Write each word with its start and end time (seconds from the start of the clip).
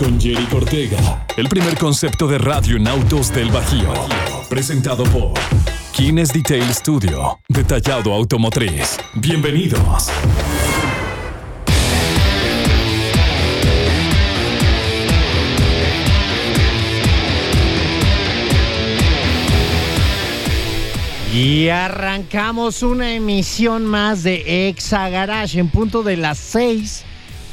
con 0.00 0.18
Jerry 0.18 0.46
Cortega. 0.46 1.26
El 1.36 1.46
primer 1.50 1.76
concepto 1.76 2.26
de 2.26 2.38
radio 2.38 2.78
en 2.78 2.88
autos 2.88 3.30
del 3.34 3.50
Bajío. 3.50 3.92
Presentado 4.48 5.04
por 5.04 5.34
Kines 5.92 6.32
Detail 6.32 6.64
Studio. 6.72 7.38
Detallado 7.48 8.14
automotriz. 8.14 8.96
Bienvenidos. 9.12 10.10
Y 21.34 21.68
arrancamos 21.68 22.82
una 22.82 23.12
emisión 23.12 23.84
más 23.84 24.22
de 24.22 24.68
Exa 24.70 25.10
Garage 25.10 25.60
en 25.60 25.68
punto 25.68 26.02
de 26.02 26.16
las 26.16 26.38
6 26.38 27.04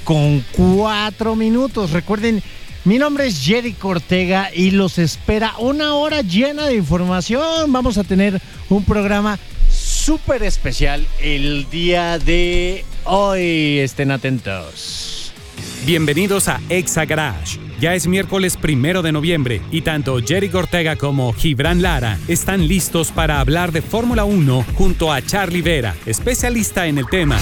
con 0.07 0.41
4 0.53 1.35
minutos. 1.35 1.91
Recuerden, 1.91 2.41
mi 2.85 2.98
nombre 2.98 3.27
es 3.27 3.43
Jerry 3.43 3.73
Cortega 3.73 4.49
y 4.55 4.71
los 4.71 4.99
espera 4.99 5.55
una 5.59 5.95
hora 5.95 6.21
llena 6.21 6.65
de 6.67 6.75
información. 6.75 7.73
Vamos 7.73 7.98
a 7.98 8.05
tener 8.05 8.41
un 8.70 8.85
programa 8.85 9.37
súper 9.70 10.43
especial 10.43 11.05
el 11.20 11.70
día 11.70 12.20
de 12.20 12.85
hoy. 13.04 13.79
Estén 13.79 14.12
atentos. 14.12 15.34
Bienvenidos 15.85 16.48
a 16.48 16.62
Exa 16.70 17.04
Garage. 17.04 17.60
Ya 17.82 17.93
es 17.93 18.07
miércoles 18.07 18.55
primero 18.55 19.01
de 19.01 19.12
noviembre 19.12 19.62
y 19.71 19.82
tanto 19.82 20.20
Jerry 20.26 20.49
Cortega 20.49 20.95
como 20.95 21.34
Gibran 21.34 21.82
Lara 21.82 22.17
están 22.29 22.67
listos 22.67 23.12
para 23.12 23.41
hablar 23.41 23.73
de 23.73 23.82
Fórmula 23.82 24.23
1 24.23 24.65
junto 24.73 25.12
a 25.12 25.21
Charlie 25.21 25.62
Vera, 25.62 25.95
especialista 26.05 26.87
en 26.87 26.98
el 26.98 27.07
tema, 27.07 27.37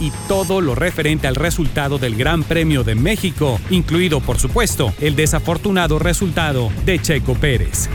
y 0.00 0.10
todo 0.26 0.60
lo 0.60 0.74
referente 0.74 1.28
al 1.28 1.36
resultado 1.36 1.98
del 1.98 2.16
Gran 2.16 2.42
Premio 2.42 2.82
de 2.82 2.94
México, 2.94 3.60
incluido 3.70 4.20
por 4.20 4.38
supuesto 4.38 4.92
el 5.00 5.14
desafortunado 5.14 5.98
resultado 5.98 6.70
de 6.84 7.00
Checo 7.00 7.34
Pérez. 7.34 7.88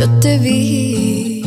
Yo 0.00 0.08
te 0.20 0.38
vi. 0.38 1.42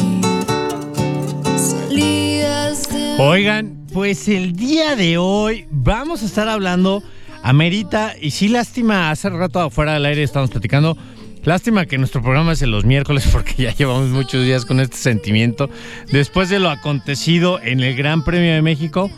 Salías 1.58 2.88
de 2.88 3.16
Oigan, 3.18 3.88
pues 3.92 4.28
el 4.28 4.54
día 4.54 4.96
de 4.96 5.18
hoy 5.18 5.66
vamos 5.72 6.22
a 6.22 6.28
estar 6.28 6.48
hablando, 6.48 7.02
Amerita, 7.42 8.14
y 8.22 8.30
sí, 8.30 8.50
lástima, 8.50 9.10
hace 9.10 9.32
rato 9.32 9.60
afuera 9.60 9.94
del 9.94 10.06
aire 10.06 10.22
estamos 10.22 10.52
platicando. 10.52 10.96
Lástima 11.44 11.88
que 11.88 11.98
nuestro 11.98 12.22
programa 12.22 12.52
es 12.52 12.62
en 12.62 12.70
los 12.70 12.86
miércoles 12.86 13.28
porque 13.32 13.56
ya 13.64 13.74
llevamos 13.74 14.10
muchos 14.10 14.46
días 14.46 14.66
con 14.66 14.80
este 14.80 14.98
sentimiento 14.98 15.68
después 16.12 16.50
de 16.50 16.60
lo 16.60 16.70
acontecido 16.70 17.60
en 17.60 17.80
el 17.80 17.96
Gran 17.96 18.24
Premio 18.24 18.54
de 18.54 18.62
México. 18.62 19.10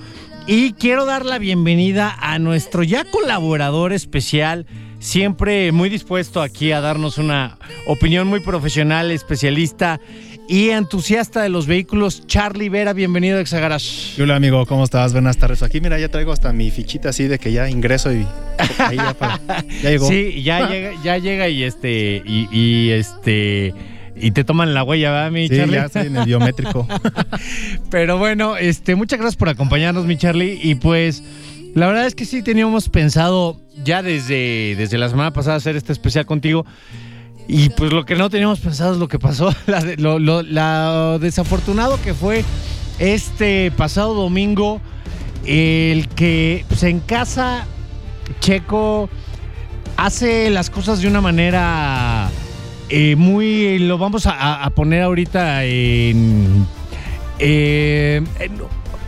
Y 0.47 0.73
quiero 0.73 1.05
dar 1.05 1.25
la 1.25 1.39
bienvenida 1.39 2.15
a 2.21 2.39
nuestro 2.39 2.83
ya 2.83 3.03
colaborador 3.03 3.91
especial, 3.91 4.65
siempre 5.05 5.71
muy 5.71 5.89
dispuesto 5.89 6.41
aquí 6.41 6.71
a 6.71 6.81
darnos 6.81 7.17
una 7.19 7.57
opinión 7.85 8.27
muy 8.27 8.39
profesional, 8.39 9.11
especialista 9.11 9.99
y 10.49 10.69
entusiasta 10.69 11.41
de 11.43 11.49
los 11.49 11.67
vehículos, 11.67 12.25
Charlie 12.25 12.69
Vera. 12.69 12.91
Bienvenido 12.93 13.37
a 13.37 13.41
Exagarage. 13.41 14.21
Hola 14.21 14.35
amigo, 14.35 14.65
¿cómo 14.65 14.83
estás? 14.83 15.13
Buenas 15.13 15.37
tardes. 15.37 15.61
Aquí 15.63 15.79
mira, 15.79 15.99
ya 15.99 16.09
traigo 16.09 16.31
hasta 16.31 16.51
mi 16.53 16.71
fichita 16.71 17.09
así 17.09 17.25
de 17.27 17.37
que 17.37 17.51
ya 17.51 17.69
ingreso 17.69 18.11
y 18.11 18.25
ahí 18.79 18.97
ya, 18.97 19.13
para- 19.13 19.39
ya 19.83 19.89
llegó. 19.91 20.07
Sí, 20.07 20.41
ya 20.43 20.67
llega, 20.69 20.91
ya 21.03 21.17
llega 21.19 21.49
y 21.49 21.63
este, 21.63 22.23
y, 22.25 22.47
y, 22.51 22.89
este, 22.91 23.73
y 24.15 24.31
te 24.31 24.43
toman 24.43 24.73
la 24.73 24.83
huella, 24.83 25.11
¿verdad, 25.11 25.31
mi 25.31 25.47
Sí, 25.47 25.55
Charlie? 25.55 25.75
ya 25.75 25.85
estoy 25.85 26.07
en 26.07 26.17
el 26.17 26.25
biométrico. 26.25 26.87
Pero 27.91 28.17
bueno, 28.17 28.57
este, 28.57 28.95
muchas 28.95 29.19
gracias 29.19 29.37
por 29.37 29.49
acompañarnos, 29.49 30.05
mi 30.05 30.17
Charlie. 30.17 30.59
Y 30.63 30.75
pues, 30.75 31.23
la 31.75 31.85
verdad 31.87 32.07
es 32.07 32.15
que 32.15 32.25
sí 32.25 32.41
teníamos 32.41 32.89
pensado 32.89 33.57
ya 33.83 34.01
desde, 34.01 34.75
desde 34.75 34.97
la 34.97 35.07
semana 35.09 35.31
pasada 35.31 35.57
hacer 35.57 35.75
este 35.75 35.91
especial 35.93 36.25
contigo. 36.25 36.65
Y 37.47 37.69
pues 37.69 37.93
lo 37.93 38.05
que 38.05 38.15
no 38.15 38.31
teníamos 38.31 38.59
pensado 38.59 38.93
es 38.93 38.97
lo 38.97 39.07
que 39.07 39.19
pasó, 39.19 39.53
la 39.67 39.81
lo, 39.97 41.19
desafortunado 41.19 42.01
que 42.01 42.15
fue 42.15 42.43
este 42.97 43.69
pasado 43.77 44.15
domingo, 44.15 44.81
el 45.45 46.07
que 46.07 46.65
pues, 46.67 46.81
en 46.83 46.99
casa 47.01 47.67
Checo 48.39 49.09
hace 49.97 50.49
las 50.49 50.71
cosas 50.71 51.01
de 51.01 51.07
una 51.07 51.21
manera 51.21 52.29
eh, 52.89 53.15
muy, 53.15 53.77
lo 53.79 53.97
vamos 53.99 54.25
a, 54.25 54.63
a 54.63 54.69
poner 54.71 55.03
ahorita 55.03 55.65
en, 55.65 56.65
eh, 57.39 58.21
en- 58.39 58.61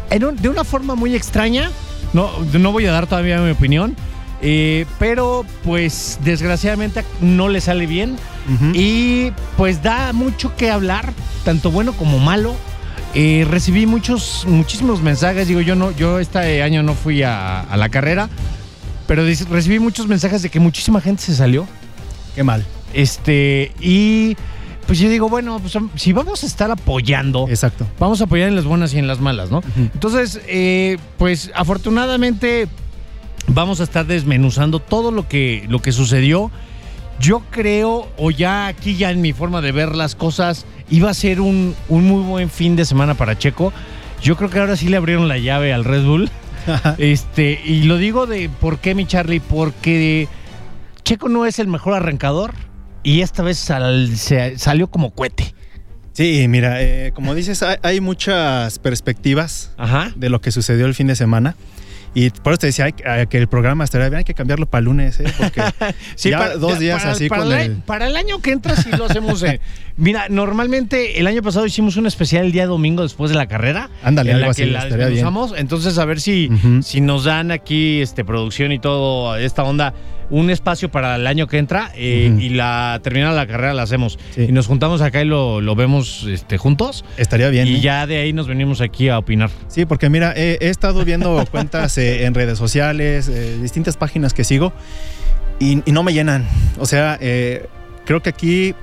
en 0.09 0.23
un- 0.25 0.35
de 0.35 0.49
una 0.49 0.63
forma 0.63 0.93
muy 0.95 1.15
extraña. 1.15 1.71
No, 2.13 2.29
no 2.53 2.71
voy 2.71 2.85
a 2.85 2.91
dar 2.91 3.07
todavía 3.07 3.39
mi 3.39 3.51
opinión. 3.51 3.95
eh, 4.41 4.85
pero 4.99 5.45
pues 5.63 6.19
desgraciadamente 6.23 7.03
no 7.21 7.49
le 7.49 7.59
sale 7.61 7.85
bien. 7.87 8.17
Y 8.73 9.31
pues 9.57 9.83
da 9.83 10.13
mucho 10.13 10.55
que 10.55 10.69
hablar, 10.71 11.11
tanto 11.43 11.69
bueno 11.71 11.91
como 11.93 12.17
malo. 12.19 12.55
Eh, 13.13 13.45
recibí 13.49 13.85
muchos, 13.85 14.45
muchísimos 14.47 15.01
mensajes. 15.01 15.47
Digo, 15.47 15.61
yo 15.61 15.75
no, 15.75 15.91
yo 15.91 16.19
este 16.19 16.61
año 16.63 16.83
no 16.83 16.93
fui 16.93 17.23
a, 17.23 17.61
a 17.61 17.75
la 17.77 17.89
carrera, 17.89 18.29
pero 19.07 19.23
recibí 19.49 19.79
muchos 19.79 20.07
mensajes 20.07 20.41
de 20.43 20.49
que 20.49 20.59
muchísima 20.59 21.01
gente 21.01 21.23
se 21.23 21.35
salió. 21.35 21.67
Qué 22.35 22.43
mal. 22.43 22.63
Este, 22.93 23.73
y 23.81 24.37
pues 24.87 24.99
yo 24.99 25.09
digo, 25.09 25.27
bueno, 25.27 25.59
pues 25.59 25.77
si 25.95 26.13
vamos 26.13 26.43
a 26.43 26.45
estar 26.47 26.71
apoyando, 26.71 27.45
Exacto. 27.49 27.85
vamos 27.99 28.21
a 28.21 28.23
apoyar 28.23 28.47
en 28.47 28.55
las 28.55 28.63
buenas 28.63 28.93
y 28.93 28.99
en 28.99 29.05
las 29.05 29.19
malas, 29.19 29.51
¿no? 29.51 29.61
Entonces, 29.75 30.41
eh, 30.47 30.97
pues 31.17 31.51
afortunadamente 31.53 32.69
vamos 33.47 33.81
a 33.81 33.83
estar 33.83 34.05
desmenuzando 34.07 34.79
todo 34.79 35.11
lo 35.11 35.27
que, 35.27 35.65
lo 35.67 35.81
que 35.81 35.91
sucedió. 35.91 36.49
Yo 37.19 37.41
creo, 37.51 38.07
o 38.17 38.31
ya 38.31 38.67
aquí 38.67 38.95
ya 38.95 39.11
en 39.11 39.19
mi 39.21 39.33
forma 39.33 39.59
de 39.59 39.73
ver 39.73 39.93
las 39.93 40.15
cosas, 40.15 40.65
iba 40.89 41.09
a 41.09 41.13
ser 41.13 41.41
un, 41.41 41.75
un 41.89 42.05
muy 42.05 42.23
buen 42.23 42.49
fin 42.49 42.77
de 42.77 42.85
semana 42.85 43.13
para 43.15 43.37
Checo. 43.37 43.73
Yo 44.21 44.37
creo 44.37 44.49
que 44.49 44.59
ahora 44.59 44.77
sí 44.77 44.87
le 44.87 44.97
abrieron 44.97 45.27
la 45.27 45.37
llave 45.37 45.73
al 45.73 45.83
Red 45.83 46.05
Bull. 46.05 46.29
este, 46.97 47.59
y 47.65 47.83
lo 47.83 47.97
digo 47.97 48.25
de 48.25 48.49
por 48.49 48.79
qué, 48.79 48.95
mi 48.95 49.05
Charlie, 49.05 49.41
porque 49.41 50.29
Checo 51.03 51.27
no 51.27 51.45
es 51.45 51.59
el 51.59 51.67
mejor 51.67 51.93
arrancador 51.93 52.53
y 53.07 53.21
esta 53.21 53.41
vez 53.43 53.57
sal- 53.57 54.15
se- 54.17 54.57
salió 54.57 54.87
como 54.87 55.11
cohete. 55.11 55.53
Sí, 56.13 56.45
mira, 56.49 56.81
eh, 56.81 57.11
como 57.13 57.35
dices, 57.35 57.61
hay, 57.63 57.77
hay 57.83 58.01
muchas 58.01 58.79
perspectivas 58.79 59.71
Ajá. 59.77 60.11
de 60.15 60.29
lo 60.29 60.41
que 60.41 60.51
sucedió 60.51 60.85
el 60.87 60.95
fin 60.95 61.07
de 61.07 61.15
semana. 61.15 61.55
Y 62.15 62.31
por 62.31 62.53
eso 62.53 62.59
te 62.61 62.67
decía 62.67 62.85
hay- 63.05 63.27
que 63.27 63.37
el 63.37 63.47
programa 63.47 63.83
estaría 63.83 64.09
bien, 64.09 64.19
hay 64.19 64.23
que 64.23 64.33
cambiarlo 64.33 64.65
para 64.65 64.79
el 64.79 64.85
lunes, 64.85 65.19
¿eh? 65.19 65.25
Porque 65.37 65.61
ya 66.17 66.55
dos 66.55 66.73
ya 66.73 66.79
días 66.79 67.01
para- 67.03 67.11
así 67.11 67.29
para 67.29 67.43
con 67.43 67.51
el, 67.51 67.57
el... 67.59 67.71
año- 67.71 67.83
para 67.85 68.07
el 68.07 68.15
año 68.15 68.39
que 68.41 68.51
entra 68.53 68.75
sí 68.75 68.89
lo 68.97 69.05
hacemos. 69.05 69.43
eh. 69.43 69.59
Mira, 69.97 70.25
normalmente 70.29 71.19
el 71.19 71.27
año 71.27 71.43
pasado 71.43 71.65
hicimos 71.67 71.95
un 71.97 72.07
especial 72.07 72.45
el 72.45 72.51
día 72.51 72.65
domingo 72.65 73.03
después 73.03 73.29
de 73.29 73.37
la 73.37 73.45
carrera. 73.45 73.89
Ándale, 74.03 74.31
en 74.31 74.35
algo 74.37 74.45
la 74.47 74.51
así, 74.51 74.63
que 74.63 74.71
la 74.71 74.83
estaría 74.83 75.07
bien. 75.09 75.27
Entonces, 75.57 75.97
a 75.99 76.05
ver 76.05 76.19
si, 76.19 76.49
si 76.81 77.01
nos 77.01 77.25
dan 77.25 77.51
aquí 77.51 78.01
este, 78.01 78.25
producción 78.25 78.71
y 78.71 78.79
todo 78.79 79.35
esta 79.37 79.63
onda, 79.63 79.93
un 80.29 80.49
espacio 80.49 80.89
para 80.91 81.15
el 81.15 81.25
año 81.25 81.47
que 81.47 81.57
entra 81.57 81.91
eh, 81.95 82.35
y 82.37 82.49
la 82.49 82.99
terminada 83.01 83.33
la 83.33 83.47
carrera 83.47 83.73
la 83.73 83.83
hacemos. 83.83 84.19
Sí. 84.31 84.43
Y 84.49 84.51
nos 84.51 84.67
juntamos 84.67 85.01
acá 85.01 85.21
y 85.21 85.25
lo, 85.25 85.61
lo 85.61 85.75
vemos 85.75 86.25
este, 86.29 86.57
juntos. 86.57 87.05
Estaría 87.17 87.49
bien. 87.49 87.67
Y 87.67 87.75
¿eh? 87.75 87.79
ya 87.81 88.05
de 88.07 88.17
ahí 88.17 88.33
nos 88.33 88.47
venimos 88.47 88.81
aquí 88.81 89.07
a 89.09 89.17
opinar. 89.19 89.49
Sí, 89.67 89.85
porque 89.85 90.09
mira, 90.09 90.33
he, 90.35 90.57
he 90.59 90.69
estado 90.69 91.05
viendo 91.05 91.45
cuentas 91.51 91.97
eh, 91.97 92.25
en 92.25 92.33
redes 92.33 92.57
sociales, 92.57 93.31
distintas 93.61 93.95
páginas 93.95 94.33
que 94.33 94.43
sigo 94.43 94.73
y, 95.59 95.81
y 95.85 95.91
no 95.93 96.03
me 96.03 96.13
llenan. 96.13 96.45
O 96.77 96.85
sea, 96.85 97.17
creo 97.19 98.21
que 98.21 98.29
aquí 98.29 98.75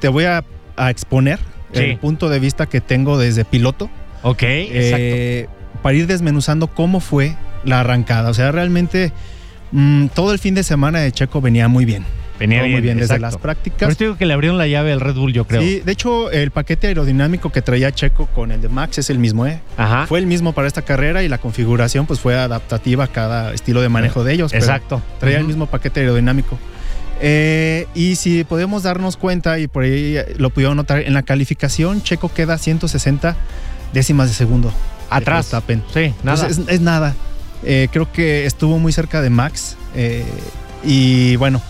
te 0.00 0.08
voy 0.08 0.24
a, 0.24 0.44
a 0.76 0.90
exponer 0.90 1.38
Sí. 1.70 1.80
el 1.82 1.98
punto 1.98 2.30
de 2.30 2.38
vista 2.38 2.64
que 2.64 2.80
tengo 2.80 3.18
desde 3.18 3.44
piloto 3.44 3.90
Ok, 4.22 4.42
para 5.82 5.94
ir 5.94 6.06
desmenuzando 6.06 6.68
cómo 6.68 7.00
fue 7.00 7.36
la 7.64 7.80
arrancada. 7.80 8.30
O 8.30 8.34
sea, 8.34 8.50
realmente 8.52 9.12
mm, 9.72 10.06
todo 10.08 10.32
el 10.32 10.38
fin 10.38 10.54
de 10.54 10.62
semana 10.62 11.00
de 11.00 11.12
Checo 11.12 11.40
venía 11.40 11.68
muy 11.68 11.84
bien. 11.84 12.04
Venía 12.38 12.60
Todo 12.60 12.68
muy 12.68 12.80
bien 12.80 12.98
desde 12.98 13.18
las 13.18 13.32
Por 13.32 13.42
prácticas. 13.42 13.88
eso 13.90 13.98
digo 13.98 14.16
que 14.16 14.24
le 14.24 14.32
abrieron 14.32 14.58
la 14.58 14.68
llave 14.68 14.92
al 14.92 15.00
Red 15.00 15.14
Bull, 15.16 15.32
yo 15.32 15.44
creo. 15.44 15.60
Sí, 15.60 15.80
de 15.84 15.90
hecho, 15.90 16.30
el 16.30 16.52
paquete 16.52 16.86
aerodinámico 16.86 17.50
que 17.50 17.62
traía 17.62 17.90
Checo 17.90 18.26
con 18.26 18.52
el 18.52 18.60
de 18.60 18.68
Max 18.68 18.98
es 18.98 19.10
el 19.10 19.18
mismo, 19.18 19.44
¿eh? 19.46 19.60
Ajá. 19.76 20.06
Fue 20.06 20.20
el 20.20 20.26
mismo 20.26 20.52
para 20.52 20.68
esta 20.68 20.82
carrera 20.82 21.24
y 21.24 21.28
la 21.28 21.38
configuración 21.38 22.06
pues 22.06 22.20
fue 22.20 22.36
adaptativa 22.38 23.04
a 23.04 23.08
cada 23.08 23.52
estilo 23.52 23.80
de 23.82 23.88
manejo 23.88 24.22
de 24.22 24.34
ellos. 24.34 24.52
pero 24.52 24.64
Exacto. 24.64 25.02
Traía 25.18 25.38
el 25.38 25.46
mismo 25.46 25.66
paquete 25.66 25.98
aerodinámico. 26.00 26.56
Eh, 27.20 27.86
y 27.96 28.14
si 28.14 28.44
podemos 28.44 28.84
darnos 28.84 29.16
cuenta, 29.16 29.58
y 29.58 29.66
por 29.66 29.82
ahí 29.82 30.16
lo 30.36 30.50
pudieron 30.50 30.76
notar, 30.76 31.00
en 31.00 31.14
la 31.14 31.22
calificación 31.24 32.02
Checo 32.02 32.32
queda 32.32 32.56
160 32.56 33.36
décimas 33.92 34.28
de 34.28 34.34
segundo. 34.34 34.72
Atrás. 35.10 35.46
Verstappen. 35.46 35.82
Sí, 35.92 36.14
nada. 36.22 36.42
Entonces, 36.42 36.58
es, 36.58 36.68
es 36.74 36.80
nada. 36.80 37.14
Eh, 37.64 37.88
creo 37.92 38.10
que 38.12 38.46
estuvo 38.46 38.78
muy 38.78 38.92
cerca 38.92 39.20
de 39.22 39.30
Max. 39.30 39.76
eh, 39.94 40.24
y 40.84 41.34
bueno, 41.36 41.60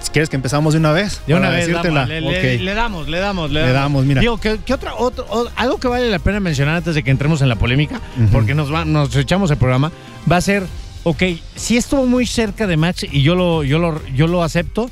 si 0.00 0.10
quieres 0.10 0.28
que 0.30 0.36
empezamos 0.36 0.72
de 0.74 0.80
una 0.80 0.92
vez. 0.92 1.20
De 1.26 1.34
una 1.34 1.50
vez, 1.50 1.70
damos, 1.70 2.08
le, 2.08 2.20
le- 2.22 2.28
Ok. 2.56 2.60
le 2.62 2.74
damos, 2.74 3.08
le 3.08 3.18
damos, 3.18 3.50
le 3.50 3.60
Le 3.60 3.66
damos. 3.72 3.74
damos, 3.82 4.04
mira. 4.06 4.20
Digo, 4.20 4.38
¿qué, 4.38 4.58
qué 4.64 4.72
otra, 4.72 4.94
otro, 4.94 5.26
o- 5.28 5.48
algo 5.56 5.78
que 5.78 5.88
vale 5.88 6.08
la 6.08 6.18
pena 6.18 6.40
mencionar 6.40 6.76
antes 6.76 6.94
de 6.94 7.02
que 7.02 7.10
entremos 7.10 7.42
en 7.42 7.48
la 7.48 7.56
polémica, 7.56 8.00
porque 8.32 8.54
nos, 8.54 8.72
va, 8.72 8.84
nos 8.84 9.14
echamos 9.16 9.50
el 9.50 9.58
programa, 9.58 9.92
va 10.30 10.36
a 10.36 10.40
ser, 10.40 10.62
ok, 11.04 11.22
sí 11.56 11.76
estuvo 11.76 12.06
muy 12.06 12.24
cerca 12.26 12.66
de 12.66 12.76
Max 12.78 13.04
y 13.10 13.22
yo 13.22 13.34
lo, 13.34 13.64
yo 13.64 13.78
lo, 13.78 14.00
yo 14.14 14.26
lo 14.28 14.42
acepto, 14.42 14.88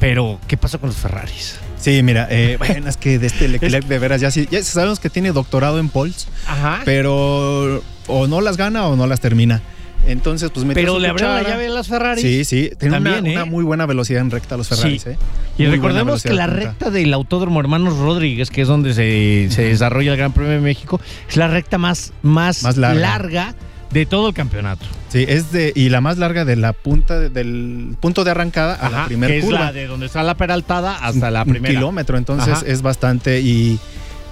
pero 0.00 0.40
¿qué 0.48 0.56
pasó 0.56 0.80
con 0.80 0.88
los 0.88 0.96
Ferraris? 0.98 1.56
Sí, 1.78 2.02
mira, 2.02 2.26
eh, 2.30 2.56
bueno, 2.58 2.88
es 2.88 2.96
que 2.96 3.18
de 3.20 3.28
este 3.28 3.46
Leclerc 3.48 3.86
de 3.86 3.98
veras 4.00 4.20
ya 4.20 4.30
sí, 4.32 4.48
ya 4.50 4.62
sabemos 4.64 4.98
que 4.98 5.08
tiene 5.10 5.30
doctorado 5.32 5.78
en 5.78 5.88
Pols, 5.88 6.26
Ajá. 6.48 6.80
pero 6.84 7.82
o 8.08 8.26
no 8.26 8.40
las 8.40 8.56
gana 8.56 8.86
o 8.86 8.96
no 8.96 9.06
las 9.06 9.20
termina. 9.20 9.62
Entonces, 10.06 10.50
pues 10.54 10.64
Pero 10.72 10.98
le 11.00 11.08
abrieron 11.08 11.34
la 11.34 11.42
llave 11.42 11.66
a 11.66 11.70
las 11.70 11.88
Ferraris. 11.88 12.22
Sí, 12.22 12.44
sí, 12.44 12.70
tiene 12.78 12.98
una, 12.98 13.18
¿eh? 13.18 13.22
una 13.32 13.44
muy 13.44 13.64
buena 13.64 13.86
velocidad 13.86 14.20
en 14.20 14.30
recta 14.30 14.56
los 14.56 14.68
Ferraris, 14.68 15.02
Sí. 15.02 15.10
¿eh? 15.10 15.16
Y 15.58 15.62
Muy 15.64 15.72
recordemos 15.72 16.22
que 16.22 16.32
la 16.32 16.46
recta 16.46 16.90
del 16.90 17.12
Autódromo 17.12 17.58
Hermanos 17.58 17.96
Rodríguez, 17.98 18.50
que 18.50 18.62
es 18.62 18.68
donde 18.68 18.94
se, 18.94 19.48
se 19.50 19.62
desarrolla 19.62 20.12
el 20.12 20.18
Gran 20.18 20.32
Premio 20.32 20.52
de 20.52 20.60
México, 20.60 21.00
es 21.28 21.36
la 21.36 21.48
recta 21.48 21.78
más, 21.78 22.12
más, 22.22 22.62
Más 22.62 22.76
larga. 22.76 23.00
larga 23.00 23.54
de 23.90 24.06
todo 24.06 24.28
el 24.28 24.34
campeonato. 24.34 24.84
Sí, 25.08 25.24
es 25.26 25.50
de 25.50 25.72
y 25.74 25.88
la 25.88 26.00
más 26.00 26.18
larga 26.18 26.44
de 26.44 26.54
la 26.56 26.72
punta 26.72 27.18
de- 27.18 27.30
del 27.30 27.96
punto 27.98 28.22
de 28.22 28.30
arrancada 28.32 28.74
a 28.74 28.90
la 28.90 29.06
primera 29.06 29.32
que 29.32 29.38
es 29.38 29.44
curva. 29.44 29.58
la 29.60 29.72
de 29.72 29.86
donde 29.88 30.06
está 30.06 30.22
la 30.22 30.36
peraltada 30.36 30.96
hasta 30.98 31.30
la 31.32 31.42
Un 31.42 31.48
primera. 31.50 31.74
kilómetro, 31.74 32.16
entonces 32.18 32.52
Ajá. 32.54 32.64
es 32.66 32.82
bastante 32.82 33.40
y 33.40 33.78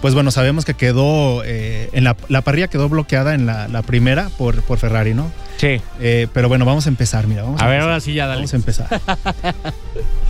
pues 0.04 0.12
bueno, 0.12 0.30
sabemos 0.30 0.66
que 0.66 0.74
quedó 0.74 1.42
eh, 1.46 1.88
en 1.94 2.04
la, 2.04 2.14
la 2.28 2.42
parrilla 2.42 2.68
quedó 2.68 2.90
bloqueada 2.90 3.32
en 3.32 3.46
la, 3.46 3.68
la 3.68 3.80
primera 3.80 4.28
por, 4.36 4.60
por 4.60 4.76
Ferrari, 4.76 5.14
¿no? 5.14 5.32
Sí. 5.56 5.80
Eh, 5.98 6.26
pero 6.34 6.46
bueno, 6.50 6.66
vamos 6.66 6.84
a 6.84 6.90
empezar, 6.90 7.26
mira, 7.26 7.42
vamos 7.42 7.62
A 7.62 7.64
ver, 7.64 7.76
empezar. 7.76 7.88
ahora 7.88 8.00
sí 8.00 8.12
ya 8.12 8.26
dale. 8.26 8.40
Vamos 8.40 8.52
a 8.52 8.56
empezar. 8.56 8.88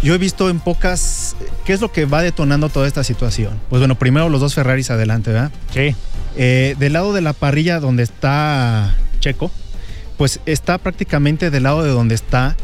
Yo 0.05 0.15
he 0.15 0.19
visto 0.19 0.49
en 0.49 0.61
pocas. 0.61 1.35
¿Qué 1.65 1.73
es 1.73 1.81
lo 1.81 1.91
que 1.91 2.05
va 2.05 2.23
detonando 2.23 2.69
toda 2.69 2.87
esta 2.87 3.03
situación? 3.03 3.59
Pues 3.69 3.81
bueno, 3.81 3.97
primero 3.99 4.29
los 4.29 4.41
dos 4.41 4.55
Ferraris 4.55 4.93
adelante, 4.93 5.33
¿verdad? 5.33 5.51
Sí. 5.73 5.97
Eh, 6.37 6.77
del 6.79 6.93
lado 6.93 7.13
de 7.13 7.23
la 7.23 7.33
parrilla 7.33 7.81
donde 7.81 8.05
está 8.05 8.95
Checo, 9.19 9.51
pues 10.17 10.39
está 10.47 10.79
prácticamente 10.79 11.51
del 11.51 11.65
lado 11.65 11.83
de 11.83 11.91
donde 11.91 12.15
está 12.15 12.57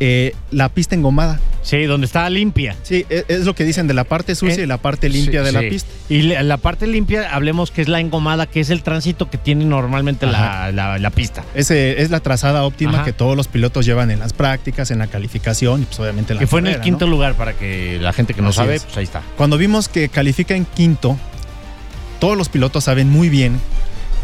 eh, 0.00 0.32
la 0.50 0.68
pista 0.68 0.94
engomada. 0.94 1.40
Sí, 1.62 1.84
donde 1.84 2.06
está 2.06 2.30
limpia. 2.30 2.76
Sí, 2.82 3.04
e- 3.10 3.24
es, 3.28 3.44
lo 3.44 3.54
que 3.54 3.64
dicen 3.64 3.88
de 3.88 3.94
la 3.94 4.04
parte 4.04 4.34
sucia 4.34 4.60
Eh, 4.60 4.64
y 4.64 4.66
la 4.66 4.78
parte 4.78 5.08
limpia 5.08 5.40
Sí, 5.40 5.46
de 5.46 5.52
la 5.52 5.60
sí. 5.60 5.68
pista. 5.68 5.90
Y 6.08 6.22
la, 6.22 6.42
la 6.42 6.56
parte 6.56 6.86
limpia, 6.86 7.34
hablemos 7.34 7.70
que 7.70 7.82
es 7.82 7.88
la 7.88 8.00
engomada, 8.00 8.46
que 8.46 8.60
es 8.60 8.70
el 8.70 8.82
tránsito 8.82 9.28
que 9.28 9.36
tiene 9.38 9.64
normalmente 9.64 10.24
la, 10.26 10.70
la- 10.72 10.98
la 10.98 11.10
pista. 11.10 11.44
Ese 11.54 12.00
es 12.00 12.10
la 12.10 12.20
trazada 12.20 12.62
óptima 12.64 12.94
Ajá. 12.94 13.04
que 13.04 13.12
todos 13.12 13.36
los 13.36 13.48
pilotos 13.48 13.84
llevan 13.84 14.10
en 14.10 14.20
las 14.20 14.32
prácticas, 14.32 14.90
en 14.90 15.00
la 15.00 15.08
calificación 15.08 15.82
y 15.82 15.84
pues 15.84 15.98
obviamente 16.00 16.32
en 16.32 16.36
la 16.36 16.40
Que 16.40 16.46
fue 16.46 16.60
en 16.60 16.68
el 16.68 16.80
quinto 16.80 17.04
¿no? 17.06 17.10
lugar 17.10 17.34
para 17.34 17.52
que 17.54 17.98
la 18.00 18.12
gente 18.12 18.32
que 18.34 18.40
no 18.40 18.48
Así 18.50 18.56
sabe, 18.58 18.76
es. 18.76 18.84
pues 18.84 18.96
ahí 18.96 19.04
está. 19.04 19.22
Cuando 19.36 19.58
vimos 19.58 19.88
que 19.88 20.08
califica 20.08 20.54
en 20.54 20.64
quinto, 20.64 21.18
todos 22.20 22.36
los 22.36 22.48
pilotos 22.48 22.84
saben 22.84 23.10
muy 23.10 23.28
bien 23.28 23.58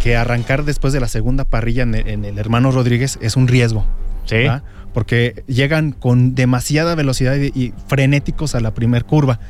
que 0.03 0.17
arrancar 0.17 0.65
después 0.65 0.93
de 0.93 1.00
la 1.00 1.09
segunda 1.09 1.44
parrilla 1.44 1.82
en 1.82 1.94
el, 1.94 2.09
en 2.09 2.25
el 2.25 2.38
hermano 2.38 2.71
Rodríguez 2.71 3.19
es 3.21 3.37
un 3.37 3.49
riesgo, 3.49 3.85
Sí. 4.26 4.37
¿verdad? 4.37 4.62
Porque 4.94 5.44
llegan 5.46 5.93
con 5.93 6.35
demasiada 6.35 6.94
velocidad 6.94 7.37
y, 7.37 7.46
y 7.55 7.75
frenéticos 7.88 8.55
a 8.55 8.61
la 8.61 8.73
primer 8.73 9.05
curva. 9.05 9.41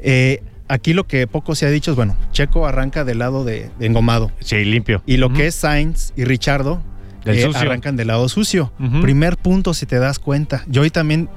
Eh, 0.00 0.42
aquí 0.68 0.92
lo 0.92 1.06
que 1.06 1.26
poco 1.26 1.54
se 1.54 1.64
ha 1.66 1.70
dicho 1.70 1.92
es, 1.92 1.96
bueno, 1.96 2.16
Checo 2.32 2.66
arranca 2.66 3.04
del 3.04 3.20
lado 3.20 3.44
de, 3.44 3.70
de 3.78 3.86
engomado 3.86 4.30
Sí, 4.40 4.64
limpio. 4.64 5.02
y 5.06 5.16
lo 5.16 5.32
que 5.32 5.46
es 5.46 5.54
Sainz 5.54 6.12
y 6.16 6.24
Richardo 6.24 6.82
eh, 7.24 7.50
arrancan 7.54 7.96
del 7.96 8.08
lado 8.08 8.28
sucio. 8.28 8.70
Primer 9.00 9.38
punto, 9.38 9.72
si 9.72 9.86
te 9.86 9.98
das 9.98 10.18
cuenta. 10.18 10.62
Yo 10.68 10.82
hoy 10.82 10.90
también 10.90 11.30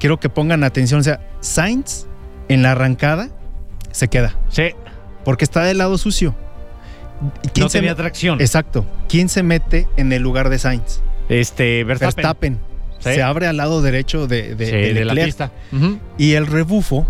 quiero 0.00 0.20
que 0.20 0.28
pongan 0.28 0.64
atención, 0.64 1.00
o 1.00 1.02
sea, 1.02 1.20
Sainz 1.40 2.06
en 2.48 2.62
la 2.62 2.72
arrancada 2.72 3.30
se 3.90 4.08
queda 4.08 4.36
Sí, 4.50 4.64
porque 5.24 5.44
está 5.44 5.62
del 5.64 5.78
lado 5.78 5.96
sucio. 5.96 6.34
¿Y 7.44 7.48
quién 7.48 7.64
no 7.64 7.68
se 7.70 7.78
tenía 7.78 7.92
me- 7.92 7.96
tracción. 7.96 8.40
Exacto. 8.40 8.84
¿Quién 9.08 9.28
se 9.30 9.42
mete 9.42 9.86
en 9.96 10.12
el 10.12 10.20
lugar 10.20 10.50
de 10.50 10.58
Sainz? 10.58 11.00
Este, 11.28 11.84
Verstappen. 11.84 12.16
Verstappen. 12.16 12.58
Sí. 13.00 13.14
Se 13.14 13.22
abre 13.22 13.46
al 13.46 13.56
lado 13.58 13.82
derecho 13.82 14.26
de, 14.26 14.54
de- 14.54 14.66
Sí, 14.66 14.72
de 14.72 14.94
de 14.94 15.04
la 15.04 15.14
Leclerc. 15.14 15.26
pista. 15.26 15.52
Y 16.18 16.32
el 16.34 16.46
rebufo 16.46 17.06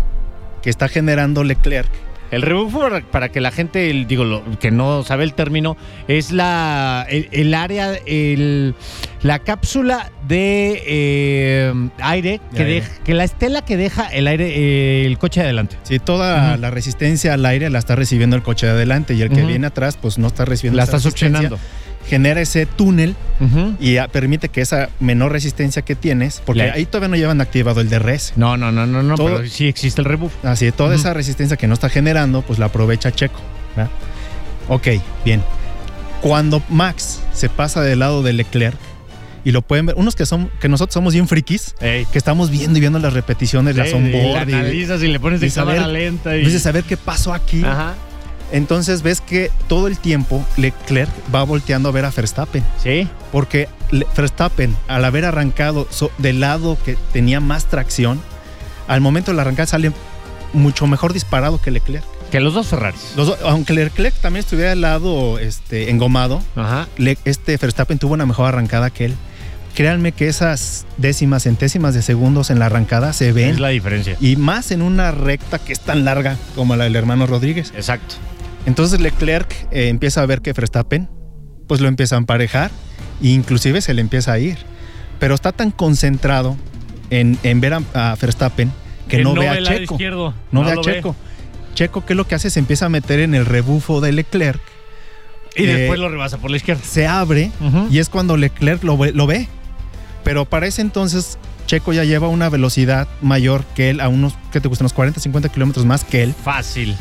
que 0.61 0.69
está 0.69 0.87
generando 0.89 1.43
Leclerc. 1.43 1.89
El 2.31 2.41
rebufo, 2.41 2.81
para- 3.11 3.29
que 3.29 3.39
la 3.39 3.51
gente, 3.51 3.89
el- 3.91 4.07
digo, 4.07 4.23
lo, 4.25 4.43
que 4.59 4.71
no 4.71 5.03
sabe 5.03 5.23
el 5.23 5.33
término, 5.35 5.77
es 6.07 6.31
la 6.31 7.05
el, 7.07 7.29
el 7.31 7.53
área, 7.53 7.93
el, 8.07 8.73
la 9.21 9.39
cápsula 9.39 10.11
de 10.27 10.83
eh, 10.87 11.73
aire, 12.01 12.41
que, 12.53 12.63
aire. 12.63 12.73
deja- 12.81 13.03
que 13.03 13.13
la 13.13 13.23
estela 13.23 13.63
que 13.63 13.77
deja 13.77 14.07
el 14.07 14.27
aire, 14.27 14.47
eh, 14.53 15.05
el 15.05 15.17
coche 15.19 15.39
de 15.41 15.45
adelante. 15.45 15.77
Sí, 15.83 15.99
toda 15.99 16.57
la 16.57 16.71
resistencia 16.71 17.35
al 17.35 17.45
aire 17.45 17.69
la 17.69 17.77
está 17.79 17.95
recibiendo 17.95 18.35
el 18.35 18.41
coche 18.41 18.65
de 18.65 18.71
adelante 18.73 19.13
y 19.13 19.21
el 19.21 19.29
que 19.29 19.43
viene 19.45 19.67
atrás 19.67 19.97
pues 20.01 20.17
no 20.17 20.27
está 20.27 20.43
recibiendo 20.45 20.77
La 20.77 20.83
esa 20.83 20.97
está 20.97 21.09
succionando. 21.09 21.59
Genera 22.07 22.39
ese 22.41 22.65
túnel 22.67 23.15
Ujú. 23.39 23.75
y 23.79 23.97
ah, 23.97 24.07
permite 24.07 24.49
que 24.49 24.61
esa 24.61 24.89
menor 24.99 25.31
resistencia 25.31 25.81
que 25.81 25.95
tienes, 25.95 26.41
porque 26.45 26.63
Le- 26.63 26.71
ahí 26.71 26.85
todavía 26.85 27.07
no 27.09 27.15
llevan 27.15 27.41
activado 27.41 27.81
el 27.81 27.89
DRS. 27.89 28.33
No, 28.35 28.57
no, 28.57 28.71
no, 28.71 28.85
no, 28.85 29.01
no, 29.03 29.15
Todo- 29.15 29.37
pero 29.37 29.47
sí 29.49 29.67
existe 29.67 30.01
el 30.01 30.05
rebufo. 30.05 30.35
Así, 30.47 30.71
toda 30.71 30.89
Ujú. 30.91 30.99
esa 30.99 31.13
resistencia 31.13 31.57
que 31.57 31.67
no 31.67 31.73
está 31.73 31.89
generando, 31.89 32.41
pues 32.43 32.59
la 32.59 32.67
aprovecha 32.67 33.11
Checo. 33.11 33.39
¿verdad? 33.75 33.91
Ok, 34.69 34.87
bien. 35.25 35.43
Cuando 36.21 36.61
Max 36.69 37.19
se 37.33 37.49
pasa 37.49 37.81
del 37.81 37.99
lado 37.99 38.23
de 38.23 38.33
Leclerc, 38.33 38.77
y 39.43 39.51
lo 39.51 39.61
pueden 39.61 39.85
ver, 39.85 39.95
unos 39.97 40.15
que 40.15 40.25
son, 40.25 40.49
que 40.59 40.67
nosotros 40.69 40.95
somos 40.95 41.13
bien 41.13 41.27
frikis, 41.27 41.75
Ey. 41.79 42.05
que 42.11 42.17
estamos 42.17 42.49
viendo 42.49 42.77
y 42.77 42.81
viendo 42.81 42.97
las 42.97 43.13
repeticiones, 43.13 43.75
las 43.75 43.89
Sí, 43.89 43.93
onboard, 43.95 44.49
y 44.49 44.51
y, 44.51 44.55
analizas 44.55 45.03
y 45.03 45.07
le 45.07 45.19
pones 45.19 45.39
de 45.39 45.51
cámara 45.51 45.87
lenta. 45.87 46.33
Y... 46.35 46.39
empiezas 46.39 46.61
a 46.61 46.63
saber 46.63 46.83
qué 46.83 46.97
pasó 46.97 47.31
aquí. 47.31 47.63
Ajá. 47.63 47.93
Entonces 48.51 49.01
ves 49.01 49.21
que 49.21 49.51
todo 49.67 49.87
el 49.87 49.97
tiempo 49.97 50.45
Leclerc 50.57 51.09
va 51.33 51.43
volteando 51.43 51.89
a 51.89 51.91
ver 51.91 52.05
a 52.05 52.11
Verstappen. 52.11 52.63
Sí. 52.81 53.07
Porque 53.31 53.67
Verstappen, 54.15 54.75
al 54.87 55.03
haber 55.05 55.25
arrancado 55.25 55.87
del 56.17 56.39
lado 56.39 56.77
que 56.85 56.95
tenía 57.11 57.39
más 57.39 57.65
tracción, 57.65 58.19
al 58.87 59.01
momento 59.01 59.31
de 59.31 59.35
la 59.37 59.41
arrancada 59.41 59.67
sale 59.67 59.91
mucho 60.53 60.87
mejor 60.87 61.11
disparado 61.13 61.59
que 61.61 61.71
Leclerc. 61.71 62.03
Que 62.31 62.39
los 62.39 62.53
dos 62.53 62.67
Ferraris. 62.67 63.13
Los 63.15 63.27
do- 63.27 63.37
aunque 63.45 63.73
Leclerc 63.73 64.15
también 64.15 64.41
estuviera 64.43 64.71
al 64.71 64.81
lado 64.81 65.37
este, 65.39 65.89
engomado, 65.89 66.41
Ajá. 66.55 66.87
Este 67.25 67.57
Verstappen 67.57 67.97
tuvo 67.99 68.13
una 68.13 68.25
mejor 68.25 68.47
arrancada 68.47 68.89
que 68.89 69.05
él. 69.05 69.15
créanme 69.75 70.11
que 70.13 70.27
esas 70.29 70.85
décimas, 70.97 71.43
centésimas 71.43 71.93
de 71.93 72.01
segundos 72.01 72.49
en 72.49 72.59
la 72.59 72.67
arrancada 72.67 73.11
se 73.11 73.31
ven. 73.33 73.49
Es 73.49 73.59
la 73.59 73.69
diferencia. 73.69 74.15
Y 74.21 74.37
más 74.37 74.71
en 74.71 74.81
una 74.81 75.11
recta 75.11 75.59
que 75.59 75.73
es 75.73 75.79
tan 75.81 76.05
larga 76.05 76.37
como 76.55 76.75
la 76.77 76.85
del 76.85 76.95
hermano 76.95 77.27
Rodríguez. 77.27 77.73
Exacto. 77.75 78.15
Entonces 78.65 78.99
Leclerc 78.99 79.51
eh, 79.71 79.89
empieza 79.89 80.21
a 80.21 80.25
ver 80.25 80.41
que 80.41 80.53
Verstappen 80.53 81.09
pues 81.67 81.81
lo 81.81 81.87
empieza 81.87 82.15
a 82.15 82.19
emparejar 82.19 82.71
e 83.21 83.27
inclusive 83.29 83.81
se 83.81 83.93
le 83.93 84.01
empieza 84.01 84.33
a 84.33 84.39
ir. 84.39 84.57
Pero 85.19 85.33
está 85.35 85.51
tan 85.51 85.71
concentrado 85.71 86.57
en, 87.09 87.37
en 87.43 87.61
ver 87.61 87.73
a, 87.75 87.81
a 87.93 88.15
Verstappen 88.15 88.71
que, 89.07 89.23
no, 89.23 89.33
ve 89.35 89.47
a 89.47 89.61
Checo. 89.63 89.93
izquierdo. 89.95 90.33
No, 90.51 90.63
ve 90.63 90.71
a 90.71 90.77
Checo. 90.81 91.15
Checo, 91.75 92.05
¿qué 92.05 92.13
es 92.13 92.17
lo 92.17 92.27
que 92.27 92.35
hace? 92.35 92.49
Se 92.49 92.59
empieza 92.59 92.85
a 92.87 92.89
meter 92.89 93.19
en 93.19 93.35
el 93.35 93.45
rebufo 93.45 94.01
de 94.01 94.11
Leclerc, 94.11 94.61
Y 95.55 95.63
Eh, 95.63 95.67
después 95.73 95.99
lo 95.99 96.09
rebasa 96.09 96.37
por 96.37 96.49
la 96.51 96.57
izquierda. 96.57 96.81
se 96.83 97.05
abre 97.07 97.51
y 97.91 97.99
es 97.99 98.09
cuando 98.09 98.35
Leclerc 98.37 98.83
lo 98.83 98.97
ve, 98.97 99.11
lo 99.11 99.27
ve. 99.27 99.47
Pero 100.23 100.45
para 100.45 100.65
ese 100.67 100.81
entonces 100.81 101.37
Checo 101.65 101.93
ya 101.93 102.03
lleva 102.03 102.27
una 102.27 102.49
velocidad 102.49 103.07
mayor 103.21 103.63
que 103.75 103.89
él, 103.89 103.99
a 104.01 104.07
unos, 104.09 104.33
¿qué 104.51 104.59
te 104.61 104.67
gustan? 104.67 104.85
Unos 104.85 104.93
40, 104.93 105.19
50 105.19 105.49
kilómetros 105.49 105.85
más 105.85 106.03
que 106.03 106.23
él. 106.23 106.33
Fácil. 106.43 106.95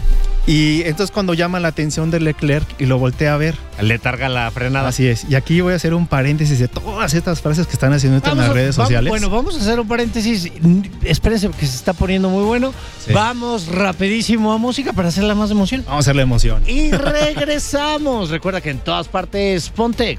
Y 0.47 0.83
entonces 0.83 1.11
cuando 1.11 1.33
llama 1.33 1.59
la 1.59 1.68
atención 1.68 2.11
de 2.11 2.21
Leclerc 2.21 2.66
y 2.78 2.85
lo 2.85 2.99
voltea 2.99 3.33
a 3.33 3.37
ver, 3.38 3.56
Le 3.80 3.99
targa 3.99 4.28
la 4.28 4.50
frenada. 4.50 4.88
Así 4.88 5.06
es. 5.09 5.25
Y 5.28 5.35
aquí 5.37 5.61
voy 5.62 5.73
a 5.73 5.76
hacer 5.76 5.94
un 5.94 6.06
paréntesis 6.06 6.59
de 6.59 6.68
todas 6.68 7.14
estas 7.14 7.40
frases 7.40 7.66
que 7.66 7.73
están 7.73 7.92
haciendo 7.94 8.18
en 8.30 8.37
las 8.38 8.50
a- 8.50 8.52
redes 8.52 8.76
vamos- 8.76 8.88
sociales. 8.88 9.09
Bueno, 9.11 9.30
vamos 9.30 9.56
a 9.56 9.61
hacer 9.61 9.80
un 9.80 9.88
paréntesis. 9.88 10.50
Espérense 11.02 11.49
que 11.50 11.66
se 11.66 11.76
está 11.76 11.92
poniendo 11.94 12.28
muy 12.28 12.44
bueno. 12.44 12.73
Sí. 13.04 13.12
Vamos 13.12 13.66
rapidísimo 13.68 14.52
a 14.52 14.59
música 14.59 14.92
para 14.92 15.09
hacerla 15.09 15.35
más 15.35 15.50
emoción. 15.50 15.83
Vamos 15.87 15.97
a 15.97 16.11
hacer 16.11 16.16
la 16.16 16.23
emoción. 16.23 16.62
Y 16.68 16.90
regresamos. 16.92 18.28
Recuerda 18.35 18.61
que 18.61 18.71
en 18.71 18.78
todas 18.78 19.09
partes 19.09 19.71
ponte 19.71 20.11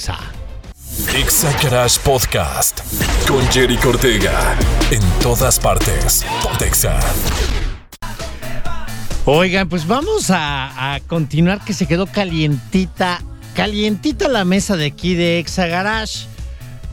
Exa. 1.16 1.50
Garage 1.64 1.98
Podcast 2.04 2.82
con 3.26 3.42
Jerry 3.48 3.78
Cortega. 3.78 4.54
En 4.92 5.02
todas 5.22 5.58
partes. 5.58 6.26
Pontexa. 6.44 7.00
Oigan, 9.24 9.70
pues 9.70 9.88
vamos 9.88 10.30
a, 10.30 10.94
a 10.94 11.00
continuar 11.00 11.64
que 11.64 11.72
se 11.72 11.88
quedó 11.88 12.06
calientita, 12.06 13.22
calientita 13.54 14.28
la 14.28 14.44
mesa 14.44 14.76
de 14.76 14.88
aquí 14.88 15.16
de 15.16 15.40
Exa 15.40 15.68
Garage. 15.68 16.28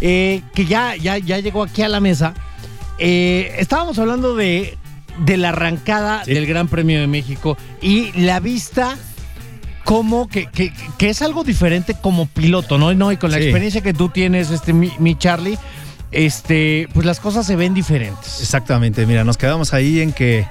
eh, 0.00 0.42
que 0.54 0.66
ya, 0.66 0.94
ya, 0.96 1.18
ya 1.18 1.40
llegó 1.40 1.64
aquí 1.64 1.82
a 1.82 1.88
la 1.88 2.00
mesa. 2.00 2.34
Eh, 2.98 3.54
estábamos 3.58 3.98
hablando 3.98 4.34
de, 4.36 4.76
de 5.18 5.36
la 5.36 5.50
arrancada 5.50 6.24
Sí. 6.24 6.34
del 6.34 6.46
Gran 6.46 6.68
Premio 6.68 7.00
de 7.00 7.06
México 7.06 7.56
y 7.80 8.12
la 8.20 8.40
vista 8.40 8.96
como 9.84 10.28
que, 10.28 10.46
que- 10.46 10.72
que 10.98 11.08
es 11.08 11.22
algo 11.22 11.44
diferente 11.44 11.94
como 12.00 12.26
piloto, 12.26 12.76
¿no? 12.78 12.92
No, 12.94 13.10
y 13.12 13.16
con 13.16 13.30
la 13.30 13.38
Sí. 13.38 13.44
experiencia 13.44 13.80
que 13.80 13.94
tú 13.94 14.10
tienes, 14.10 14.50
este, 14.50 14.72
mi, 14.72 14.92
mi 14.98 15.16
Charlie, 15.16 15.58
este, 16.10 16.88
pues 16.92 17.06
las 17.06 17.20
cosas 17.20 17.46
se 17.46 17.56
ven 17.56 17.72
diferentes. 17.74 18.40
Exactamente. 18.40 19.06
Mira, 19.06 19.24
nos 19.24 19.36
quedamos 19.38 19.72
ahí 19.74 20.00
en 20.00 20.12
que 20.12 20.46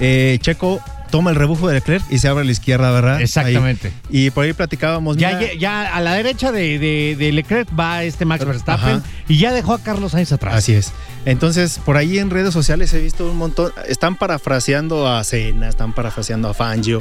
eh, 0.00 0.38
Checo 0.40 0.80
toma 1.14 1.30
el 1.30 1.36
rebufo 1.36 1.68
de 1.68 1.74
Leclerc 1.74 2.04
y 2.10 2.18
se 2.18 2.26
abre 2.26 2.40
a 2.42 2.44
la 2.44 2.50
izquierda, 2.50 2.90
¿verdad? 2.90 3.20
Exactamente. 3.20 3.92
Ahí. 4.10 4.26
Y 4.26 4.30
por 4.30 4.44
ahí 4.46 4.52
platicábamos. 4.52 5.16
Ya, 5.16 5.28
mira, 5.38 5.52
ya, 5.52 5.58
ya 5.60 5.94
a 5.94 6.00
la 6.00 6.14
derecha 6.14 6.50
de, 6.50 6.80
de- 6.80 7.14
de 7.16 7.30
Leclerc 7.30 7.68
va 7.78 8.02
este 8.02 8.24
Max 8.24 8.44
Verstappen 8.44 8.96
Ajá. 8.96 9.02
y 9.28 9.38
ya 9.38 9.52
dejó 9.52 9.74
a 9.74 9.78
Carlos 9.78 10.10
Sainz 10.10 10.32
atrás. 10.32 10.54
Así 10.56 10.72
es. 10.74 10.90
Entonces, 11.24 11.78
por 11.84 11.96
ahí 11.96 12.18
en 12.18 12.30
redes 12.30 12.52
sociales 12.52 12.92
he 12.94 12.98
visto 13.00 13.30
un 13.30 13.36
montón. 13.36 13.70
Están 13.86 14.16
parafraseando 14.16 15.08
a 15.08 15.22
Cena, 15.22 15.68
están 15.68 15.92
parafraseando 15.92 16.48
a 16.48 16.54
Fangio. 16.54 17.00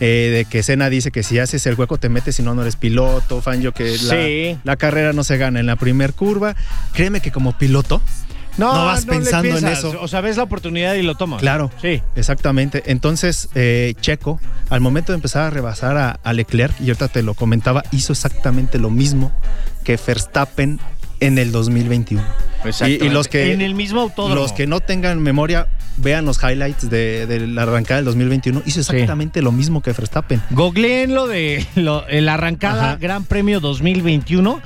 eh, 0.00 0.30
de 0.32 0.44
que 0.44 0.62
Cena 0.62 0.88
dice 0.88 1.10
que 1.10 1.24
si 1.24 1.40
haces 1.40 1.66
el 1.66 1.74
hueco 1.74 1.98
te 1.98 2.08
metes, 2.08 2.36
si 2.36 2.44
no, 2.44 2.54
no 2.54 2.62
eres 2.62 2.76
piloto. 2.76 3.42
Fangio 3.42 3.72
que 3.72 3.90
la, 4.04 4.14
Sí. 4.14 4.56
la 4.62 4.76
carrera 4.76 5.12
no 5.12 5.24
se 5.24 5.36
gana 5.36 5.58
en 5.58 5.66
la 5.66 5.74
primer 5.74 6.12
curva. 6.14 6.54
Créeme 6.92 7.20
que 7.20 7.32
como 7.32 7.58
piloto, 7.58 8.00
no 8.58 8.84
vas 8.84 9.04
pensando 9.06 9.56
en 9.56 9.66
eso. 9.68 9.94
O 10.00 10.08
sea, 10.08 10.20
ves 10.20 10.36
la 10.36 10.42
oportunidad 10.42 10.94
y 10.94 11.02
lo 11.02 11.14
tomas. 11.14 11.40
Claro. 11.40 11.70
Sí. 11.80 12.02
Exactamente. 12.16 12.82
Entonces, 12.86 13.48
eh, 13.54 13.94
Checo, 14.00 14.40
al 14.70 14.80
momento 14.80 15.12
de 15.12 15.16
empezar 15.16 15.42
a 15.44 15.50
rebasar 15.50 15.96
a, 15.96 16.10
a 16.22 16.32
Leclerc, 16.32 16.74
y 16.80 16.84
ahorita 16.90 17.08
te 17.08 17.22
lo 17.22 17.34
comentaba, 17.34 17.82
hizo 17.92 18.12
exactamente 18.12 18.78
lo 18.78 18.90
mismo 18.90 19.32
que 19.84 19.98
Verstappen 20.04 20.80
en 21.20 21.38
el 21.38 21.50
2021. 21.52 22.22
Y, 22.86 23.04
y 23.04 23.08
los 23.08 23.28
que, 23.28 23.52
En 23.52 23.60
el 23.60 23.74
mismo 23.74 24.00
autódromo. 24.00 24.34
los 24.34 24.52
que 24.52 24.66
no 24.66 24.80
tengan 24.80 25.20
memoria, 25.22 25.68
vean 25.96 26.24
los 26.24 26.42
highlights 26.42 26.90
de, 26.90 27.26
de 27.26 27.46
la 27.46 27.62
arrancada 27.62 27.96
del 27.98 28.04
2021. 28.06 28.62
Hizo 28.66 28.80
exactamente 28.80 29.42
lo 29.42 29.52
mismo 29.52 29.80
que 29.80 29.92
Verstappen. 29.92 30.42
Googleen 30.50 31.14
lo 31.14 31.26
de 31.28 31.64
lo- 31.76 32.04
la 32.08 32.34
arrancada 32.34 32.84
Ajá. 32.90 32.96
Gran 32.96 33.24
Premio 33.24 33.60
2021 33.60 34.60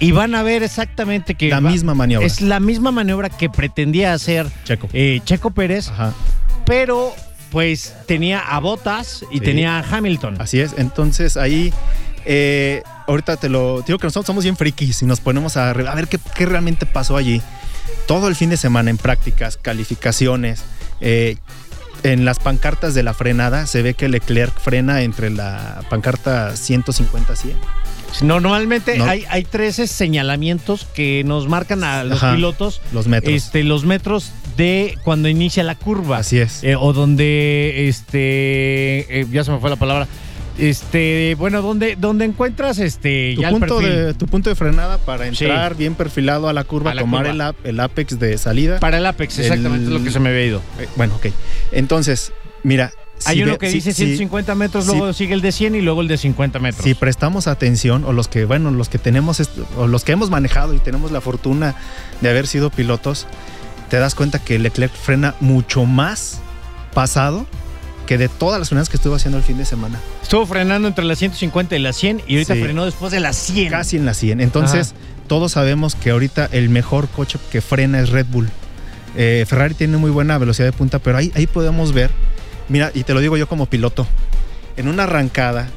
y 0.00 0.12
van 0.12 0.34
a 0.34 0.42
ver 0.42 0.62
exactamente 0.62 1.34
que 1.34 1.48
La 1.48 1.60
va- 1.60 1.70
misma 1.70 1.94
maniobra. 1.94 2.26
es 2.26 2.40
la 2.40 2.60
misma 2.60 2.90
maniobra 2.90 3.28
que 3.30 3.48
pretendía 3.48 4.12
hacer 4.12 4.46
Checo. 4.64 4.88
eh, 4.92 5.20
Checo 5.24 5.50
Pérez, 5.50 5.88
Ajá. 5.88 6.12
pero 6.66 7.14
pues 7.50 7.94
tenía 8.06 8.40
a 8.40 8.58
Bottas 8.60 9.24
y 9.30 9.38
Sí. 9.38 9.44
tenía 9.44 9.78
a 9.78 9.82
Hamilton. 9.96 10.36
Así 10.40 10.60
es. 10.60 10.74
Entonces 10.76 11.36
ahí, 11.36 11.72
eh, 12.26 12.82
ahorita 13.06 13.36
te 13.36 13.48
lo 13.48 13.82
digo 13.86 13.98
que 13.98 14.06
nosotros 14.08 14.26
somos 14.26 14.44
bien 14.44 14.56
frikis 14.56 15.00
y 15.02 15.06
nos 15.06 15.20
ponemos 15.20 15.56
a, 15.56 15.72
ver 15.72 16.08
qué, 16.08 16.18
qué 16.34 16.44
realmente 16.44 16.84
pasó 16.86 17.16
allí. 17.16 17.40
Todo 18.06 18.28
el 18.28 18.34
fin 18.34 18.50
de 18.50 18.56
semana 18.56 18.90
en 18.90 18.98
prácticas, 18.98 19.56
calificaciones, 19.56 20.62
eh, 21.00 21.36
en 22.02 22.24
las 22.24 22.38
pancartas 22.38 22.94
de 22.94 23.02
la 23.02 23.14
frenada 23.14 23.66
se 23.66 23.80
ve 23.82 23.94
que 23.94 24.08
Leclerc 24.08 24.52
frena 24.60 25.02
entre 25.02 25.30
la 25.30 25.80
pancarta 25.88 26.54
150 26.56 27.34
100. 27.36 27.56
Normalmente 28.22 28.96
No. 28.98 29.04
hay, 29.04 29.24
hay 29.28 29.44
13 29.44 29.86
señalamientos 29.86 30.86
que 30.94 31.22
nos 31.24 31.48
marcan 31.48 31.84
a 31.84 32.04
los 32.04 32.22
Ajá. 32.22 32.34
pilotos 32.34 32.80
Los 32.92 33.06
metros. 33.08 33.34
Este, 33.34 33.62
los 33.64 33.84
metros 33.84 34.32
de 34.56 34.96
cuando 35.04 35.28
inicia 35.28 35.62
la 35.62 35.74
curva. 35.74 36.18
Así 36.18 36.38
es. 36.38 36.64
Eh, 36.64 36.76
o 36.76 36.92
donde, 36.92 37.88
este, 37.88 39.20
eh, 39.20 39.26
ya 39.30 39.44
se 39.44 39.50
me 39.52 39.58
fue 39.58 39.68
la 39.70 39.76
palabra. 39.76 40.06
Este, 40.58 41.34
bueno, 41.38 41.60
donde, 41.60 41.96
donde 41.96 42.24
encuentras 42.24 42.78
este 42.78 43.34
tu 43.34 43.42
ya 43.42 43.50
punto, 43.50 43.78
de, 43.80 44.14
tu 44.14 44.26
punto 44.26 44.48
de 44.48 44.56
frenada 44.56 44.96
para 44.96 45.24
Sí. 45.24 45.44
entrar 45.44 45.74
bien 45.76 45.94
perfilado 45.94 46.48
a 46.48 46.54
la 46.54 46.64
curva, 46.64 46.92
A 46.92 46.94
la 46.94 47.02
tomar 47.02 47.26
curva. 47.30 47.54
El, 47.64 47.70
el 47.70 47.80
apex 47.80 48.18
de 48.18 48.38
salida. 48.38 48.80
Para 48.80 48.96
el 48.96 49.04
Apex, 49.04 49.38
exactamente 49.38 49.86
El- 49.88 49.92
es 49.92 49.98
lo 49.98 50.02
que 50.04 50.10
se 50.10 50.18
me 50.18 50.30
había 50.30 50.46
ido. 50.46 50.62
Eh, 50.80 50.88
bueno, 50.96 51.14
ok. 51.16 51.26
Entonces, 51.72 52.32
mira. 52.62 52.92
Hay 53.24 53.36
si 53.38 53.42
uno 53.42 53.52
ve- 53.52 53.58
que 53.58 53.68
dice 53.70 53.92
si- 53.92 54.04
150 54.04 54.54
metros, 54.54 54.86
luego 54.86 55.12
sigue 55.12 55.34
el 55.34 55.40
de 55.40 55.50
100 55.52 55.74
y 55.74 55.80
luego 55.80 56.00
el 56.02 56.08
de 56.08 56.18
50 56.18 56.58
metros. 56.58 56.84
Si 56.84 56.94
prestamos 56.94 57.46
atención, 57.46 58.04
o 58.04 58.12
los 58.12 58.28
que, 58.28 58.44
bueno, 58.44 58.70
los 58.70 58.88
que 58.88 58.98
tenemos, 58.98 59.40
o 59.76 59.86
los 59.86 60.04
que 60.04 60.12
hemos 60.12 60.30
manejado 60.30 60.74
y 60.74 60.78
tenemos 60.78 61.10
la 61.12 61.20
fortuna 61.20 61.74
de 62.20 62.28
haber 62.30 62.46
sido 62.46 62.70
pilotos, 62.70 63.26
te 63.88 63.98
das 63.98 64.14
cuenta 64.14 64.38
que 64.38 64.58
Leclerc 64.58 64.92
frena 64.94 65.34
mucho 65.40 65.84
más 65.86 66.40
pasado 66.94 67.46
que 68.06 68.18
de 68.18 68.28
todas 68.28 68.60
las 68.60 68.68
frenadas 68.68 68.88
que 68.88 68.96
estuvo 68.96 69.14
haciendo 69.16 69.38
el 69.38 69.44
fin 69.44 69.58
de 69.58 69.64
semana. 69.64 69.98
Estuvo 70.22 70.46
frenando 70.46 70.86
entre 70.86 71.04
las 71.04 71.18
150 71.18 71.74
y 71.76 71.80
las 71.80 71.96
100 71.96 72.22
y 72.28 72.34
ahorita 72.34 72.54
Sí. 72.54 72.60
frenó 72.62 72.84
después 72.84 73.10
de 73.10 73.18
las 73.20 73.36
100. 73.36 73.70
Casi 73.70 73.96
en 73.96 74.04
la 74.06 74.14
100. 74.14 74.40
Entonces, 74.40 74.94
todos 75.26 75.52
sabemos 75.52 75.96
que 75.96 76.10
ahorita 76.10 76.48
el 76.52 76.68
mejor 76.68 77.08
coche 77.08 77.38
que 77.50 77.60
frena 77.60 77.98
es 78.00 78.10
Red 78.10 78.26
Bull. 78.30 78.48
Eh, 79.16 79.44
Ferrari 79.48 79.74
tiene 79.74 79.96
muy 79.96 80.10
buena 80.12 80.38
velocidad 80.38 80.66
de 80.68 80.72
punta, 80.72 80.98
pero 81.00 81.18
ahí, 81.18 81.32
ahí 81.34 81.46
podemos 81.48 81.92
ver, 81.92 82.10
mira, 82.68 82.90
y 82.94 83.04
te 83.04 83.14
lo 83.14 83.20
digo 83.20 83.36
yo 83.36 83.48
como 83.48 83.66
piloto, 83.66 84.06
en 84.76 84.88
una 84.88 85.04
arrancada, 85.04 85.68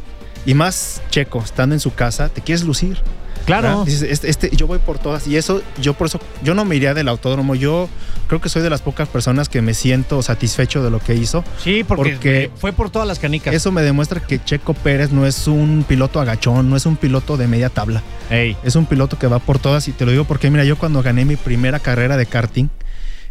y 0.45 0.53
más 0.53 1.01
checo, 1.09 1.41
estando 1.43 1.75
en 1.75 1.79
su 1.79 1.93
casa, 1.93 2.29
te 2.29 2.41
quieres 2.41 2.63
lucir. 2.63 2.97
Claro. 3.45 3.83
este, 3.87 4.29
este- 4.29 4.55
yo 4.55 4.67
voy 4.67 4.77
por 4.77 4.99
todas 4.99 5.25
y 5.25 5.35
eso, 5.35 5.63
yo 5.81 5.93
por 5.95 6.05
eso, 6.07 6.19
yo 6.43 6.53
no 6.53 6.65
me 6.65 6.75
iría 6.75 6.93
del 6.93 7.07
autódromo, 7.07 7.55
yo 7.55 7.89
creo 8.27 8.39
que 8.41 8.49
soy 8.49 8.61
de 8.61 8.69
las 8.69 8.81
pocas 8.83 9.07
personas 9.07 9.49
que 9.49 9.61
me 9.63 9.73
siento 9.73 10.21
satisfecho 10.21 10.83
de 10.83 10.91
lo 10.91 10.99
que 10.99 11.15
hizo. 11.15 11.43
Sí, 11.63 11.83
porque, 11.83 12.11
Porque 12.11 12.51
fue 12.57 12.73
por 12.73 12.91
todas 12.91 13.07
las 13.07 13.17
canicas. 13.17 13.53
Eso 13.55 13.71
me 13.71 13.81
demuestra 13.81 14.19
que 14.19 14.43
Checo 14.43 14.75
Pérez 14.75 15.11
no 15.11 15.25
es 15.25 15.47
un 15.47 15.83
piloto 15.87 16.19
agachón, 16.19 16.69
no 16.69 16.75
es 16.75 16.85
un 16.85 16.95
piloto 16.95 17.37
de 17.37 17.47
media 17.47 17.69
tabla. 17.69 18.03
Ey. 18.29 18.55
Es 18.63 18.75
un 18.75 18.85
piloto 18.85 19.17
que 19.17 19.25
va 19.25 19.39
por 19.39 19.57
todas 19.57 19.87
y 19.87 19.93
te 19.93 20.05
lo 20.05 20.11
digo 20.11 20.25
porque, 20.25 20.51
mira, 20.51 20.63
yo 20.63 20.77
cuando 20.77 21.01
gané 21.01 21.25
mi 21.25 21.35
primera 21.37 21.79
carrera 21.79 22.17
de 22.17 22.27
karting, 22.27 22.67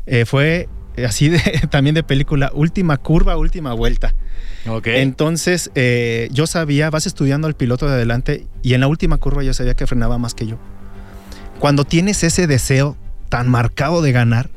eh, 0.06 0.24
fue 0.24 0.68
así 1.06 1.28
de, 1.28 1.38
también 1.70 1.94
de 1.94 2.02
película, 2.02 2.50
última 2.54 2.96
curva, 2.96 3.36
última 3.36 3.72
vuelta. 3.72 4.14
Ok. 4.66 4.88
Entonces, 4.88 5.70
eh, 5.74 6.28
yo 6.32 6.46
sabía, 6.46 6.90
vas 6.90 7.06
estudiando 7.06 7.46
al 7.46 7.54
piloto 7.54 7.86
de 7.86 7.92
adelante 7.92 8.46
y 8.62 8.74
en 8.74 8.80
la 8.80 8.88
última 8.88 9.18
curva 9.18 9.42
yo 9.42 9.54
sabía 9.54 9.74
que 9.74 9.86
frenaba 9.86 10.18
más 10.18 10.34
que 10.34 10.46
yo. 10.46 10.58
Cuando 11.58 11.84
tienes 11.84 12.22
ese 12.22 12.46
deseo 12.46 12.96
tan 13.28 13.48
marcado 13.48 14.02
de 14.02 14.12
ganar, 14.12 14.50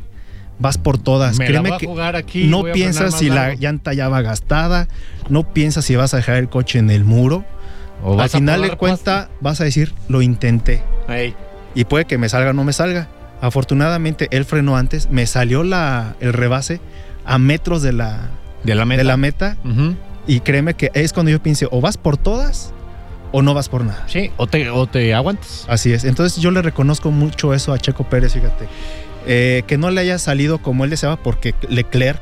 vas 0.59 0.77
por 0.77 0.97
todas. 0.97 1.37
Me 1.37 1.45
la 1.45 1.51
Créeme 1.51 1.75
a 1.75 1.77
que 1.77 1.87
jugar 1.87 2.15
aquí, 2.15 2.45
no 2.45 2.61
voy 2.61 2.71
a 2.71 2.73
frenar 2.73 2.91
piensas 2.93 3.19
si 3.19 3.29
la 3.29 3.55
llanta 3.55 3.93
ya 3.93 4.07
va 4.07 4.21
gastada, 4.21 4.87
no 5.29 5.43
piensas 5.51 5.85
si 5.85 5.95
vas 5.95 6.13
a 6.13 6.17
dejar 6.17 6.37
el 6.37 6.49
coche 6.49 6.79
en 6.79 6.89
el 6.89 7.03
muro. 7.03 7.43
O 8.03 8.19
Al 8.19 8.29
final 8.29 8.61
de 8.61 8.75
cuenta 8.77 9.29
vas 9.41 9.61
a 9.61 9.63
decir, 9.63 9.93
lo 10.07 10.21
intenté. 10.21 10.77
pasto. 10.77 11.13
Ey. 11.13 11.35
Y 11.75 11.85
puede 11.85 12.05
que 12.05 12.17
me 12.17 12.29
salga 12.29 12.51
o 12.51 12.53
no 12.53 12.63
me 12.63 12.73
salga. 12.73 13.07
Afortunadamente, 13.41 14.27
él 14.31 14.45
frenó 14.45 14.77
antes, 14.77 15.09
me 15.09 15.25
salió 15.25 15.63
la, 15.63 16.15
el 16.19 16.31
rebase 16.33 16.79
a 17.25 17.37
metros 17.37 17.81
de 17.81 17.91
la, 17.93 18.29
De 18.63 18.75
la 18.75 18.85
meta. 18.85 18.97
de 18.99 19.03
la 19.03 19.17
meta. 19.17 19.57
Ujú. 19.65 19.95
Y 20.27 20.39
créeme 20.41 20.75
que 20.75 20.91
es 20.93 21.11
cuando 21.13 21.31
yo 21.31 21.41
pienso, 21.41 21.67
o 21.71 21.81
vas 21.81 21.97
por 21.97 22.15
todas 22.17 22.73
o 23.31 23.41
no 23.41 23.53
vas 23.53 23.67
por 23.69 23.83
nada. 23.83 24.03
Sí, 24.07 24.29
o 24.37 24.45
te, 24.47 24.69
o 24.69 24.85
te 24.87 25.13
aguantas. 25.13 25.65
Así 25.67 25.91
es. 25.91 26.03
Entonces 26.03 26.41
yo 26.41 26.51
le 26.51 26.61
reconozco 26.61 27.11
mucho 27.11 27.53
eso 27.53 27.73
a 27.73 27.79
Checo 27.79 28.03
Pérez, 28.03 28.33
fíjate. 28.33 28.67
Eh, 29.25 29.63
que 29.67 29.77
no 29.77 29.89
le 29.91 30.01
haya 30.01 30.17
salido 30.19 30.59
como 30.59 30.83
él 30.83 30.89
deseaba 30.89 31.15
porque 31.15 31.53
Leclerc, 31.69 32.21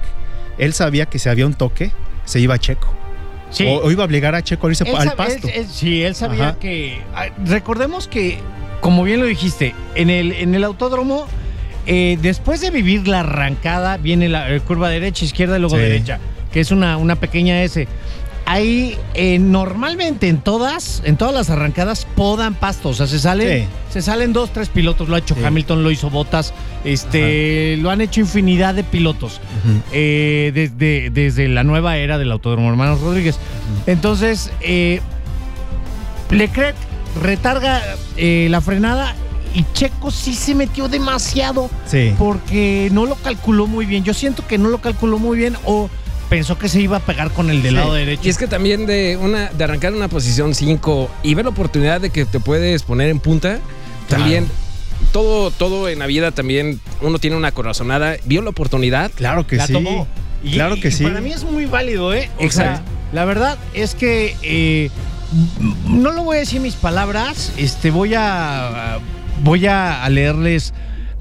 él 0.58 0.74
sabía 0.74 1.06
que 1.08 1.20
si 1.20 1.28
había 1.30 1.46
un 1.46 1.54
toque, 1.54 1.92
se 2.26 2.40
iba 2.40 2.54
a 2.56 2.60
Checo. 2.60 2.94
Sí. 3.52 3.66
O, 3.68 3.80
o 3.84 3.92
iba 3.92 4.04
a 4.04 4.06
obligar 4.06 4.36
a 4.36 4.44
Checo 4.44 4.68
a 4.68 4.70
irse 4.70 4.84
Él 4.88 4.96
al 4.96 5.14
pasto. 5.14 5.48
él- 5.48 5.54
él- 5.56 5.68
sí, 5.68 6.04
él 6.04 6.14
sabía 6.16 6.50
Ajá. 6.50 6.60
que. 6.60 7.02
ah, 7.16 7.26
Recordemos 7.46 8.08
que, 8.08 8.38
como 8.82 9.04
bien 9.04 9.20
lo 9.20 9.26
dijiste, 9.26 9.74
en 9.96 10.10
el, 10.10 10.32
en 10.32 10.56
el 10.56 10.64
autódromo, 10.64 11.28
eh, 11.86 12.18
después 12.22 12.62
de 12.62 12.70
vivir 12.72 13.08
la 13.08 13.22
arrancada, 13.22 13.98
viene 13.98 14.30
la 14.30 14.54
eh, 14.54 14.60
curva 14.62 14.90
derecha, 14.90 15.26
izquierda 15.26 15.58
y 15.58 15.60
luego 15.62 15.76
Sí. 15.76 15.82
derecha, 15.82 16.20
que 16.52 16.60
es 16.60 16.72
una, 16.72 16.98
una 16.98 17.16
pequeña 17.16 17.62
S. 17.64 17.88
Ahí, 18.46 18.98
eh, 19.14 19.38
normalmente 19.38 20.28
en 20.28 20.40
todas, 20.40 21.04
en 21.06 21.18
todas 21.18 21.36
las 21.36 21.52
arrancadas, 21.52 22.06
podan 22.16 22.56
pasto. 22.56 22.90
O 22.90 22.94
sea, 22.96 23.06
se 23.06 23.20
salen, 23.20 23.64
Sí. 23.64 23.68
se 23.92 24.02
salen 24.02 24.34
dos, 24.34 24.52
tres 24.52 24.70
pilotos. 24.70 25.08
Lo 25.08 25.16
ha 25.16 25.20
hecho 25.20 25.36
Sí. 25.36 25.44
Hamilton, 25.44 25.84
lo 25.84 25.92
hizo 25.92 26.10
Bottas. 26.10 26.52
Este, 26.84 27.78
lo 27.78 27.92
han 27.92 28.02
hecho 28.02 28.22
infinidad 28.22 28.74
de 28.74 28.84
pilotos 28.84 29.40
desde, 29.92 31.10
desde 31.12 31.48
la 31.48 31.64
nueva 31.64 31.98
era 31.98 32.18
del 32.18 32.32
Autódromo 32.32 32.70
Hermanos 32.70 33.02
Rodríguez. 33.02 33.38
Entonces, 33.86 34.52
eh, 34.62 35.02
Leclerc 36.32 36.76
retarga 37.22 37.82
eh, 38.18 38.48
la 38.50 38.62
frenada 38.62 39.16
y 39.54 39.66
Checo 39.74 40.12
sí 40.12 40.36
se 40.36 40.54
metió 40.56 40.88
demasiado 40.88 41.70
Sí. 41.88 42.14
porque 42.20 42.90
no 42.92 43.06
lo 43.06 43.16
calculó 43.16 43.68
muy 43.68 43.86
bien. 43.86 44.04
Yo 44.04 44.14
siento 44.14 44.46
que 44.48 44.58
no 44.58 44.70
lo 44.70 44.80
calculó 44.80 45.18
muy 45.18 45.38
bien 45.38 45.56
o 45.66 45.90
pensó 46.30 46.60
que 46.60 46.70
se 46.70 46.80
iba 46.82 46.98
a 46.98 47.00
pegar 47.00 47.32
con 47.32 47.50
el 47.50 47.64
del 47.64 47.72
Sí. 47.72 47.76
lado 47.78 47.94
derecho. 47.96 48.22
Y 48.26 48.30
es 48.30 48.38
que 48.38 48.46
también 48.48 48.86
de 48.86 49.18
una 49.20 49.50
de 49.50 49.64
arrancar 49.64 49.94
una 49.94 50.08
posición 50.08 50.54
5 50.54 51.10
y 51.24 51.34
ver 51.34 51.46
la 51.46 51.52
oportunidad 51.52 52.00
de 52.02 52.12
que 52.12 52.26
te 52.26 52.40
puedes 52.40 52.84
poner 52.84 53.10
en 53.10 53.20
punta, 53.20 53.60
también 54.08 54.48
todo 55.12 55.50
todo 55.50 55.90
en 55.90 55.98
la 56.00 56.06
vida 56.06 56.32
también 56.32 56.80
uno 57.02 57.18
tiene 57.18 57.36
una 57.36 57.52
corazonada, 57.52 58.18
vio 58.26 58.42
la 58.44 58.52
oportunidad. 58.52 59.12
Claro 59.16 59.48
que 59.48 59.56
la 59.56 59.66
sí. 59.66 59.74
tomó. 59.74 60.08
Y- 60.44 60.52
Claro 60.54 60.80
que 60.80 60.90
y 60.90 60.92
sí. 60.92 61.04
Para 61.04 61.22
mí 61.22 61.32
es 61.32 61.44
muy 61.44 61.66
válido, 61.66 62.14
¿eh? 62.14 62.30
O 62.38 62.44
Exacto. 62.44 62.84
sea, 62.84 63.14
la 63.14 63.26
verdad 63.26 63.58
es 63.74 63.96
que 63.96 64.36
eh, 64.44 64.92
no 65.88 66.12
lo 66.12 66.24
voy 66.24 66.38
a 66.38 66.40
decir 66.40 66.62
mis 66.62 66.76
palabras. 66.76 67.54
Este, 67.58 67.92
voy 67.92 68.14
a 68.16 69.00
voy 69.44 69.68
a, 69.68 70.08
leerles 70.10 70.74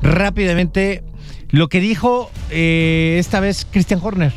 rápidamente 0.03 1.03
lo 1.51 1.69
que 1.69 1.81
dijo 1.81 2.31
eh, 2.51 3.17
esta 3.19 3.41
vez 3.41 3.67
Christian 3.71 4.01
Horner. 4.03 4.33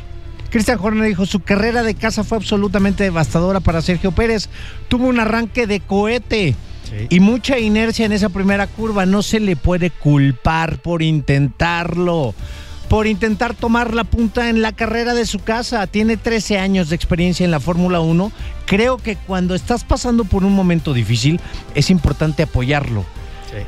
Christian 0.49 0.79
Horner 0.81 1.07
dijo, 1.07 1.25
su 1.25 1.39
carrera 1.39 1.81
de 1.83 1.95
casa 1.95 2.23
fue 2.23 2.37
absolutamente 2.37 3.03
devastadora 3.03 3.61
para 3.61 3.81
Sergio 3.81 4.11
Pérez. 4.11 4.49
Tuvo 4.89 5.07
un 5.07 5.19
arranque 5.19 5.65
de 5.65 5.79
cohete. 5.79 6.55
Sí. 6.89 7.07
Y 7.09 7.19
mucha 7.21 7.57
inercia 7.57 8.05
en 8.05 8.11
esa 8.11 8.27
primera 8.27 8.67
curva. 8.67 9.05
No 9.05 9.23
se 9.23 9.39
le 9.39 9.55
puede 9.55 9.91
culpar 9.91 10.81
por 10.81 11.01
intentarlo. 11.01 12.33
Por 12.91 13.07
intentar 13.07 13.53
tomar 13.53 13.93
la 13.93 14.03
punta 14.03 14.49
en 14.49 14.61
la 14.61 14.73
carrera 14.73 15.13
de 15.13 15.25
su 15.25 15.39
casa. 15.39 15.87
Tiene 15.87 16.17
13 16.17 16.59
años 16.59 16.89
de 16.89 16.97
experiencia 16.97 17.45
en 17.45 17.51
la 17.51 17.61
Fórmula 17.61 18.01
1. 18.01 18.33
Creo 18.65 18.97
que 18.97 19.15
cuando 19.15 19.55
estás 19.55 19.85
pasando 19.85 20.25
por 20.25 20.43
un 20.43 20.51
momento 20.51 20.93
difícil 20.93 21.39
es 21.73 21.89
importante 21.89 22.43
apoyarlo. 22.43 23.05
Sí. 23.49 23.63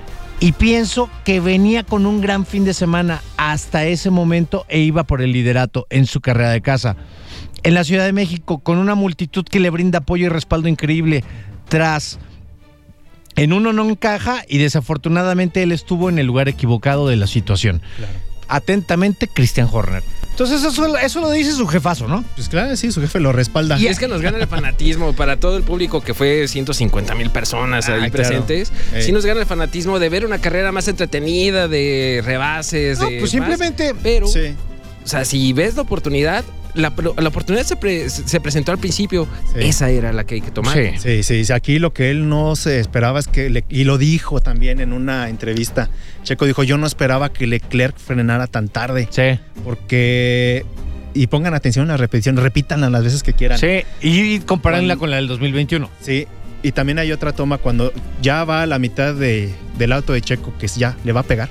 Y 0.45 0.51
pienso 0.51 1.09
que 1.23 1.39
venía 1.39 1.83
con 1.83 2.05
un 2.05 2.19
gran 2.19 2.45
fin 2.45 2.65
de 2.65 2.73
semana 2.73 3.21
hasta 3.38 3.86
ese 3.86 4.09
momento 4.09 4.65
e 4.67 4.79
iba 4.79 5.05
por 5.05 5.21
el 5.21 5.31
liderato 5.31 5.88
en 5.89 6.05
su 6.05 6.19
carrera 6.19 6.49
de 6.49 6.59
casa. 6.59 6.97
En 7.63 7.75
la 7.75 7.86
Ciudad 7.86 8.03
de 8.03 8.12
México, 8.12 8.59
con 8.59 8.77
una 8.77 8.93
multitud 8.93 9.45
que 9.45 9.62
le 9.62 9.69
brinda 9.69 9.99
apoyo 9.99 10.25
y 10.25 10.29
respaldo 10.29 10.67
increíble, 10.67 11.23
tras 11.69 12.19
en 13.38 13.53
uno 13.53 13.71
no 13.71 13.89
encaja 13.89 14.43
y 14.49 14.57
desafortunadamente 14.57 15.63
él 15.63 15.71
estuvo 15.71 16.09
en 16.09 16.19
el 16.19 16.25
lugar 16.25 16.49
equivocado 16.49 17.07
de 17.07 17.15
la 17.15 17.27
situación. 17.27 17.81
Claro. 17.95 18.22
Atentamente, 18.47 19.27
Christian 19.27 19.67
Horner. 19.71 20.03
Entonces 20.32 20.63
eso, 20.63 20.97
eso 20.97 21.21
lo 21.21 21.29
dice 21.29 21.51
su 21.53 21.67
jefazo, 21.67 22.08
¿no? 22.08 22.23
Pues 22.36 22.49
claro, 22.49 22.75
sí, 22.75 22.91
su 22.91 23.01
jefe 23.01 23.19
lo 23.19 23.32
respalda. 23.32 23.77
Y 23.77 23.86
es 23.86 23.99
que 23.99 24.08
nos 24.08 24.21
gana 24.21 24.39
el 24.39 24.47
fanatismo 24.47 25.13
para 25.13 25.38
todo 25.38 25.58
el 25.58 25.63
público 25.63 26.01
que 26.01 26.15
fue 26.15 26.47
150 26.47 27.13
mil 27.13 27.29
personas 27.29 27.88
Ah, 27.88 27.93
ahí 27.93 28.10
claro. 28.10 28.13
presentes. 28.13 28.71
Eh. 28.93 29.03
Sí 29.03 29.12
nos 29.12 29.25
gana 29.27 29.41
el 29.41 29.45
fanatismo 29.45 29.99
de 29.99 30.10
ver 30.10 30.25
una 30.25 30.39
carrera 30.39 30.71
más 30.71 30.88
entretenida, 30.88 31.67
de 31.67 32.21
rebases, 32.25 32.97
No, 32.99 33.06
de 33.06 33.19
pues 33.19 33.21
más. 33.21 33.29
simplemente 33.32 33.93
Pero, 34.01 34.25
Sí. 34.27 34.56
o 35.06 35.08
sea, 35.08 35.23
si 35.23 35.53
ves 35.53 35.75
la 35.75 35.84
oportunidad, 35.84 36.43
la, 36.75 36.91
la 37.17 37.27
oportunidad 37.29 37.63
se, 37.65 37.75
pre- 37.75 38.09
se 38.09 38.39
presentó 38.39 38.71
al 38.71 38.77
principio. 38.79 39.27
Sí. 39.53 39.59
Esa 39.67 39.89
era 39.89 40.12
la 40.13 40.23
que 40.25 40.36
hay 40.36 40.41
que 40.41 40.51
tomar. 40.51 40.77
Sí. 40.97 41.23
Sí, 41.23 41.51
aquí 41.53 41.79
lo 41.79 41.93
que 41.93 42.09
él 42.12 42.27
no 42.29 42.55
se 42.55 42.79
esperaba 42.79 43.19
es 43.19 43.27
que, 43.27 43.49
le- 43.49 43.65
y 43.69 43.83
lo 43.83 43.97
dijo 43.97 44.39
también 44.39 44.79
en 44.79 44.93
una 44.93 45.29
entrevista, 45.29 45.89
Checo 46.23 46.45
dijo, 46.45 46.63
yo 46.63 46.77
no 46.77 46.88
esperaba 46.88 47.31
que 47.31 47.47
Leclerc 47.47 47.97
frenara 47.97 48.47
tan 48.47 48.69
tarde, 48.69 49.07
Sí. 49.12 49.39
porque, 49.63 50.65
y 51.13 51.27
pongan 51.27 51.53
atención 51.53 51.86
a 51.89 51.93
la 51.93 51.97
repetición, 51.97 52.38
repítanla 52.38 52.89
las 52.89 53.03
veces 53.03 53.23
que 53.23 53.33
quieran. 53.33 53.57
Sí, 53.59 53.83
y 54.01 54.39
Cuando- 54.39 54.97
con 54.97 55.09
la 55.12 55.17
del 55.17 55.27
2021. 55.27 55.89
Sí, 56.01 56.27
y 56.63 56.71
también 56.71 56.97
hay 56.99 57.12
otra 57.12 57.33
toma 57.33 57.57
cuando 57.57 57.91
ya 58.21 58.43
va 58.45 58.63
a 58.63 58.65
la 58.65 58.79
mitad 58.79 59.13
de- 59.13 59.53
del 59.77 59.91
auto 59.91 60.13
de 60.13 60.21
Checo, 60.21 60.53
que 60.57 60.67
ya 60.67 60.95
le 61.03 61.12
va 61.12 61.19
a 61.21 61.23
pegar, 61.23 61.49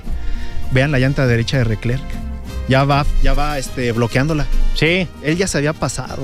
vean 0.71 0.91
la 0.91 0.99
llanta 0.99 1.27
derecha 1.27 1.59
de 1.59 1.65
Leclerc, 1.65 2.01
ya 2.69 2.83
va, 2.83 3.05
ya 3.21 3.33
va 3.33 3.57
este, 3.57 3.91
bloqueándola, 3.91 4.45
Sí. 4.75 5.07
él 5.23 5.37
ya 5.37 5.47
se 5.47 5.57
había 5.57 5.73
pasado. 5.73 6.23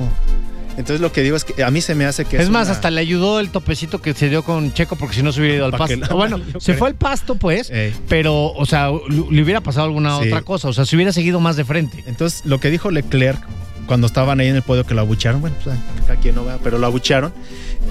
Entonces 0.78 1.02
lo 1.02 1.12
que 1.12 1.24
digo 1.24 1.36
es 1.36 1.44
que 1.44 1.62
a 1.62 1.70
mí 1.72 1.82
se 1.82 1.94
me 1.94 2.06
hace 2.06 2.24
que... 2.24 2.38
Es, 2.38 2.50
más, 2.50 2.68
una- 2.68 2.76
hasta 2.76 2.90
le 2.90 3.02
ayudó 3.02 3.42
el 3.42 3.50
topecito 3.50 4.02
que 4.02 4.14
se 4.14 4.30
dio 4.30 4.44
con 4.44 4.74
Checo 4.74 4.96
porque 4.96 5.14
si 5.16 5.22
no 5.24 5.34
se 5.34 5.42
hubiera 5.42 5.58
ido 5.58 5.66
al 5.66 5.72
pasto. 5.74 5.98
la- 5.98 6.08
bueno, 6.08 6.40
se 6.60 6.74
fue 6.76 6.88
al 6.88 6.96
pasto, 6.96 7.36
pues, 7.36 7.70
pero, 8.08 8.54
o 8.54 8.66
sea, 8.66 8.90
le 9.30 9.44
hubiera 9.44 9.60
pasado 9.60 9.88
alguna 9.88 10.18
Sí. 10.22 10.28
otra 10.28 10.42
cosa. 10.42 10.70
O 10.70 10.74
sea, 10.74 10.86
se 10.86 10.96
hubiera 10.96 11.12
seguido 11.12 11.42
más 11.42 11.58
de 11.58 11.66
frente. 11.66 12.02
Entonces, 12.08 12.46
lo 12.46 12.60
que 12.62 12.70
dijo 12.70 12.92
Leclerc 12.92 13.42
cuando 13.88 14.08
estaban 14.08 14.40
ahí 14.40 14.48
en 14.48 14.56
el 14.56 14.62
podio 14.62 14.86
que 14.86 14.94
lo 14.94 15.02
abucharon, 15.02 15.42
bueno, 15.42 15.58
pues 15.64 15.76
acá 16.06 16.16
quien 16.16 16.36
no 16.36 16.46
vea, 16.46 16.60
pero 16.64 16.78
lo 16.78 16.86
abucharon, 16.88 17.34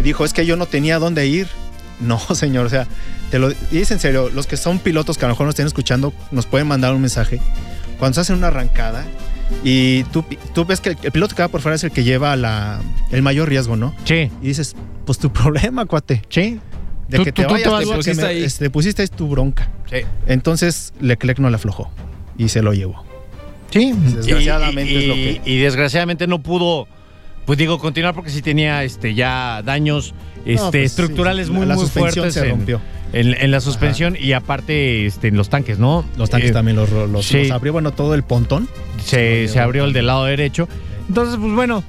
dijo, 0.03 0.25
es 0.25 0.33
que 0.33 0.47
yo 0.47 0.57
no 0.57 0.65
tenía 0.65 0.99
dónde 0.99 1.27
ir. 1.27 1.47
No, 2.01 2.19
señor, 2.35 2.65
o 2.65 2.71
sea, 2.71 2.87
te 3.31 3.39
lo 3.39 3.51
en 3.51 3.85
serio, 4.01 4.31
los 4.33 4.47
que 4.47 4.57
son 4.57 4.79
pilotos 4.79 5.19
que 5.19 5.27
a 5.27 5.29
lo 5.29 5.35
mejor 5.35 5.45
nos 5.47 5.53
estén 5.53 5.67
escuchando, 5.67 6.15
nos 6.31 6.47
pueden 6.47 6.67
mandar 6.69 6.95
un 6.95 7.03
mensaje. 7.03 7.41
Cuando 7.99 8.15
se 8.15 8.21
hace 8.21 8.33
una 8.33 8.49
arrancada 8.49 9.05
y 9.65 10.05
tú, 10.05 10.25
tú 10.55 10.65
ves 10.65 10.81
que 10.81 10.91
el, 10.91 10.99
el 11.03 11.11
piloto 11.13 11.35
que 11.35 11.43
va 11.43 11.49
por 11.49 11.61
fuera 11.61 11.75
es 11.77 11.85
el 11.85 11.91
que 11.91 12.05
lleva 12.05 12.37
la, 12.37 12.81
el 13.11 13.23
mayor 13.23 13.49
riesgo, 13.49 13.77
¿no? 13.77 13.95
Sí. 14.05 14.31
Y 14.43 14.47
dices, 14.49 14.77
pues 15.05 15.19
tu 15.19 15.33
problema, 15.33 15.87
cuate. 15.87 16.23
Sí. 16.29 16.61
De 17.09 17.17
Tú- 17.19 17.25
que 17.25 17.33
tú- 17.33 17.43
te 17.43 17.49
tú 17.49 17.55
vayas, 17.55 17.65
te, 17.65 17.71
te 17.71 17.87
pusiste 17.97 17.97
pusiste 18.23 18.27
ahí. 18.27 18.47
te 18.59 18.71
pusiste 18.71 19.03
es 19.03 19.11
tu 19.11 19.29
bronca. 19.29 19.69
Sí. 19.91 19.99
Entonces, 20.27 20.93
Leclerc 21.01 21.39
no 21.39 21.49
le 21.51 21.57
aflojó 21.57 21.91
y 22.37 22.49
se 22.51 22.61
lo 22.63 22.73
llevó. 22.75 23.05
Sí. 23.71 23.93
Desgraciadamente 23.97 24.93
y, 24.93 24.97
es 24.97 25.07
lo 25.09 25.15
que- 25.15 25.41
y 25.45 25.59
desgraciadamente 25.59 26.27
no 26.27 26.43
pudo, 26.43 26.87
pues 27.47 27.59
digo, 27.59 27.79
continuar 27.79 28.15
porque 28.15 28.31
sí 28.31 28.43
tenía 28.43 28.85
este 28.85 29.15
ya 29.15 29.63
daños 29.65 30.15
este, 30.45 30.55
No, 30.63 30.71
pues, 30.71 30.85
estructurales 30.85 31.47
sí, 31.49 31.53
muy, 31.53 31.67
la 31.67 31.75
muy 31.75 31.85
suspensión 31.85 32.25
fuertes 32.31 32.35
se 32.35 32.45
rompió. 32.49 32.77
en- 32.77 32.98
en 33.13 33.51
la 33.51 33.61
suspensión 33.61 34.17
y 34.19 34.33
aparte 34.33 35.07
este, 35.07 35.29
en 35.29 35.37
los 35.37 35.49
tanques, 35.49 35.79
¿no? 35.79 36.05
Los 36.17 36.31
tanques 36.31 36.51
Eh, 36.51 36.53
también 36.53 36.77
los, 36.77 36.91
los, 36.91 37.25
sí. 37.27 37.45
los 37.45 37.51
abrió, 37.53 37.73
bueno, 37.73 37.91
todo 37.93 38.15
el 38.15 38.23
pontón. 38.23 38.69
se, 39.03 39.49
se 39.49 39.61
abrió 39.61 39.85
el 39.85 39.93
del 39.93 40.07
lado 40.07 40.25
derecho. 40.25 40.69
Entonces, 41.09 41.37
pues 41.41 41.53
bueno, 41.55 41.83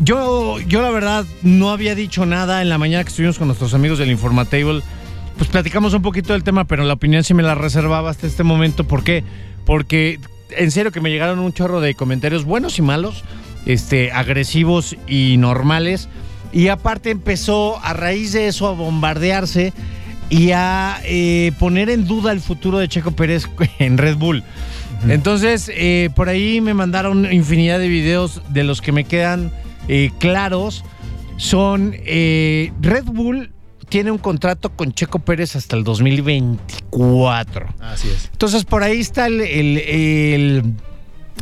yo, 0.00 0.58
yo 0.60 0.82
la 0.82 0.90
verdad 0.90 1.24
no 1.42 1.70
había 1.70 1.94
dicho 1.94 2.24
nada 2.26 2.62
en 2.62 2.68
la 2.68 2.78
mañana 2.78 3.02
que 3.02 3.08
estuvimos 3.10 3.38
con 3.38 3.48
nuestros 3.48 3.74
amigos 3.74 3.98
del 3.98 4.10
Informatable. 4.10 4.82
Pues 5.36 5.50
platicamos 5.50 5.92
un 5.94 6.02
poquito 6.02 6.32
del 6.32 6.44
tema, 6.44 6.64
pero 6.64 6.84
la 6.84 6.92
opinión 6.92 7.24
sí 7.24 7.34
me 7.34 7.42
la 7.42 7.56
reservaba 7.56 8.10
hasta 8.10 8.26
este 8.26 8.44
momento. 8.44 8.84
¿Por 8.84 9.02
qué? 9.02 9.24
Porque 9.66 10.20
en 10.56 10.70
serio 10.70 10.92
que 10.92 11.00
me 11.00 11.10
llegaron 11.10 11.40
un 11.40 11.52
chorro 11.52 11.80
de 11.80 11.94
comentarios 11.94 12.44
buenos 12.44 12.78
y 12.78 12.82
malos, 12.82 13.24
este, 13.66 14.12
agresivos 14.12 14.96
y 15.08 15.36
normales. 15.38 16.08
Y 16.52 16.68
aparte 16.68 17.10
empezó 17.10 17.80
a 17.82 17.94
raíz 17.94 18.32
de 18.32 18.46
eso 18.46 18.68
a 18.68 18.72
bombardearse 18.72 19.72
y 20.30 20.50
a 20.52 21.00
eh, 21.04 21.52
poner 21.58 21.90
en 21.90 22.06
duda 22.06 22.32
el 22.32 22.40
futuro 22.40 22.78
de 22.78 22.88
Checo 22.88 23.10
Pérez 23.12 23.48
en 23.78 23.98
Red 23.98 24.16
Bull. 24.16 24.42
Entonces, 25.08 25.70
eh, 25.74 26.08
por 26.16 26.28
ahí 26.28 26.60
me 26.60 26.72
mandaron 26.74 27.30
infinidad 27.32 27.78
de 27.78 27.88
videos 27.88 28.40
de 28.50 28.64
los 28.64 28.80
que 28.80 28.90
me 28.92 29.04
quedan 29.04 29.52
eh, 29.88 30.10
claros. 30.18 30.84
Son 31.36 31.92
Red 32.06 33.04
Bull 33.06 33.50
tiene 33.88 34.10
un 34.10 34.18
contrato 34.18 34.70
con 34.74 34.92
Checo 34.94 35.18
Pérez 35.18 35.56
hasta 35.56 35.76
el 35.76 35.84
2024. 35.84 37.66
Así 37.80 38.08
es. 38.08 38.28
Entonces, 38.32 38.64
por 38.64 38.82
ahí 38.82 39.00
está 39.00 39.26
el, 39.26 39.40
el- 39.40 39.78
el- 39.78 40.62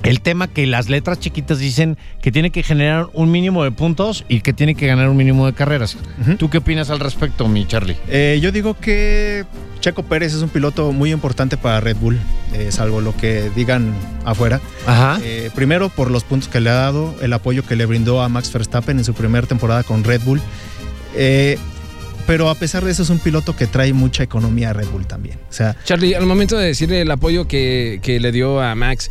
el 0.03 0.21
tema 0.21 0.49
que 0.49 0.67
las 0.67 0.89
letras 0.89 1.21
chiquitas 1.21 1.59
dicen 1.59 1.97
que 2.21 2.33
tiene 2.33 2.51
que 2.51 2.63
generar 2.63 3.09
un 3.13 3.31
mínimo 3.31 3.63
de 3.65 3.71
puntos 3.71 4.25
y 4.29 4.41
que 4.41 4.53
tiene 4.53 4.75
que 4.75 4.87
ganar 4.87 5.09
un 5.09 5.17
mínimo 5.17 5.47
de 5.47 5.53
carreras. 5.53 5.97
¿Tú 6.39 6.51
qué 6.51 6.59
opinas 6.59 6.91
al 6.91 7.01
respecto, 7.01 7.47
mi 7.49 7.67
Charlie? 7.67 7.97
Eh, 8.09 8.39
yo 8.43 8.53
digo 8.53 8.75
que 8.75 9.45
Checo 9.81 10.03
Pérez 10.03 10.35
es 10.35 10.43
un 10.43 10.49
piloto 10.49 10.93
muy 10.93 11.13
importante 11.13 11.57
para 11.57 11.81
Red 11.81 11.97
Bull, 11.97 12.19
eh, 12.53 12.73
salvo 12.73 13.01
lo 13.01 13.17
que 13.17 13.51
digan 13.55 13.95
afuera. 14.25 14.61
Ajá. 14.87 15.19
Eh, 15.23 15.51
primero 15.55 15.89
por 15.89 16.11
los 16.11 16.25
puntos 16.25 16.49
que 16.49 16.61
le 16.61 16.71
ha 16.71 16.75
dado, 16.75 17.15
el 17.21 17.33
apoyo 17.33 17.65
que 17.65 17.77
le 17.77 17.87
brindó 17.87 18.23
a 18.23 18.29
Max 18.29 18.53
Verstappen 18.53 18.99
en 18.99 19.05
su 19.05 19.15
primera 19.15 19.47
temporada 19.47 19.83
con 19.83 20.05
Red 20.05 20.23
Bull. 20.25 20.41
Pero 22.27 22.49
a 22.51 22.55
pesar 22.55 22.85
de 22.85 22.91
eso 22.91 23.03
es 23.03 23.11
un 23.11 23.19
piloto 23.19 23.57
que 23.57 23.67
trae 23.67 23.93
mucha 23.93 24.23
economía 24.23 24.71
a 24.71 24.73
Red 24.73 24.89
Bull 24.89 25.07
también. 25.07 25.39
O 25.51 25.53
sea, 25.53 25.77
Charlie, 25.85 26.15
al 26.15 26.27
momento 26.27 26.57
de 26.57 26.67
decirle 26.67 27.01
el 27.01 27.11
apoyo 27.11 27.47
que, 27.49 28.01
que 28.03 28.21
le 28.21 28.33
dio 28.33 28.61
a 28.61 28.75
Max, 28.75 29.11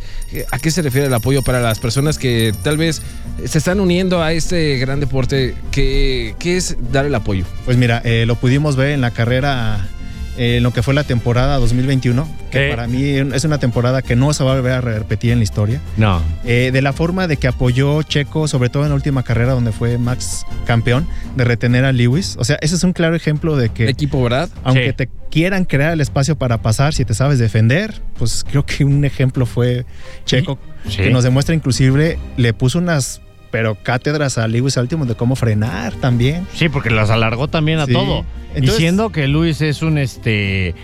¿a 0.50 0.58
qué 0.58 0.70
se 0.70 0.82
refiere 0.82 1.06
el 1.06 1.14
apoyo 1.14 1.42
para 1.42 1.60
las 1.60 1.78
personas 1.78 2.18
que 2.18 2.54
tal 2.62 2.76
vez 2.76 3.02
se 3.44 3.58
están 3.58 3.80
uniendo 3.80 4.22
a 4.22 4.32
este 4.32 4.78
gran 4.78 5.00
deporte? 5.00 5.54
¿Qué, 5.70 6.34
qué 6.38 6.56
es 6.56 6.76
dar 6.90 7.04
el 7.04 7.14
apoyo? 7.14 7.44
pues 7.64 7.76
mira, 7.76 8.02
eh, 8.04 8.24
lo 8.26 8.36
pudimos 8.36 8.76
ver 8.76 8.90
en 8.90 9.00
la 9.00 9.10
carrera, 9.10 9.88
en 10.36 10.62
lo 10.62 10.72
que 10.72 10.82
fue 10.82 10.94
la 10.94 11.04
temporada 11.04 11.58
2021, 11.58 12.28
que 12.50 12.66
Eh. 12.68 12.70
para 12.70 12.86
mí 12.86 13.02
es 13.04 13.44
una 13.44 13.58
temporada 13.58 14.02
que 14.02 14.16
no 14.16 14.32
se 14.32 14.44
va 14.44 14.52
a 14.52 14.56
volver 14.56 14.72
a 14.72 14.80
repetir 14.80 15.32
en 15.32 15.38
la 15.38 15.44
historia. 15.44 15.80
No. 15.96 16.20
Eh, 16.44 16.70
de 16.72 16.82
la 16.82 16.92
forma 16.92 17.26
de 17.26 17.36
que 17.36 17.48
apoyó 17.48 18.02
Checo, 18.02 18.48
sobre 18.48 18.68
todo 18.68 18.82
en 18.84 18.90
la 18.90 18.94
última 18.94 19.22
carrera 19.22 19.52
donde 19.52 19.72
fue 19.72 19.98
Max 19.98 20.44
campeón, 20.66 21.06
de 21.36 21.44
retener 21.44 21.84
a 21.84 21.92
Lewis. 21.92 22.36
O 22.38 22.44
sea, 22.44 22.56
ese 22.60 22.74
es 22.74 22.84
un 22.84 22.92
claro 22.92 23.16
ejemplo 23.16 23.56
de 23.56 23.68
que 23.70 23.88
Equipo, 23.88 24.22
¿verdad? 24.22 24.48
aunque 24.64 24.88
Sí. 24.88 24.92
te 24.96 25.10
quieran 25.30 25.64
crear 25.64 25.92
el 25.94 26.00
espacio 26.02 26.36
para 26.36 26.60
pasar, 26.60 26.92
si 26.92 27.04
te 27.06 27.14
sabes 27.14 27.38
defender, 27.38 28.02
pues 28.18 28.44
creo 28.46 28.66
que 28.66 28.84
un 28.84 29.04
ejemplo 29.06 29.46
fue 29.46 29.86
Checo, 30.26 30.58
Sí. 30.88 30.98
que 30.98 31.10
nos 31.10 31.24
demuestra 31.24 31.54
inclusive, 31.54 32.18
le 32.36 32.52
puso 32.52 32.78
unas, 32.78 33.21
pero 33.52 33.76
cátedras 33.76 34.36
a 34.38 34.48
Lewis 34.48 34.76
al 34.78 34.82
último 34.84 35.06
de 35.06 35.14
cómo 35.14 35.36
frenar 35.36 35.92
también. 35.94 36.44
Sí, 36.54 36.68
porque 36.68 36.90
las 36.90 37.10
alargó 37.10 37.46
también 37.46 37.78
a 37.78 37.86
Sí. 37.86 37.92
todo. 37.92 38.24
Entonces- 38.54 38.74
Diciendo 38.78 39.10
que 39.12 39.28
Luis 39.28 39.60
es 39.60 39.82
un 39.82 39.98
este 39.98 40.74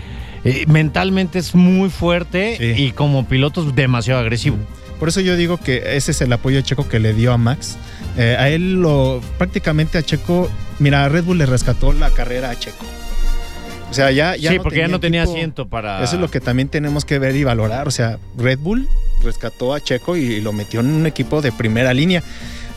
eh, 0.44 0.64
mentalmente 0.68 1.40
es 1.40 1.57
muy 1.57 1.90
fuerte 1.90 2.57
Sí. 2.59 2.85
y 2.85 2.92
como 2.92 3.26
piloto 3.26 3.66
es 3.68 3.74
demasiado 3.74 4.20
agresivo. 4.20 4.57
Por 5.00 5.09
eso 5.09 5.20
yo 5.20 5.37
digo 5.37 5.57
que 5.59 5.96
ese 5.96 6.12
es 6.12 6.20
el 6.20 6.33
apoyo 6.33 6.61
Checo 6.61 6.88
que 6.88 7.00
le 7.00 7.12
dio 7.14 7.33
a 7.33 7.38
Max. 7.38 7.76
Eh, 8.16 8.37
a 8.38 8.48
él 8.48 8.74
lo 8.74 9.20
prácticamente 9.38 9.98
a 9.98 10.02
Checo, 10.02 10.48
mira, 10.78 11.09
Red 11.09 11.24
Bull 11.24 11.38
le 11.38 11.46
rescató 11.46 11.92
la 11.92 12.11
carrera 12.11 12.50
a 12.50 12.59
Checo. 12.59 12.85
O 13.90 13.94
sea, 13.94 14.11
ya, 14.11 14.37
ya 14.37 14.50
sí, 14.50 14.59
porque 14.59 14.78
ya 14.81 14.88
no 14.88 15.00
tenía 15.00 15.22
asiento 15.22 15.66
para. 15.66 16.02
Eso 16.04 16.16
es 16.16 16.20
lo 16.20 16.31
que 16.31 16.40
también 16.40 16.68
tenemos 16.68 17.04
que 17.04 17.18
ver 17.18 17.35
y 17.37 17.44
valorar. 17.44 17.88
O 17.88 17.90
sea, 17.90 18.18
Red 18.37 18.59
Bull 18.59 18.88
rescató 19.24 19.72
a 19.74 19.81
Checo 19.81 20.16
y 20.16 20.40
lo 20.40 20.52
metió 20.52 20.81
en 20.81 20.87
un 20.87 21.07
equipo 21.07 21.40
de 21.40 21.52
primera 21.52 21.94
línea. 21.94 22.22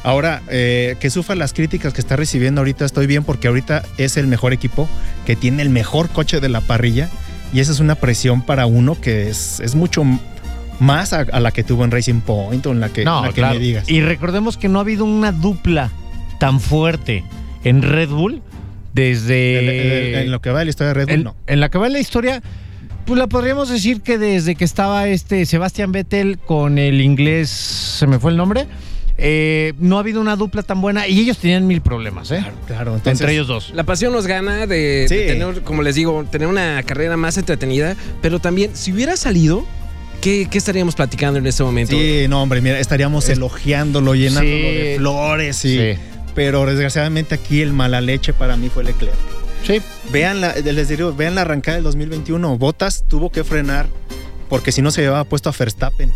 Ahora, 0.04 0.42
eh, 0.50 0.96
que 1.00 1.10
sufra 1.12 1.36
las 1.36 1.54
críticas 1.54 1.94
que 1.94 2.02
está 2.02 2.16
recibiendo 2.16 2.62
ahorita, 2.62 2.86
estoy 2.86 3.06
bien 3.08 3.24
porque 3.24 3.48
ahorita 3.48 3.84
es 3.98 4.18
el 4.18 4.26
mejor 4.28 4.52
equipo, 4.54 4.90
que 5.26 5.36
tiene 5.36 5.62
el 5.62 5.70
mejor 5.70 6.10
coche 6.10 6.40
de 6.40 6.50
la 6.50 6.62
parrilla 6.62 7.10
y 7.54 7.60
esa 7.60 7.72
es 7.72 7.80
una 7.80 7.96
presión 7.96 8.42
para 8.42 8.66
uno 8.66 9.00
que 9.00 9.30
es, 9.30 9.60
es 9.60 9.76
mucho 9.76 10.04
más 10.80 11.14
a, 11.14 11.20
a 11.32 11.40
la 11.40 11.52
que 11.52 11.64
tuvo 11.64 11.84
en 11.86 11.92
Racing 11.92 12.22
Point 12.22 12.66
o 12.66 12.72
en 12.72 12.80
la 12.80 12.90
que, 12.90 13.06
No, 13.06 13.18
en 13.20 13.24
la 13.24 13.28
que 13.30 13.36
claro. 13.36 13.54
me 13.56 13.60
digas. 13.60 13.88
Y 13.90 14.02
recordemos 14.02 14.58
que 14.58 14.70
no 14.70 14.80
ha 14.80 14.82
habido 14.82 15.06
una 15.06 15.32
dupla 15.32 15.92
tan 16.40 16.60
fuerte 16.60 17.24
en 17.64 17.84
Red 17.84 18.10
Bull 18.10 18.42
desde. 18.94 19.60
En- 19.60 20.16
en, 20.16 20.20
en 20.26 20.32
lo 20.32 20.42
que 20.42 20.50
va 20.50 20.60
de 20.60 20.66
la 20.66 20.70
historia 20.70 20.88
de 20.90 20.94
Red 20.96 21.06
Bull, 21.06 21.14
en, 21.14 21.24
no. 21.24 21.36
en 21.46 21.60
la 21.60 21.70
que 21.70 21.78
va 21.78 21.90
la 21.90 22.00
historia, 22.00 22.42
pues 23.06 23.20
la 23.20 23.28
podríamos 23.28 23.70
decir 23.70 24.02
que 24.02 24.18
desde 24.18 24.56
que 24.56 24.64
estaba 24.66 25.08
este 25.08 25.46
Sebastián 25.46 25.92
Vettel 25.92 26.40
con 26.40 26.78
el 26.80 27.02
inglés, 27.02 27.50
se 27.50 28.08
me 28.08 28.18
fue 28.20 28.32
el 28.32 28.38
nombre, 28.38 28.66
eh, 29.24 29.74
no 29.80 29.98
ha 29.98 30.00
habido 30.00 30.20
una 30.20 30.36
dupla 30.36 30.64
tan 30.64 30.82
buena 30.82 31.08
y 31.08 31.20
ellos 31.20 31.38
tenían 31.38 31.68
mil 31.68 31.80
problemas, 31.82 32.32
¿eh? 32.32 32.44
Claro, 32.68 32.96
entonces, 32.96 33.22
Entre 33.22 33.34
ellos 33.34 33.48
dos. 33.48 33.72
La 33.76 33.84
pasión 33.84 34.12
nos 34.14 34.26
gana 34.26 34.66
de, 34.66 35.06
Sí. 35.08 35.16
de 35.16 35.28
tener, 35.28 35.62
como 35.62 35.84
les 35.84 35.94
digo, 35.96 36.26
tener 36.32 36.48
una 36.48 36.82
carrera 36.84 37.18
más 37.18 37.38
entretenida, 37.38 37.96
pero 38.22 38.40
también, 38.40 38.72
si 38.74 38.92
hubiera 38.92 39.16
salido, 39.16 39.64
¿qué, 40.22 40.48
qué 40.50 40.58
estaríamos 40.58 40.96
platicando 40.96 41.38
en 41.40 41.46
este 41.46 41.64
momento? 41.64 41.96
Sí, 41.96 42.26
no, 42.28 42.42
hombre, 42.42 42.62
mira, 42.62 42.80
estaríamos 42.80 43.26
Es- 43.30 43.38
elogiándolo, 43.38 44.16
llenándolo 44.16 44.48
Sí. 44.58 44.62
de 44.78 44.96
flores 44.98 45.66
y... 45.66 45.78
Sí. 45.78 46.00
Pero 46.34 46.66
desgraciadamente 46.66 47.36
aquí 47.36 47.62
el 47.62 47.74
mala 47.74 48.00
leche 48.00 48.32
para 48.34 48.56
mí 48.56 48.70
fue 48.70 48.86
Leclerc. 48.86 49.14
Sí. 49.68 49.82
Vean 50.12 50.40
la, 50.42 50.56
les 50.56 50.88
digo, 50.88 51.14
vean 51.14 51.36
la 51.36 51.42
arrancada 51.42 51.76
del 51.76 51.84
2021. 51.84 52.58
Bottas 52.58 53.04
tuvo 53.08 53.30
que 53.32 53.44
frenar 53.44 53.88
porque 54.50 54.72
si 54.72 54.82
no 54.82 54.92
se 54.92 55.02
llevaba 55.02 55.26
puesto 55.26 55.50
a 55.50 55.54
Verstappen. 55.58 56.12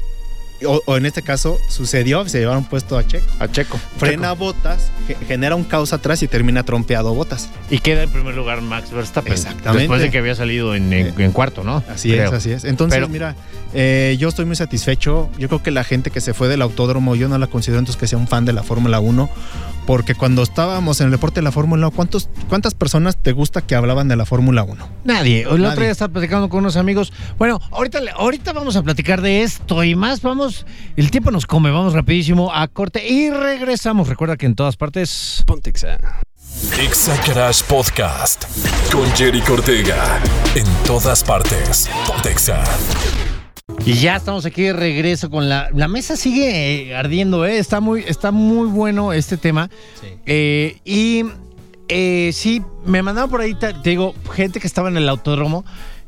O, 0.66 0.82
o 0.86 0.98
en 0.98 1.06
este 1.06 1.22
caso 1.22 1.60
sucedió, 1.68 2.28
se 2.28 2.40
llevaron 2.40 2.64
puesto 2.66 2.98
a 2.98 3.06
Checo. 3.06 3.26
A 3.40 3.48
Checo. 3.48 3.80
Frena 3.98 4.34
Botas, 4.34 4.92
genera 5.28 5.56
un 5.56 5.64
caos 5.64 5.94
atrás 5.94 6.22
y 6.24 6.28
termina 6.28 6.64
trompeado 6.64 7.14
Botas. 7.14 7.50
Y 7.70 7.80
queda 7.80 8.04
en 8.04 8.10
primer 8.12 8.36
lugar 8.36 8.62
Max 8.62 8.92
Verstappen. 8.92 9.34
Exactamente. 9.34 9.80
Después 9.84 10.02
de 10.02 10.12
que 10.12 10.18
había 10.18 10.36
salido 10.36 10.76
en, 10.76 10.92
en- 10.94 11.20
en 11.20 11.32
cuarto, 11.32 11.64
¿no? 11.64 11.84
Así 11.90 12.10
Creo. 12.12 12.28
es, 12.28 12.34
así 12.34 12.52
es. 12.52 12.64
Entonces, 12.66 12.98
Pero- 12.98 13.10
mira, 13.10 13.36
eh, 13.74 14.16
yo 14.20 14.30
estoy 14.30 14.46
muy 14.46 14.56
satisfecho. 14.56 15.30
Yo 15.38 15.48
creo 15.48 15.62
que 15.64 15.72
la 15.72 15.84
gente 15.84 16.12
que 16.12 16.22
se 16.22 16.34
fue 16.34 16.48
del 16.48 16.62
autódromo, 16.62 17.16
yo 17.16 17.28
no 17.28 17.38
la 17.38 17.48
considero 17.48 17.80
entonces 17.80 18.00
que 18.00 18.08
sea 18.08 18.18
un 18.18 18.28
fan 18.28 18.46
de 18.46 18.54
la 18.54 18.64
Fórmula 18.64 19.00
1, 19.00 19.30
porque 19.86 20.16
cuando 20.16 20.42
estábamos 20.44 21.00
en 21.02 21.06
el 21.08 21.12
deporte 21.12 21.42
de 21.42 21.44
la 21.44 21.52
Fórmula 21.52 21.88
1, 21.88 21.96
¿cuántos, 21.96 22.30
¿cuántas 22.50 22.74
personas 22.74 23.18
te 23.18 23.34
gusta 23.34 23.62
que 23.62 23.76
hablaban 23.76 24.08
de 24.08 24.16
la 24.16 24.26
Fórmula 24.26 24.64
1? 24.64 24.88
Nadie. 25.04 25.42
El 25.42 25.48
otro 25.48 25.58
Nadie. 25.60 25.82
día 25.82 25.92
estaba 25.92 26.12
platicando 26.14 26.50
con 26.50 26.60
unos 26.62 26.76
amigos. 26.78 27.12
Bueno, 27.38 27.60
ahorita, 27.72 28.00
ahorita 28.16 28.54
vamos 28.54 28.76
a 28.78 28.82
platicar 28.84 29.22
de 29.22 29.44
esto 29.44 29.84
y 29.84 29.96
más. 29.96 30.22
Vamos, 30.22 30.55
el 30.96 31.12
tiempo 31.12 31.32
nos 31.32 31.46
come. 31.46 31.72
Vamos 31.72 31.94
rapidísimo 31.94 32.54
a 32.54 32.68
corte 32.68 33.08
y 33.08 33.30
regresamos. 33.30 34.08
Recuerda 34.08 34.38
que 34.38 34.46
en 34.46 34.56
todas 34.56 34.78
partes. 34.78 35.44
Pontexa. 35.46 35.98
Exa 36.80 37.16
Podcast 37.68 38.46
con 38.92 39.10
Jerry 39.12 39.42
Cortega. 39.42 40.20
En 40.56 40.66
todas 40.86 41.24
partes. 41.24 41.90
Pontexa. 42.08 42.64
Y 43.86 43.94
ya 43.94 44.16
estamos 44.16 44.46
aquí 44.46 44.64
de 44.64 44.74
regreso 44.74 45.30
con 45.30 45.50
la. 45.50 45.70
La 45.74 45.88
mesa 45.88 46.16
sigue 46.16 46.90
eh, 46.90 46.96
ardiendo, 46.96 47.46
¿eh? 47.46 47.58
Está 47.58 47.80
muy, 47.80 48.04
está 48.08 48.32
muy 48.32 48.68
bueno 48.68 49.14
este 49.14 49.38
tema. 49.38 49.70
Eh, 50.26 50.80
y 50.86 51.26
eh, 51.88 52.32
sí, 52.34 52.62
me 52.86 53.02
mandaron 53.02 53.30
por 53.30 53.42
ahí, 53.42 53.54
te, 53.56 53.74
te 53.74 53.90
digo, 53.92 54.16
gente 54.34 54.60
que 54.60 54.68
estaba 54.68 54.90
en 54.90 54.98
el 54.98 55.10
autódromo. 55.10 55.66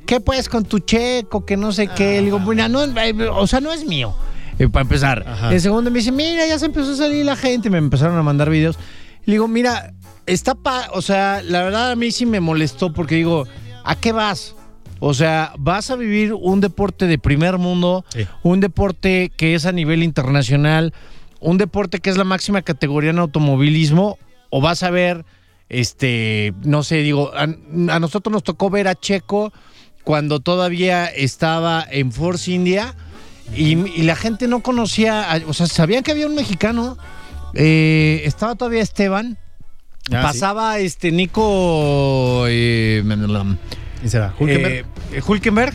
¿Qué 0.07 0.21
pues 0.21 0.47
con 0.47 0.63
tu 0.63 0.79
checo? 0.79 1.45
Que 1.45 1.57
no 1.57 1.73
sé 1.73 1.89
qué. 1.89 2.19
Le 2.19 2.25
digo, 2.25 2.39
mira, 2.39 2.69
no, 2.69 2.81
eh, 2.81 3.29
o 3.29 3.45
sea, 3.45 3.59
no 3.59 3.73
es 3.73 3.85
mío. 3.85 4.15
Eh, 4.59 4.67
para 4.69 4.81
empezar. 4.83 5.23
Ajá. 5.27 5.53
El 5.53 5.61
segundo 5.61 5.91
me 5.91 5.99
dice, 5.99 6.11
mira, 6.11 6.45
ya 6.47 6.57
se 6.59 6.65
empezó 6.65 6.91
a 6.91 6.95
salir 6.95 7.25
la 7.25 7.35
gente. 7.35 7.69
Me 7.69 7.77
empezaron 7.77 8.17
a 8.17 8.23
mandar 8.23 8.49
videos. 8.49 8.77
Le 9.25 9.33
digo, 9.33 9.47
mira, 9.47 9.93
está 10.25 10.55
pa. 10.55 10.89
O 10.93 11.01
sea, 11.01 11.41
la 11.43 11.63
verdad 11.63 11.91
a 11.91 11.95
mí 11.95 12.11
sí 12.11 12.25
me 12.25 12.39
molestó 12.39 12.93
porque 12.93 13.15
digo, 13.15 13.45
¿a 13.83 13.95
qué 13.95 14.11
vas? 14.11 14.55
O 14.99 15.13
sea, 15.13 15.53
vas 15.59 15.91
a 15.91 15.95
vivir 15.95 16.33
un 16.33 16.59
deporte 16.59 17.05
de 17.05 17.19
primer 17.19 17.57
mundo, 17.59 18.03
Sí. 18.09 18.25
un 18.41 18.59
deporte 18.59 19.31
que 19.37 19.53
es 19.53 19.65
a 19.67 19.71
nivel 19.71 20.01
internacional, 20.01 20.91
un 21.39 21.59
deporte 21.59 21.99
que 21.99 22.09
es 22.09 22.17
la 22.17 22.23
máxima 22.23 22.63
categoría 22.63 23.11
en 23.11 23.19
automovilismo, 23.19 24.17
o 24.49 24.59
vas 24.59 24.81
a 24.81 24.89
ver, 24.89 25.23
este, 25.69 26.53
no 26.63 26.81
sé, 26.81 27.03
digo, 27.03 27.31
a, 27.35 27.43
a 27.43 27.99
nosotros 27.99 28.31
nos 28.33 28.43
tocó 28.43 28.69
ver 28.71 28.87
a 28.87 28.95
Checo 28.95 29.53
cuando 30.03 30.39
todavía 30.39 31.05
estaba 31.05 31.85
en 31.91 32.11
Force 32.11 32.51
India 32.51 32.95
y, 33.55 33.77
y 33.77 34.03
la 34.03 34.15
gente 34.15 34.47
no 34.47 34.61
conocía, 34.61 35.41
o 35.47 35.53
sea, 35.53 35.67
sabían 35.67 36.03
que 36.03 36.11
había 36.11 36.27
un 36.27 36.35
mexicano, 36.35 36.97
eh, 37.53 38.21
estaba 38.25 38.55
todavía 38.55 38.81
Esteban, 38.81 39.37
Ah, 40.09 40.21
pasaba 40.21 40.79
este 40.79 41.11
Nico 41.11 42.45
eh, 42.47 43.03
sí. 43.03 43.57
¿Quién 43.99 44.09
será? 44.09 44.33
Hulkenberg. 44.39 44.85
eh, 45.11 45.21
Hulkenberg, 45.25 45.73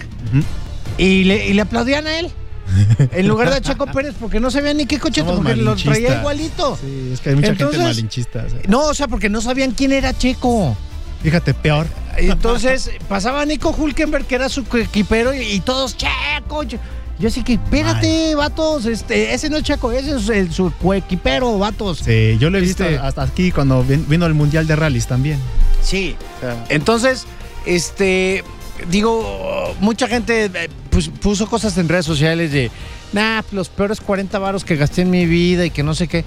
y 0.96 1.24
le, 1.24 1.48
y 1.48 1.52
le 1.52 1.60
aplaudían 1.62 2.06
a 2.06 2.18
él. 2.18 2.30
En 3.12 3.28
lugar 3.28 3.50
de 3.50 3.56
a 3.56 3.60
Checo 3.60 3.86
Pérez, 3.86 4.14
porque 4.18 4.40
no 4.40 4.50
sabían 4.50 4.78
ni 4.78 4.86
qué 4.86 4.98
coche, 4.98 5.22
porque 5.24 5.56
lo 5.56 5.76
traía 5.76 6.18
igualito. 6.20 6.78
Sí, 6.80 7.10
es 7.12 7.20
que 7.20 7.30
hay 7.30 7.34
mucha 7.36 7.48
Entonces- 7.48 7.76
gente 7.78 7.92
malinchista. 7.94 8.44
o 8.46 8.48
sea. 8.48 8.58
No, 8.68 8.80
o 8.86 8.94
sea, 8.94 9.08
porque 9.08 9.28
no 9.28 9.40
sabían 9.42 9.72
quién 9.72 9.92
era 9.92 10.16
Checo. 10.16 10.74
Fíjate, 11.22 11.52
peor. 11.52 11.86
Entonces 12.16 12.90
pasaba 13.08 13.44
Nico 13.44 13.70
Hulkenberg, 13.76 14.24
que 14.26 14.36
era 14.36 14.48
su 14.48 14.64
equipero, 14.78 15.34
y, 15.34 15.40
y 15.42 15.60
todos, 15.60 15.96
Checo. 15.96 16.64
Che-". 16.64 16.78
Yo 17.22 17.28
así 17.28 17.44
que, 17.44 17.52
espérate, 17.52 18.34
vatos, 18.34 18.84
este, 18.84 19.32
ese 19.32 19.48
no 19.48 19.56
es 19.58 19.62
Checo, 19.62 19.92
ese 19.92 20.16
es 20.16 20.28
el, 20.28 20.52
su 20.52 20.72
coequipero, 20.82 21.56
vatos. 21.56 21.98
Sí, 22.04 22.36
yo 22.40 22.50
lo 22.50 22.58
he 22.58 22.60
visto 22.60 22.82
Este- 22.82 22.98
hasta 22.98 23.22
aquí 23.22 23.52
cuando 23.52 23.84
vin- 23.84 24.04
vino 24.08 24.26
el 24.26 24.34
Mundial 24.34 24.66
de 24.66 24.74
Rallys 24.74 25.06
también. 25.06 25.38
Sí. 25.82 26.16
O 26.38 26.40
sea, 26.40 26.64
Entonces, 26.68 27.24
este, 27.64 28.42
digo, 28.90 29.72
mucha 29.78 30.08
gente 30.08 30.46
eh, 30.52 30.68
pues, 30.90 31.08
puso 31.08 31.46
cosas 31.46 31.78
en 31.78 31.88
redes 31.88 32.06
sociales 32.06 32.50
de, 32.50 32.72
nah, 33.12 33.42
los 33.52 33.68
peores 33.68 34.00
40 34.00 34.38
varos 34.40 34.64
que 34.64 34.74
gasté 34.74 35.02
en 35.02 35.10
mi 35.10 35.24
vida 35.24 35.64
y 35.64 35.70
que 35.70 35.84
no 35.84 35.94
sé 35.94 36.08
qué. 36.08 36.24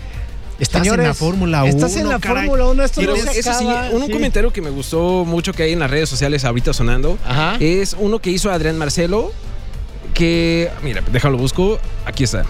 Estás 0.60 0.84
Señores, 0.84 1.04
en 1.04 1.08
la 1.10 1.14
Fórmula 1.14 1.64
1. 1.66 1.74
Estás 1.74 1.98
en 1.98 2.08
la. 2.08 2.20
Fórmula 2.20 2.68
1, 2.68 2.84
esto 2.86 3.02
no 3.02 3.16
se 3.18 3.38
eso 3.38 3.52
sí, 3.60 3.66
acaba. 3.68 3.90
un, 3.90 4.04
un 4.04 4.06
Sí. 4.08 4.14
comentario 4.14 4.54
que 4.54 4.62
me 4.62 4.70
gustó 4.70 5.26
mucho 5.26 5.52
que 5.52 5.64
hay 5.64 5.74
en 5.74 5.80
las 5.80 5.92
redes 5.92 6.08
sociales 6.08 6.46
ahorita 6.46 6.72
sonando 6.72 7.18
Ajá. 7.28 7.58
es 7.60 7.98
uno 8.00 8.20
que 8.20 8.30
hizo 8.32 8.50
Adrián 8.50 8.78
Marcelo, 8.78 9.34
que, 10.16 10.72
mira, 10.82 11.04
déjalo 11.12 11.38
busco, 11.38 11.78
aquí 12.06 12.24
está. 12.24 12.44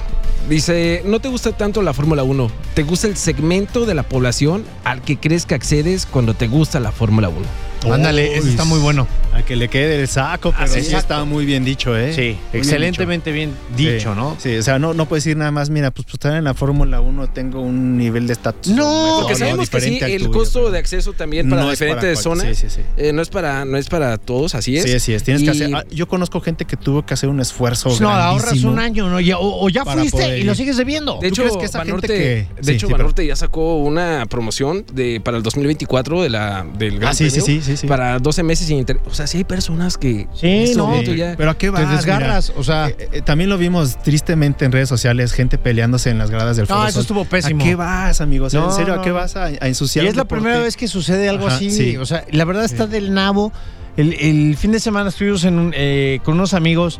Dice, 0.47 1.01
no 1.05 1.19
te 1.19 1.27
gusta 1.27 1.51
tanto 1.51 1.81
la 1.81 1.93
Fórmula 1.93 2.23
1, 2.23 2.49
te 2.75 2.83
gusta 2.83 3.07
el 3.07 3.17
segmento 3.17 3.85
de 3.85 3.95
la 3.95 4.03
población 4.03 4.63
al 4.83 5.01
que 5.01 5.17
crees 5.17 5.45
que 5.45 5.55
accedes 5.55 6.05
cuando 6.05 6.35
te 6.35 6.47
gusta 6.47 6.79
la 6.79 6.93
Fórmula 6.93 7.27
1. 7.27 7.64
Ándale, 7.91 8.35
eso 8.35 8.43
Uy, 8.45 8.49
está 8.51 8.63
muy 8.65 8.79
bueno. 8.79 9.07
A 9.33 9.41
que 9.43 9.57
le 9.57 9.67
quede 9.67 9.99
el 9.99 10.07
saco, 10.07 10.51
pero 10.53 10.63
Así 10.63 10.79
sí 10.81 10.87
es. 10.87 10.93
está 10.93 11.25
muy 11.25 11.45
bien 11.45 11.65
dicho, 11.65 11.97
¿eh? 11.97 12.13
Sí, 12.13 12.21
Muy 12.21 12.27
bien 12.29 12.39
excelentemente 12.53 13.31
bien 13.33 13.53
dicho. 13.75 13.91
dicho, 13.91 14.13
Sí, 14.13 14.19
¿no? 14.19 14.37
Sí, 14.39 14.55
o 14.55 14.63
sea, 14.63 14.79
no, 14.79 14.93
no 14.93 15.07
puedes 15.07 15.25
decir 15.25 15.35
nada 15.35 15.51
más, 15.51 15.69
mira, 15.69 15.91
pues, 15.91 16.05
pues 16.05 16.13
estar 16.13 16.35
en 16.37 16.45
la 16.45 16.53
Fórmula 16.53 17.01
1 17.01 17.27
tengo 17.31 17.59
un 17.61 17.97
nivel 17.97 18.27
de 18.27 18.33
estatus. 18.33 18.71
No, 18.71 19.17
Porque 19.23 19.35
sabemos 19.35 19.69
que 19.69 19.81
sí, 19.81 19.99
el 20.01 20.19
tuyo, 20.23 20.31
costo 20.31 20.59
pero 20.59 20.71
de 20.71 20.79
acceso 20.79 21.11
también 21.11 21.49
para 21.49 21.63
no 21.63 21.71
es 21.71 21.79
diferentes 21.79 22.19
zonas 22.19 22.47
Sí, 22.47 22.55
sí, 22.55 22.67
sí. 22.77 22.81
eh, 22.95 23.11
no, 23.11 23.21
es 23.21 23.27
para, 23.29 23.65
no 23.65 23.75
es 23.77 23.89
para 23.89 24.17
todos, 24.17 24.55
así 24.55 24.77
es. 24.77 24.83
Sí, 24.83 24.93
así 24.93 25.13
es. 25.13 25.23
Tienes 25.23 25.41
Y- 25.41 25.45
que 25.45 25.51
hacer. 25.51 25.75
ah, 25.75 25.83
Yo 25.91 26.07
conozco 26.07 26.39
gente 26.39 26.63
que 26.63 26.77
tuvo 26.77 27.05
que 27.05 27.13
hacer 27.13 27.27
un 27.27 27.41
esfuerzo. 27.41 27.89
Pues 27.89 27.99
no, 27.99 28.09
ahorras 28.09 28.63
un 28.63 28.79
año, 28.79 29.09
¿no? 29.09 29.19
Ya- 29.19 29.37
o, 29.37 29.65
o 29.65 29.69
ya 29.69 29.83
fuiste 29.83 30.39
y 30.39 30.43
lo 30.43 30.55
sigues 30.55 30.77
debiendo. 30.77 31.19
De 31.21 31.29
¿Tú 31.31 31.41
hecho, 31.43 31.59
que 31.59 31.65
esa 31.65 31.79
Banorte, 31.79 32.07
gente 32.07 32.23
que- 32.55 32.61
de 32.61 32.63
sí, 32.63 32.71
hecho 32.71 32.87
sí, 32.87 32.93
Banorte 32.93 33.27
ya 33.27 33.35
sacó 33.35 33.75
una 33.79 34.25
promoción 34.29 34.85
de, 34.93 35.19
para 35.19 35.35
el 35.35 35.43
2024 35.43 36.21
de 36.23 36.29
la, 36.29 36.65
del 36.77 36.99
Gran 36.99 37.11
Ah, 37.11 37.13
sí, 37.13 37.29
sí, 37.29 37.41
sí, 37.41 37.61
sí, 37.65 37.77
sí. 37.77 37.87
Para 37.87 38.19
12 38.19 38.43
meses 38.43 38.67
sin 38.67 38.77
interés. 38.77 39.01
O 39.05 39.13
sea, 39.13 39.27
sí 39.27 39.37
hay 39.39 39.43
personas 39.43 39.97
que... 39.97 40.27
Sí, 40.33 40.47
este 40.47 40.77
no. 40.77 41.01
ya- 41.01 41.35
Pero 41.37 41.49
¿a 41.51 41.57
qué 41.57 41.67
Te 41.67 41.71
vas? 41.71 41.89
desgarras, 41.91 42.49
Mira, 42.49 42.59
o 42.61 42.63
sea. 42.63 42.87
eh, 42.89 43.09
eh, 43.11 43.21
también 43.21 43.49
lo 43.49 43.57
vimos 43.57 44.01
tristemente 44.01 44.65
en 44.65 44.71
redes 44.71 44.87
sociales, 44.89 45.33
gente 45.33 45.57
peleándose 45.57 46.09
en 46.09 46.17
las 46.17 46.31
gradas 46.31 46.57
del 46.57 46.67
Foro 46.67 46.79
No, 46.81 46.85
eso 46.87 46.93
Sol. 46.93 47.01
estuvo 47.01 47.25
pésimo. 47.25 47.61
¿A 47.61 47.65
qué 47.67 47.75
vas, 47.75 48.21
amigos? 48.21 48.53
No, 48.53 48.65
¿En 48.69 48.71
serio? 48.75 48.93
¿A 48.93 49.01
qué 49.01 49.11
vas 49.11 49.35
a, 49.35 49.45
a 49.45 49.67
ensuciar 49.67 50.05
Y 50.05 50.07
es 50.07 50.15
la 50.15 50.25
primera 50.25 50.59
vez 50.59 50.77
que 50.77 50.87
sucede 50.87 51.27
algo 51.29 51.47
Ajá, 51.47 51.55
así. 51.57 51.71
sí. 51.71 51.97
O 51.97 52.05
sea, 52.05 52.23
la 52.31 52.45
verdad 52.45 52.65
está 52.65 52.85
Sí. 52.85 52.91
del 52.91 53.13
nabo. 53.13 53.51
El, 53.97 54.13
el 54.13 54.57
fin 54.57 54.71
de 54.71 54.79
semana 54.79 55.09
estuvimos 55.09 55.43
en 55.45 55.57
un- 55.59 55.73
eh, 55.75 56.19
con 56.23 56.35
unos 56.35 56.53
amigos 56.53 56.99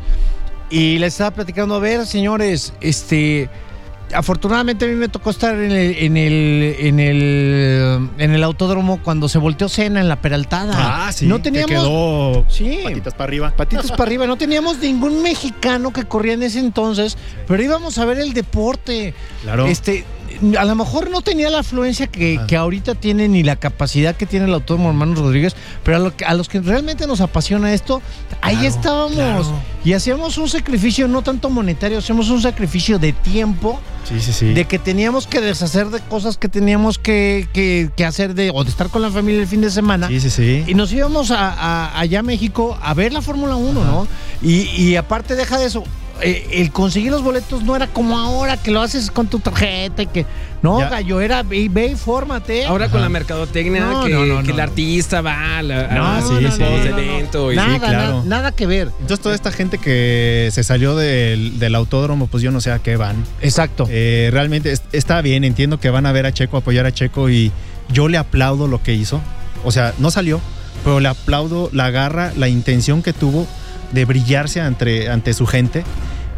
y 0.70 0.98
les 0.98 1.14
estaba 1.14 1.30
platicando, 1.32 1.74
a 1.74 1.78
ver, 1.78 2.06
señores, 2.06 2.72
este... 2.80 3.48
Afortunadamente 4.14 4.84
a 4.84 4.88
mí 4.88 4.94
me 4.94 5.08
tocó 5.08 5.30
estar 5.30 5.54
en 5.54 5.72
el, 5.72 5.96
en 5.98 6.16
el, 6.16 6.76
en 6.78 7.00
el, 7.00 8.08
en 8.18 8.30
el 8.30 8.42
autódromo 8.44 9.00
cuando 9.02 9.28
se 9.28 9.38
volteó 9.38 9.68
Cena 9.68 10.00
en 10.00 10.08
la 10.08 10.20
Peraltada. 10.20 11.06
Ah, 11.06 11.12
sí. 11.12 11.26
No 11.26 11.36
que 11.38 11.42
teníamos... 11.50 11.70
quedó 11.70 12.44
Sí. 12.48 12.80
patitas 12.84 13.14
para 13.14 13.24
arriba. 13.24 13.52
patitas 13.56 13.90
para 13.90 14.04
arriba. 14.04 14.26
No 14.26 14.36
teníamos 14.36 14.78
ningún 14.78 15.22
mexicano 15.22 15.92
que 15.92 16.04
corría 16.04 16.34
en 16.34 16.42
ese 16.44 16.60
entonces, 16.60 17.18
pero 17.48 17.62
íbamos 17.62 17.98
a 17.98 18.04
ver 18.04 18.18
el 18.18 18.32
deporte. 18.32 19.12
Claro. 19.42 19.66
Este, 19.66 20.04
a 20.58 20.64
lo 20.64 20.74
mejor 20.74 21.10
no 21.10 21.20
tenía 21.22 21.50
la 21.50 21.60
afluencia 21.60 22.06
que, 22.06 22.38
Ah. 22.40 22.46
que 22.46 22.56
ahorita 22.56 22.94
tiene 22.94 23.28
ni 23.28 23.42
la 23.42 23.56
capacidad 23.56 24.14
que 24.16 24.26
tiene 24.26 24.46
el 24.46 24.54
autódromo 24.54 24.88
Hermanos 24.88 25.18
Rodríguez, 25.18 25.54
pero 25.84 25.96
a, 25.96 26.00
lo 26.00 26.16
que- 26.16 26.24
a 26.24 26.34
los 26.34 26.48
que 26.48 26.60
realmente 26.60 27.06
nos 27.06 27.20
apasiona 27.20 27.72
esto, 27.72 28.02
ahí 28.42 28.66
estábamos 28.66 29.12
claro. 29.12 29.44
y 29.84 29.92
hacíamos 29.92 30.38
un 30.38 30.48
sacrificio 30.48 31.08
no 31.08 31.22
tanto 31.22 31.50
monetario, 31.50 31.98
hacíamos 31.98 32.28
un 32.30 32.40
sacrificio 32.42 32.98
de 32.98 33.12
tiempo, 33.12 33.78
Sí, 34.08 34.20
sí, 34.20 34.32
sí. 34.32 34.52
de 34.54 34.64
que 34.66 34.78
teníamos 34.78 35.26
que 35.26 35.40
deshacer 35.40 35.88
de 35.90 36.00
cosas 36.00 36.36
que 36.38 36.48
teníamos 36.48 36.98
que, 36.98 37.48
que- 37.52 37.90
que 37.96 38.04
hacer 38.04 38.34
de 38.34 38.50
o 38.54 38.62
de 38.64 38.70
estar 38.70 38.88
con 38.88 39.02
la 39.02 39.10
familia 39.10 39.40
el 39.42 39.48
fin 39.48 39.60
de 39.60 39.70
semana. 39.70 40.08
Sí, 40.08 40.20
sí, 40.20 40.30
sí. 40.30 40.64
Y 40.66 40.74
nos 40.74 40.92
íbamos 40.92 41.30
a, 41.30 41.50
a- 41.50 41.98
allá 41.98 42.20
a 42.20 42.22
México 42.22 42.78
a 42.80 42.94
ver 42.94 43.12
la 43.12 43.22
Fórmula 43.22 43.56
1, 43.56 43.80
Ajá. 43.82 43.90
¿no? 43.90 44.06
Y, 44.42 44.62
y 44.76 44.96
aparte 44.96 45.34
deja 45.34 45.58
de 45.58 45.66
eso, 45.66 45.82
eh, 46.22 46.46
el 46.52 46.72
conseguir 46.72 47.10
los 47.10 47.22
boletos 47.22 47.62
no 47.62 47.76
era 47.76 47.86
como 47.86 48.18
ahora 48.18 48.56
que 48.56 48.70
lo 48.70 48.80
haces 48.80 49.10
con 49.10 49.26
tu 49.28 49.38
tarjeta 49.38 50.02
y 50.02 50.06
que... 50.06 50.26
No, 50.62 50.80
Ya. 50.80 50.88
gallo, 50.88 51.20
era 51.20 51.42
ve, 51.42 51.68
ve 51.70 51.88
y 51.88 51.94
fórmate. 51.96 52.64
Ahora 52.64 52.88
con 52.88 53.00
la 53.00 53.08
mercadotecnia, 53.08 53.80
No, 53.84 54.04
que, 54.04 54.10
no, 54.10 54.24
no, 54.26 54.38
que 54.42 54.48
no. 54.48 54.54
el 54.54 54.60
artista 54.60 55.20
va 55.20 55.58
a, 55.58 55.62
la, 55.62 56.22
sí, 56.26 56.44
evento. 56.88 57.52
y- 57.52 57.56
nada, 57.56 57.74
sí, 57.74 57.78
claro. 57.80 57.98
nada, 57.98 58.22
nada 58.24 58.52
que 58.52 58.66
ver. 58.66 58.88
Entonces 59.00 59.20
toda 59.20 59.34
esta 59.34 59.52
gente 59.52 59.78
que 59.78 60.48
se 60.52 60.64
salió 60.64 60.96
del, 60.96 61.58
del 61.58 61.74
autódromo, 61.74 62.26
pues 62.26 62.42
yo 62.42 62.50
no 62.50 62.60
sé 62.60 62.72
a 62.72 62.78
qué 62.80 62.96
van. 62.96 63.16
Exacto. 63.42 63.86
Eh, 63.90 64.30
realmente 64.32 64.72
es- 64.72 64.82
está 64.92 65.20
bien, 65.20 65.44
entiendo 65.44 65.78
que 65.78 65.90
van 65.90 66.06
a 66.06 66.12
ver 66.12 66.26
a 66.26 66.32
Checo, 66.32 66.56
apoyar 66.56 66.86
a 66.86 66.92
Checo 66.92 67.28
y 67.30 67.52
yo 67.92 68.08
le 68.08 68.18
aplaudo 68.18 68.66
lo 68.66 68.82
que 68.82 68.94
hizo. 68.94 69.20
O 69.64 69.70
sea, 69.70 69.92
no 69.98 70.10
salió, 70.10 70.40
pero 70.84 71.00
le 71.00 71.08
aplaudo 71.08 71.68
la 71.72 71.90
garra, 71.90 72.32
la 72.36 72.48
intención 72.48 73.02
que 73.02 73.12
tuvo 73.12 73.46
de 73.92 74.04
brillarse 74.04 74.60
ante, 74.60 75.34
su 75.34 75.46
gente. 75.46 75.84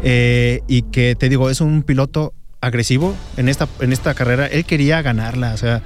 Eh, 0.01 0.61
y 0.67 0.83
que 0.83 1.15
te 1.15 1.29
digo, 1.29 1.49
es 1.49 1.61
un 1.61 1.83
piloto 1.83 2.33
agresivo 2.61 3.15
en 3.37 3.49
esta, 3.49 3.67
en 3.79 3.93
esta 3.93 4.13
carrera. 4.13 4.47
Él 4.47 4.65
quería 4.65 5.01
ganarla, 5.01 5.53
o 5.53 5.57
sea, 5.57 5.81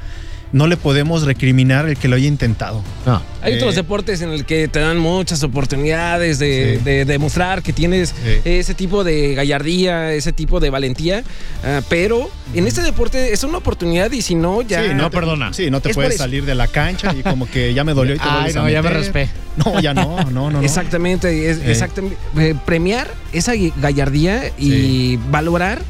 no 0.54 0.68
le 0.68 0.78
podemos 0.78 1.24
recriminar 1.24 1.90
el 1.90 1.98
que 1.98 2.08
lo 2.08 2.16
haya 2.16 2.28
intentado. 2.28 2.82
No. 3.06 3.22
Hay 3.42 3.54
Eh, 3.54 3.58
otros 3.58 3.76
deportes 3.76 4.22
en 4.22 4.30
el 4.30 4.46
que 4.46 4.68
te 4.70 4.80
dan 4.80 4.98
muchas 5.00 5.44
oportunidades 5.44 6.40
de, 6.40 6.76
Sí. 6.78 6.84
de 6.86 7.04
demostrar 7.06 7.62
que 7.62 7.74
tienes 7.74 8.10
Sí. 8.24 8.40
ese 8.46 8.74
tipo 8.74 9.04
de 9.04 9.34
gallardía, 9.36 10.14
ese 10.14 10.32
tipo 10.32 10.60
de 10.62 10.70
valentía, 10.70 11.24
ah, 11.66 11.82
pero 11.90 12.30
en 12.54 12.68
este 12.68 12.82
deporte 12.84 13.34
es 13.34 13.44
una 13.44 13.58
oportunidad 13.58 14.12
y 14.12 14.22
si 14.22 14.36
no, 14.36 14.62
ya... 14.62 14.82
Sí, 14.84 14.94
no 14.94 15.10
te- 15.10 15.18
perdona. 15.18 15.52
Sí, 15.54 15.70
no 15.70 15.82
te 15.82 15.94
puedes 15.94 16.18
salir 16.18 16.46
de 16.46 16.56
la 16.56 16.68
cancha 16.68 17.14
y 17.18 17.24
como 17.24 17.50
que 17.50 17.74
ya 17.74 17.84
me 17.84 17.94
dolió 17.94 18.16
y 18.16 18.20
te 18.20 18.24
Ay, 18.30 18.32
vuelves 18.54 18.56
a 18.56 18.60
no, 18.62 18.70
ya 18.70 18.82
me 18.84 18.90
raspé. 18.92 19.30
No, 19.66 19.80
ya 19.82 19.94
no, 19.94 20.18
no, 20.26 20.32
no. 20.32 20.52
no. 20.52 20.62
Exactamente, 20.62 21.50
es- 21.50 21.58
Eh. 21.58 21.72
exactamente. 21.72 22.18
Eh, 22.38 22.56
premiar 22.66 23.08
esa 23.34 23.54
gallardía 23.82 24.52
y 24.58 24.70
Sí. 24.72 25.20
valorar 25.30 25.82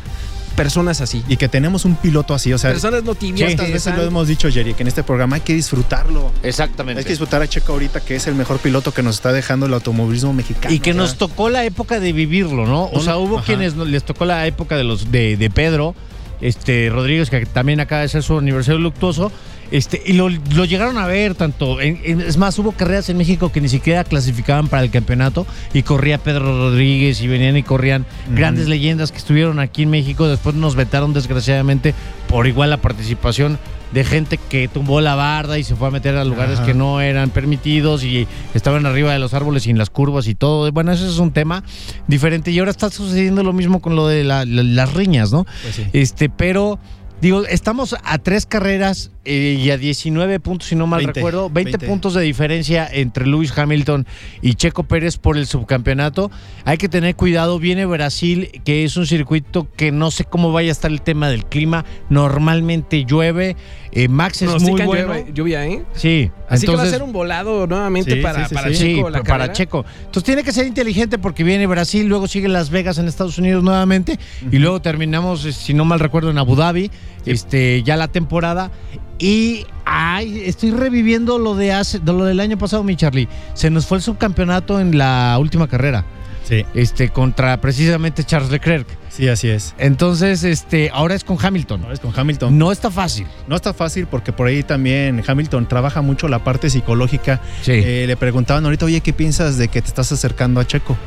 personas 0.55 1.01
así. 1.01 1.23
Y 1.27 1.37
que 1.37 1.47
tenemos 1.49 1.85
un 1.85 1.95
piloto 1.95 2.33
así, 2.33 2.53
o 2.53 2.57
sea, 2.57 2.71
personas 2.71 3.03
no 3.03 3.15
tibias. 3.15 3.49
¿cuántas 3.49 3.67
que 3.67 3.73
veces 3.73 3.95
lo 3.95 4.03
hemos 4.03 4.27
dicho, 4.27 4.49
Jerry? 4.49 4.73
Que 4.73 4.83
en 4.83 4.87
este 4.87 5.03
programa 5.03 5.35
hay 5.35 5.41
que 5.41 5.53
disfrutarlo. 5.53 6.31
Exactamente. 6.43 6.99
Hay 6.99 7.03
que 7.05 7.11
disfrutar 7.11 7.41
a 7.41 7.47
Checo 7.47 7.73
ahorita, 7.73 7.99
que 7.99 8.15
es 8.15 8.27
el 8.27 8.35
mejor 8.35 8.59
piloto 8.59 8.93
que 8.93 9.03
nos 9.03 9.15
está 9.15 9.31
dejando 9.31 9.65
el 9.65 9.73
automovilismo 9.73 10.33
mexicano. 10.33 10.73
Y 10.73 10.79
que 10.79 10.93
nos 10.93 11.17
tocó 11.17 11.49
la 11.49 11.65
época 11.65 11.99
de 11.99 12.13
vivirlo, 12.13 12.65
¿no? 12.65 12.89
O 12.93 13.01
sea, 13.01 13.17
hubo 13.17 13.37
ajá. 13.37 13.45
quienes 13.45 13.75
les 13.75 14.03
tocó 14.03 14.25
la 14.25 14.45
época 14.47 14.77
de 14.77 14.83
los 14.83 15.11
de, 15.11 15.37
de 15.37 15.49
Pedro, 15.49 15.95
este 16.41 16.89
Rodríguez, 16.89 17.29
que 17.29 17.45
también 17.45 17.79
acaba 17.79 18.01
de 18.01 18.09
ser 18.09 18.23
su 18.23 18.37
aniversario 18.37 18.79
luctuoso. 18.79 19.31
Este, 19.73 19.99
y 20.05 20.13
lo, 20.13 20.29
lo 20.29 20.65
llegaron 20.65 20.99
a 20.99 21.07
ver 21.07 21.33
tanto. 21.33 21.81
en- 21.81 21.99
en- 22.03 22.21
es 22.21 22.37
más, 22.37 22.59
hubo 22.59 22.73
carreras 22.73 23.09
en 23.09 23.17
México 23.17 23.51
que 23.51 23.59
ni 23.59 23.67
siquiera 23.69 24.03
clasificaban 24.03 24.67
para 24.67 24.83
el 24.83 24.91
campeonato 24.91 25.47
y 25.73 25.81
corría 25.81 26.19
Pedro 26.19 26.45
Rodríguez 26.69 27.19
y 27.21 27.27
venían 27.27 27.57
y 27.57 27.63
corrían 27.63 28.05
grandes 28.35 28.67
leyendas 28.67 29.11
que 29.11 29.17
estuvieron 29.17 29.59
aquí 29.59 29.81
en 29.81 29.89
México. 29.89 30.27
Después 30.27 30.53
nos 30.55 30.75
vetaron, 30.75 31.11
desgraciadamente, 31.13 31.95
por 32.27 32.45
igual 32.45 32.69
la 32.69 32.77
participación 32.77 33.57
de 33.93 34.03
gente 34.03 34.37
que 34.37 34.67
tumbó 34.67 35.01
la 35.01 35.15
barda 35.15 35.57
y 35.57 35.63
se 35.63 35.75
fue 35.75 35.87
a 35.87 35.91
meter 35.91 36.17
a 36.17 36.23
lugares 36.23 36.57
Ajá. 36.59 36.65
que 36.67 36.73
no 36.75 37.01
eran 37.01 37.31
permitidos 37.31 38.03
y 38.03 38.27
estaban 38.53 38.85
arriba 38.85 39.11
de 39.11 39.17
los 39.19 39.33
árboles 39.33 39.65
y 39.65 39.71
en 39.71 39.79
las 39.79 39.89
curvas 39.89 40.27
y 40.27 40.35
todo. 40.35 40.71
Bueno, 40.71 40.91
ese 40.91 41.07
es 41.07 41.17
un 41.17 41.31
tema 41.31 41.63
diferente 42.07 42.51
y 42.51 42.59
ahora 42.59 42.69
está 42.71 42.91
sucediendo 42.91 43.41
lo 43.43 43.53
mismo 43.53 43.81
con 43.81 43.95
lo 43.95 44.07
de 44.07 44.23
la- 44.23 44.45
la- 44.45 44.61
las 44.63 44.93
riñas, 44.93 45.31
¿no? 45.31 45.45
pues 45.63 45.75
sí. 45.75 45.85
Este, 45.93 46.29
pero 46.29 46.77
digo, 47.23 47.45
estamos 47.45 47.95
a 48.03 48.17
tres 48.17 48.45
carreras 48.45 49.09
eh, 49.23 49.57
y 49.57 49.71
a 49.71 49.77
19 49.77 50.41
puntos, 50.41 50.67
si 50.67 50.75
no 50.75 50.87
mal 50.87 51.05
20, 51.05 51.13
recuerdo, 51.13 51.49
20, 51.49 51.77
20. 51.77 51.87
puntos 51.87 52.13
de 52.15 52.21
diferencia 52.21 52.85
entre 52.91 53.25
Lewis 53.25 53.57
Hamilton 53.57 54.05
y 54.41 54.55
Checo 54.55 54.83
Pérez 54.83 55.17
por 55.17 55.37
el 55.37 55.47
subcampeonato. 55.47 56.29
Hay 56.65 56.77
que 56.77 56.89
tener 56.89 57.15
cuidado, 57.15 57.59
viene 57.59 57.85
Brasil, 57.85 58.61
que 58.65 58.83
es 58.83 58.97
un 58.97 59.07
circuito 59.07 59.71
que 59.71 59.93
no 59.93 60.11
sé 60.11 60.25
cómo 60.25 60.51
vaya 60.51 60.67
a 60.67 60.73
estar 60.73 60.91
el 60.91 61.01
tema 61.01 61.29
del 61.29 61.45
clima. 61.45 61.85
Normalmente 62.09 63.05
llueve, 63.05 63.55
eh, 63.95 64.07
Max 64.07 64.41
es 64.41 64.61
muy 64.61 64.81
bueno. 64.81 65.13
lluvia, 65.13 65.33
lluvia, 65.33 65.65
¿eh? 65.67 65.83
Sí, 65.93 66.31
Así 66.49 66.65
que 66.65 66.75
va 66.75 66.83
a 66.83 66.87
ser 66.87 67.03
un 67.03 67.13
volado 67.13 67.67
nuevamente 67.67 68.15
Sí, 68.15 68.21
para, 68.21 68.47
sí, 68.47 68.55
para. 68.55 68.71
Checo 68.71 69.09
la 69.09 69.23
para. 69.23 69.51
Checo. 69.51 69.85
Entonces 69.99 70.23
tiene 70.23 70.43
que 70.43 70.51
ser 70.51 70.65
inteligente 70.67 71.17
porque 71.17 71.43
viene 71.43 71.67
Brasil, 71.67 72.07
luego 72.07 72.27
sigue 72.27 72.47
Las 72.47 72.69
Vegas 72.69 72.97
en 72.97 73.07
Estados 73.07 73.37
Unidos 73.37 73.63
nuevamente 73.63 74.19
y 74.51 74.57
luego 74.57 74.81
terminamos, 74.81 75.45
eh, 75.45 75.53
si 75.53 75.73
no 75.73 75.85
mal 75.85 75.99
recuerdo, 75.99 76.31
en 76.31 76.37
Abu 76.37 76.55
Dhabi, 76.55 76.89
este, 77.25 77.83
ya 77.83 77.95
la 77.95 78.07
temporada. 78.07 78.71
Y 79.19 79.65
ay, 79.85 80.41
estoy 80.45 80.71
reviviendo 80.71 81.37
lo 81.37 81.55
de 81.55 81.71
hace, 81.71 81.99
de 81.99 82.13
lo 82.13 82.25
del 82.25 82.39
año 82.39 82.57
pasado, 82.57 82.83
mi 82.83 82.95
Charlie. 82.95 83.27
Se 83.53 83.69
nos 83.69 83.85
fue 83.85 83.97
el 83.97 84.03
subcampeonato 84.03 84.79
en 84.79 84.97
la 84.97 85.37
última 85.39 85.67
carrera, 85.67 86.03
Sí, 86.43 86.65
este, 86.73 87.07
contra 87.09 87.59
precisamente 87.61 88.23
Charles 88.25 88.51
Leclerc. 88.51 88.85
sí, 89.09 89.29
así 89.29 89.47
es. 89.47 89.73
Entonces, 89.77 90.43
este, 90.43 90.89
ahora 90.93 91.15
es 91.15 91.23
con 91.23 91.37
Hamilton. 91.41 91.81
Ahora 91.83 91.93
es 91.93 91.99
con 92.01 92.11
Hamilton. 92.13 92.57
No 92.57 92.71
está 92.71 92.91
fácil. 92.91 93.25
No 93.47 93.55
está 93.55 93.73
fácil 93.73 94.07
porque 94.07 94.33
por 94.33 94.47
ahí 94.47 94.61
también 94.63 95.23
Hamilton 95.25 95.67
trabaja 95.69 96.01
mucho 96.01 96.27
la 96.27 96.43
parte 96.43 96.69
psicológica. 96.69 97.39
Sí. 97.61 97.71
Eh, 97.73 98.03
le 98.07 98.17
preguntaban 98.17 98.65
ahorita, 98.65 98.85
oye, 98.85 98.99
¿qué 99.01 99.13
piensas 99.13 99.57
de 99.57 99.69
que 99.69 99.81
te 99.81 99.87
estás 99.87 100.11
acercando 100.11 100.59
a 100.59 100.67
Checo? 100.67 100.97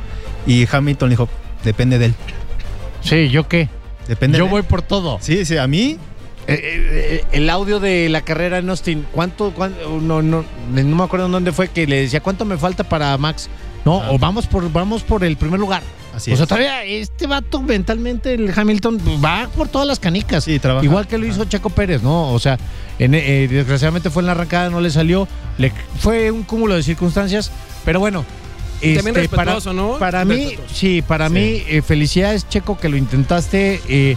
Y 0.46 0.66
Hamilton 0.70 1.10
dijo, 1.10 1.28
depende 1.64 1.98
de 1.98 2.06
él. 2.06 2.14
sí, 3.02 3.28
¿yo 3.28 3.46
qué? 3.48 3.68
Depende 4.08 4.38
Yo 4.38 4.44
de 4.44 4.50
voy 4.50 4.60
él. 4.60 4.66
por 4.66 4.82
todo. 4.82 5.18
Sí, 5.20 5.44
sí, 5.44 5.56
a 5.58 5.66
mí 5.66 5.98
eh, 6.46 6.60
eh, 6.62 7.24
el 7.32 7.50
audio 7.50 7.80
de 7.80 8.08
la 8.08 8.20
carrera 8.22 8.58
en 8.58 8.70
Austin, 8.70 9.04
¿cuánto, 9.12 9.50
cuánto- 9.52 10.00
no, 10.00 10.22
no, 10.22 10.44
no 10.72 10.96
me 10.96 11.02
acuerdo 11.02 11.26
en 11.26 11.32
dónde 11.32 11.50
fue 11.52 11.66
que 11.68 11.86
le 11.88 12.02
decía 12.02 12.20
cuánto 12.20 12.44
me 12.44 12.56
falta 12.56 12.84
para 12.84 13.18
Max? 13.18 13.48
No, 13.86 14.02
o 14.10 14.18
vamos 14.18 14.46
por, 14.46 14.70
vamos 14.70 15.02
por 15.02 15.24
el 15.24 15.36
primer 15.38 15.58
lugar. 15.58 15.82
Así 16.14 16.32
o 16.32 16.36
sea, 16.36 16.42
es. 16.44 16.48
todavía 16.48 16.82
este 16.84 17.26
vato 17.26 17.62
mentalmente, 17.62 18.34
el 18.34 18.52
Hamilton, 18.54 18.98
va 19.24 19.48
por 19.56 19.68
todas 19.68 19.86
las 19.86 19.98
canicas. 20.00 20.44
Sí, 20.44 20.58
trabaja. 20.58 20.84
Igual 20.84 21.06
que 21.06 21.16
lo 21.18 21.26
hizo 21.26 21.44
Checo 21.44 21.70
Pérez, 21.70 22.02
¿no? 22.02 22.32
O 22.32 22.38
sea, 22.38 22.58
en- 22.98 23.14
eh, 23.14 23.46
desgraciadamente 23.50 24.10
fue 24.10 24.22
en 24.22 24.26
la 24.26 24.32
arrancada, 24.32 24.68
no 24.70 24.80
le 24.80 24.90
salió. 24.90 25.28
Le, 25.58 25.72
fue 26.00 26.30
un 26.30 26.42
cúmulo 26.42 26.74
de 26.74 26.82
circunstancias, 26.82 27.50
pero 27.84 28.00
bueno. 28.00 28.24
Y 28.82 28.94
también 28.96 29.16
este, 29.16 29.28
para, 29.34 29.54
respetuoso, 29.54 29.72
¿no? 29.72 29.98
para 29.98 30.24
mí, 30.24 30.34
Respetuoso. 30.46 30.74
sí, 30.74 31.02
para 31.02 31.28
Sí. 31.28 31.34
mí, 31.34 31.62
eh, 31.68 31.82
felicidades, 31.82 32.48
Checo, 32.48 32.76
que 32.78 32.88
lo 32.88 32.96
intentaste. 32.96 33.80
eh, 33.88 34.16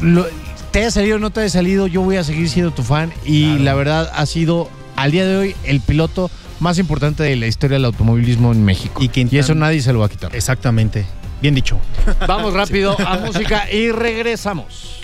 lo- 0.00 0.26
te 0.72 0.80
haya 0.80 0.90
salido 0.90 1.16
o 1.16 1.18
no 1.20 1.30
te 1.30 1.40
haya 1.40 1.50
salido, 1.50 1.86
yo 1.86 2.00
voy 2.02 2.16
a 2.16 2.24
seguir 2.24 2.48
siendo 2.48 2.70
tu 2.72 2.82
fan. 2.82 3.12
Y 3.24 3.44
Claro. 3.44 3.62
la 3.64 3.74
verdad, 3.74 4.12
ha 4.14 4.26
sido 4.26 4.68
al 4.96 5.10
día 5.12 5.26
de 5.26 5.36
hoy 5.36 5.56
el 5.64 5.80
piloto 5.80 6.30
más 6.62 6.78
importante 6.78 7.22
de 7.22 7.36
la 7.36 7.46
historia 7.46 7.74
del 7.76 7.84
automovilismo 7.84 8.52
en 8.52 8.64
México. 8.64 9.02
Y 9.02 9.08
que 9.08 9.26
y 9.30 9.38
eso 9.38 9.54
nadie 9.54 9.82
se 9.82 9.92
lo 9.92 9.98
va 9.98 10.06
a 10.06 10.08
quitar. 10.08 10.34
Exactamente. 10.34 11.04
Bien 11.42 11.54
dicho. 11.54 11.78
Vamos 12.26 12.54
rápido 12.54 12.96
a 12.98 13.18
música 13.18 13.70
y 13.70 13.90
regresamos. 13.90 15.00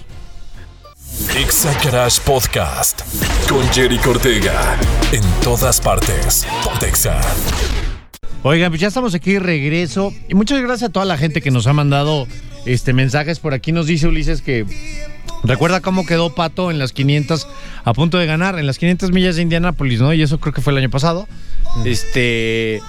Exa 1.37 1.73
Garage 1.85 2.21
Podcast 2.25 3.03
con 3.49 3.68
Jerry 3.73 3.99
Ortega. 4.09 4.79
En 5.12 5.23
todas 5.42 5.81
partes. 5.81 6.47
Pontexa. 6.62 7.21
Oigan, 8.44 8.71
pues 8.71 8.81
ya 8.81 8.88
estamos 8.88 9.14
aquí 9.14 9.33
de 9.33 9.40
regreso. 9.40 10.12
Y 10.29 10.35
muchas 10.35 10.61
gracias 10.61 10.90
a 10.90 10.92
toda 10.92 11.05
la 11.05 11.18
gente 11.18 11.42
que 11.42 11.51
nos 11.51 11.66
ha 11.66 11.73
mandado 11.73 12.29
este 12.66 12.92
mensajes. 12.92 13.40
Por 13.40 13.53
aquí 13.53 13.73
nos 13.73 13.87
dice 13.87 14.07
Ulises 14.07 14.42
que 14.42 14.64
recuerda 15.44 15.81
cómo 15.81 16.07
quedó 16.07 16.35
Pato 16.35 16.70
en 16.70 16.79
las 16.79 16.92
500 16.92 17.46
a 17.85 17.92
punto 17.94 18.18
de 18.18 18.27
ganar, 18.27 18.59
en 18.59 18.66
las 18.66 18.79
500 18.79 19.11
millas 19.12 19.37
de 19.37 19.42
Indianápolis, 19.42 20.01
¿no? 20.01 20.12
Y 20.12 20.22
eso 20.22 20.38
creo 20.38 20.53
que 20.53 20.61
fue 20.61 20.72
el 20.72 20.79
año 20.79 20.90
pasado. 20.90 21.29
Este 21.85 22.81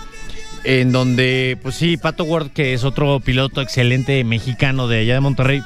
en 0.63 0.91
donde 0.91 1.57
pues 1.62 1.75
sí, 1.75 1.97
Pato 1.97 2.23
Ward, 2.23 2.49
que 2.51 2.73
es 2.73 2.83
otro 2.83 3.19
piloto 3.19 3.62
excelente 3.62 4.23
mexicano 4.23 4.88
de 4.88 4.99
allá 4.99 5.13
de 5.13 5.19
Monterrey, 5.21 5.63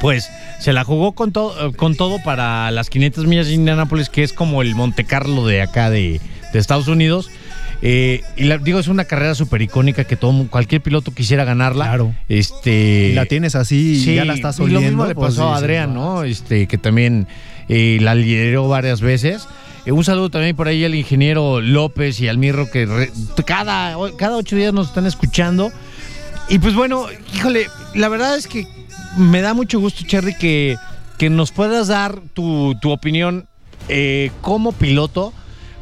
pues 0.00 0.28
se 0.60 0.72
la 0.72 0.84
jugó 0.84 1.12
con 1.12 1.32
todo 1.32 1.72
con 1.72 1.96
todo 1.96 2.22
para 2.22 2.70
las 2.70 2.90
500 2.90 3.26
millas 3.26 3.46
de 3.46 3.54
Indianápolis, 3.54 4.08
que 4.08 4.22
es 4.22 4.32
como 4.32 4.62
el 4.62 4.74
Monte 4.74 5.04
Carlo 5.04 5.46
de 5.46 5.62
acá 5.62 5.90
de, 5.90 6.20
de 6.52 6.58
Estados 6.58 6.88
Unidos. 6.88 7.30
Eh, 7.82 8.22
y 8.36 8.44
la- 8.44 8.58
digo, 8.58 8.78
es 8.78 8.88
una 8.88 9.04
carrera 9.04 9.34
súper 9.34 9.60
icónica 9.62 10.04
que 10.04 10.16
todo, 10.16 10.46
cualquier 10.48 10.80
piloto 10.80 11.12
quisiera 11.12 11.44
ganarla. 11.44 11.84
Claro. 11.86 12.14
Este, 12.28 13.08
Y 13.10 13.14
la 13.14 13.26
tienes 13.26 13.54
así 13.54 14.02
y 14.06 14.14
ya 14.14 14.24
la 14.24 14.34
estás 14.34 14.58
y 14.58 14.62
oliendo. 14.62 14.80
lo 14.80 14.86
mismo 14.86 15.06
le 15.06 15.14
pues, 15.14 15.30
pasó 15.32 15.48
a 15.48 15.52
dices, 15.52 15.62
Adrián. 15.64 15.94
¿no? 15.94 16.24
Este, 16.24 16.66
que 16.66 16.78
también 16.78 17.26
eh, 17.68 17.98
la 18.00 18.14
lideró 18.14 18.68
varias 18.68 19.00
veces. 19.00 19.46
Eh, 19.86 19.92
un 19.92 20.02
saludo 20.04 20.30
también 20.30 20.56
por 20.56 20.66
ahí 20.68 20.84
al 20.84 20.94
ingeniero 20.94 21.60
López 21.60 22.18
y 22.20 22.28
al 22.28 22.38
Mirro 22.38 22.70
que 22.70 22.86
re- 22.86 23.10
cada, 23.46 23.96
cada 24.16 24.36
ocho 24.36 24.56
días 24.56 24.72
nos 24.72 24.88
están 24.88 25.04
escuchando. 25.06 25.70
Y 26.48 26.58
pues 26.58 26.74
bueno, 26.74 27.06
híjole, 27.34 27.66
la 27.94 28.08
verdad 28.08 28.36
es 28.36 28.46
que 28.46 28.66
me 29.18 29.40
da 29.42 29.52
mucho 29.54 29.78
gusto, 29.80 30.04
Cherry, 30.06 30.34
que, 30.38 30.76
que 31.18 31.28
nos 31.30 31.52
puedas 31.52 31.88
dar 31.88 32.18
tu, 32.34 32.74
tu 32.80 32.90
opinión 32.92 33.46
eh, 33.88 34.30
como 34.40 34.72
piloto, 34.72 35.32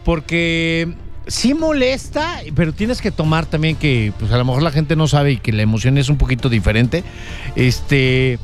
porque 0.04 0.88
sí 1.32 1.54
molesta, 1.54 2.40
pero 2.54 2.72
tienes 2.72 3.00
que 3.00 3.10
tomar 3.10 3.46
también 3.46 3.76
que, 3.76 4.12
pues 4.18 4.30
a 4.32 4.36
lo 4.36 4.44
mejor 4.44 4.62
la 4.62 4.70
gente 4.70 4.96
no 4.96 5.08
sabe 5.08 5.32
y 5.32 5.36
que 5.38 5.52
la 5.52 5.62
emoción 5.62 5.96
es 5.96 6.08
un 6.08 6.18
poquito 6.18 6.48
diferente. 6.48 7.02
Este. 7.56 8.38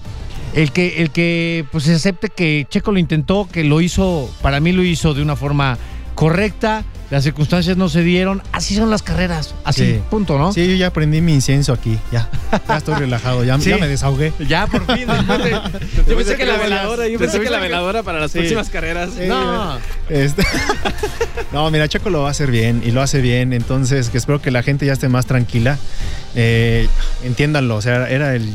El 0.54 0.72
que, 0.72 1.02
el 1.02 1.10
que 1.10 1.66
pues 1.70 1.84
se 1.84 1.92
acepte 1.92 2.30
que 2.30 2.66
Checo 2.70 2.90
lo 2.90 2.98
intentó, 2.98 3.46
que 3.52 3.64
lo 3.64 3.82
hizo, 3.82 4.30
para 4.40 4.60
mí 4.60 4.72
lo 4.72 4.82
hizo 4.82 5.12
de 5.12 5.20
una 5.20 5.36
forma 5.36 5.76
correcta, 6.18 6.82
las 7.10 7.22
circunstancias 7.22 7.76
no 7.76 7.88
se 7.88 8.02
dieron, 8.02 8.42
así 8.50 8.74
son 8.74 8.90
las 8.90 9.02
carreras, 9.04 9.54
así, 9.64 9.84
Sí. 9.84 10.00
punto, 10.10 10.36
¿no? 10.36 10.52
Sí, 10.52 10.66
yo 10.66 10.74
ya 10.74 10.92
prendí 10.92 11.20
mi 11.20 11.32
incienso 11.32 11.72
aquí. 11.72 11.96
Ya. 12.10 12.28
Ya 12.66 12.76
estoy 12.76 12.96
relajado. 12.96 13.44
Ya, 13.44 13.56
Sí. 13.60 13.70
ya 13.70 13.78
me 13.78 13.86
desahogué. 13.86 14.32
Ya, 14.48 14.66
por 14.66 14.84
fin. 14.96 15.06
de- 15.06 15.60
Yo 16.08 16.16
pensé 16.16 16.36
que 16.36 16.44
la 16.44 16.56
veladora, 16.56 17.06
yo 17.06 17.20
pensé 17.20 17.38
que 17.40 17.48
la 17.50 17.60
veladora 17.60 18.02
para 18.02 18.18
las 18.18 18.32
Sí. 18.32 18.38
próximas 18.38 18.68
carreras. 18.68 19.10
Sí. 19.16 19.26
No, 19.28 19.78
Este- 20.08 20.42
no, 21.52 21.70
mira, 21.70 21.86
Checo 21.88 22.10
lo 22.10 22.22
va 22.22 22.28
a 22.28 22.30
hacer 22.32 22.50
bien 22.50 22.82
y 22.84 22.90
lo 22.90 23.00
hace 23.00 23.20
bien. 23.20 23.52
Entonces, 23.52 24.10
que 24.10 24.18
espero 24.18 24.42
que 24.42 24.50
la 24.50 24.64
gente 24.64 24.86
ya 24.86 24.92
esté 24.94 25.08
más 25.08 25.24
tranquila. 25.26 25.78
Eh, 26.34 26.88
entiéndanlo, 27.22 27.76
o 27.76 27.80
sea, 27.82 28.08
era 28.10 28.34
el 28.34 28.52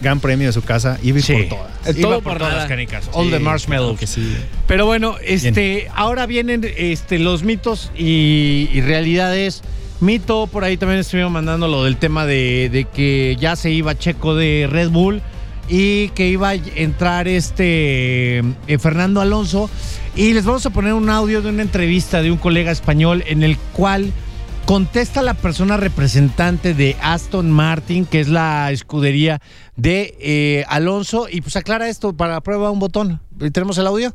gran 0.00 0.20
premio 0.20 0.46
de 0.46 0.52
su 0.52 0.62
casa. 0.62 0.98
Iba 1.02 1.20
Sí. 1.20 1.32
por 1.34 1.48
todas. 1.48 1.86
El 1.86 1.98
Iba 1.98 2.08
todo 2.08 2.20
por 2.20 2.32
por 2.32 2.38
todas 2.38 2.52
nada. 2.52 2.62
las 2.62 2.68
canicas. 2.70 3.08
All 3.12 3.30
the 3.30 3.38
marshmallows. 3.38 3.98
claro 3.98 4.00
que 4.00 4.06
sí. 4.06 4.36
Pero 4.66 4.86
bueno, 4.86 5.16
este, 5.24 5.88
ahora 5.94 6.26
vienen 6.26 6.66
este, 6.76 7.18
los 7.18 7.42
mitos 7.42 7.90
y, 7.96 8.68
y 8.72 8.80
realidades. 8.80 9.62
Mito, 10.00 10.46
por 10.46 10.62
ahí 10.64 10.76
también 10.76 11.00
estuvimos 11.00 11.32
mandando 11.32 11.68
lo 11.68 11.84
del 11.84 11.96
tema 11.96 12.26
de, 12.26 12.68
de 12.70 12.84
que 12.84 13.36
ya 13.40 13.56
se 13.56 13.70
iba 13.70 13.96
Checo 13.96 14.34
de 14.34 14.68
Red 14.70 14.90
Bull 14.90 15.22
y 15.70 16.10
que 16.10 16.28
iba 16.28 16.50
a 16.50 16.54
entrar 16.54 17.26
este 17.28 18.38
eh, 18.38 18.78
Fernando 18.78 19.20
Alonso. 19.20 19.70
Y 20.14 20.32
les 20.34 20.44
vamos 20.44 20.64
a 20.66 20.70
poner 20.70 20.92
un 20.92 21.08
audio 21.10 21.42
de 21.42 21.48
una 21.50 21.62
entrevista 21.62 22.20
de 22.22 22.30
un 22.30 22.38
colega 22.38 22.70
español 22.72 23.24
en 23.26 23.42
el 23.42 23.56
cual 23.58 24.12
contesta 24.66 25.22
la 25.22 25.34
persona 25.34 25.76
representante 25.76 26.74
de 26.74 26.96
Aston 27.00 27.50
Martin, 27.50 28.04
que 28.04 28.20
es 28.20 28.28
la 28.28 28.70
escudería 28.72 29.40
de 29.76 30.14
eh, 30.20 30.64
Alonso, 30.68 31.28
y 31.30 31.40
pues 31.40 31.56
aclara 31.56 31.88
esto 31.88 32.12
para 32.12 32.40
prueba 32.40 32.70
un 32.70 32.80
botón. 32.80 33.20
¿Tenemos 33.52 33.78
el 33.78 33.86
audio? 33.86 34.12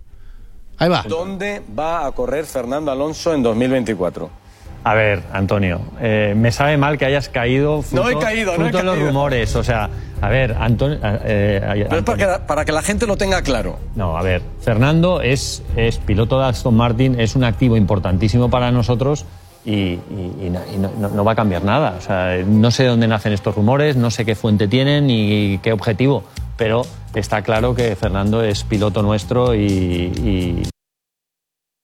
Ahí 0.77 0.89
va. 0.89 1.03
¿Dónde 1.07 1.61
va 1.77 2.05
a 2.05 2.11
correr 2.11 2.45
Fernando 2.45 2.91
Alonso 2.91 3.33
en 3.33 3.43
2024? 3.43 4.41
A 4.83 4.95
ver, 4.95 5.21
Antonio, 5.31 5.79
eh, 6.01 6.33
me 6.35 6.51
sabe 6.51 6.75
mal 6.75 6.97
que 6.97 7.05
hayas 7.05 7.29
caído 7.29 7.83
fruto, 7.83 8.03
No 8.03 8.09
he 8.09 8.17
caído, 8.19 8.57
no 8.57 8.65
he 8.65 8.69
fruto 8.69 8.77
de 8.79 8.83
los 8.83 8.93
caído. 8.95 9.07
rumores. 9.07 9.55
O 9.55 9.63
sea, 9.63 9.89
a 10.19 10.29
ver, 10.29 10.57
Antonio... 10.59 10.97
eh, 11.03 11.85
Pero 11.87 11.97
es 11.99 12.03
para 12.03 12.17
que, 12.17 12.43
para 12.47 12.65
que 12.65 12.71
la 12.71 12.81
gente 12.81 13.05
lo 13.05 13.15
tenga 13.15 13.43
claro. 13.43 13.77
No, 13.95 14.17
a 14.17 14.23
ver, 14.23 14.41
Fernando 14.59 15.21
es, 15.21 15.61
es 15.75 15.99
piloto 15.99 16.39
de 16.39 16.47
Aston 16.47 16.75
Martin, 16.75 17.19
es 17.19 17.35
un 17.35 17.43
activo 17.43 17.77
importantísimo 17.77 18.49
para 18.49 18.71
nosotros 18.71 19.25
y, 19.65 19.71
y- 19.71 19.99
y 20.45 20.49
no, 20.49 20.59
y 20.73 20.77
no- 20.77 20.91
no- 20.99 21.09
no 21.09 21.23
va 21.23 21.33
a 21.33 21.35
cambiar 21.35 21.63
nada. 21.63 21.95
O 21.97 22.01
sea, 22.01 22.37
no 22.45 22.71
sé 22.71 22.85
dónde 22.85 23.07
nacen 23.07 23.33
estos 23.33 23.55
rumores, 23.55 23.95
no 23.95 24.09
sé 24.11 24.25
qué 24.25 24.35
fuente 24.35 24.67
tienen 24.67 25.07
ni 25.07 25.59
qué 25.61 25.71
objetivo, 25.73 26.23
pero 26.57 26.83
está 27.15 27.41
claro 27.41 27.75
que 27.75 27.95
Fernando 27.95 28.43
es 28.43 28.63
piloto 28.63 29.01
nuestro 29.03 29.53
y, 29.55 29.59
y- 29.65 30.63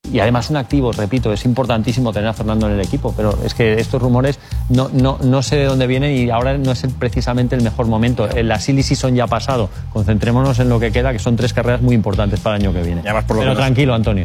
y 0.09 0.19
además 0.21 0.49
un 0.49 0.55
activo, 0.55 0.93
repito, 0.93 1.33
es 1.33 1.43
importantísimo 1.43 2.13
tener 2.13 2.29
a 2.29 2.33
Fernando 2.33 2.65
en 2.67 2.75
el 2.75 2.79
equipo, 2.79 3.13
pero 3.17 3.37
es 3.43 3.53
que 3.53 3.73
estos 3.73 4.01
rumores 4.01 4.39
no, 4.69 4.89
no, 4.93 5.17
no 5.21 5.41
sé 5.43 5.57
de 5.57 5.65
dónde 5.65 5.85
vienen 5.85 6.15
y 6.15 6.29
ahora 6.29 6.57
no 6.57 6.71
es 6.71 6.83
el- 6.85 6.91
precisamente 6.91 7.55
el 7.57 7.61
mejor 7.61 7.87
momento. 7.87 8.25
La 8.41 8.57
silly 8.59 8.83
season 8.83 9.15
ya 9.15 9.27
pasado, 9.27 9.69
concentrémonos 9.91 10.59
en 10.59 10.69
lo 10.69 10.79
que 10.79 10.93
queda, 10.93 11.11
que 11.11 11.19
son 11.19 11.35
tres 11.35 11.51
carreras 11.51 11.81
muy 11.81 11.93
importantes 11.93 12.39
para 12.39 12.55
el 12.55 12.61
año 12.63 12.73
que 12.73 12.83
viene. 12.83 13.01
Y 13.01 13.03
por 13.03 13.13
lo 13.15 13.25
pero 13.27 13.39
menos- 13.41 13.57
tranquilo, 13.57 13.93
Antonio, 13.93 14.23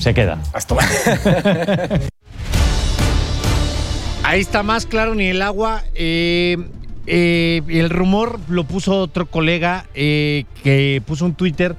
se 0.00 0.12
queda. 0.12 0.38
Hasta 0.52 0.74
Ahí 4.24 4.40
está 4.40 4.62
más 4.62 4.86
claro 4.86 5.14
ni 5.14 5.26
el 5.26 5.42
agua. 5.42 5.82
Eh, 5.94 6.56
eh, 7.06 7.62
el 7.68 7.90
rumor 7.90 8.38
lo 8.48 8.64
puso 8.64 8.96
otro 8.98 9.26
colega 9.26 9.86
eh, 9.94 10.44
que 10.62 11.02
puso 11.04 11.24
un 11.24 11.34
Twitter 11.34 11.74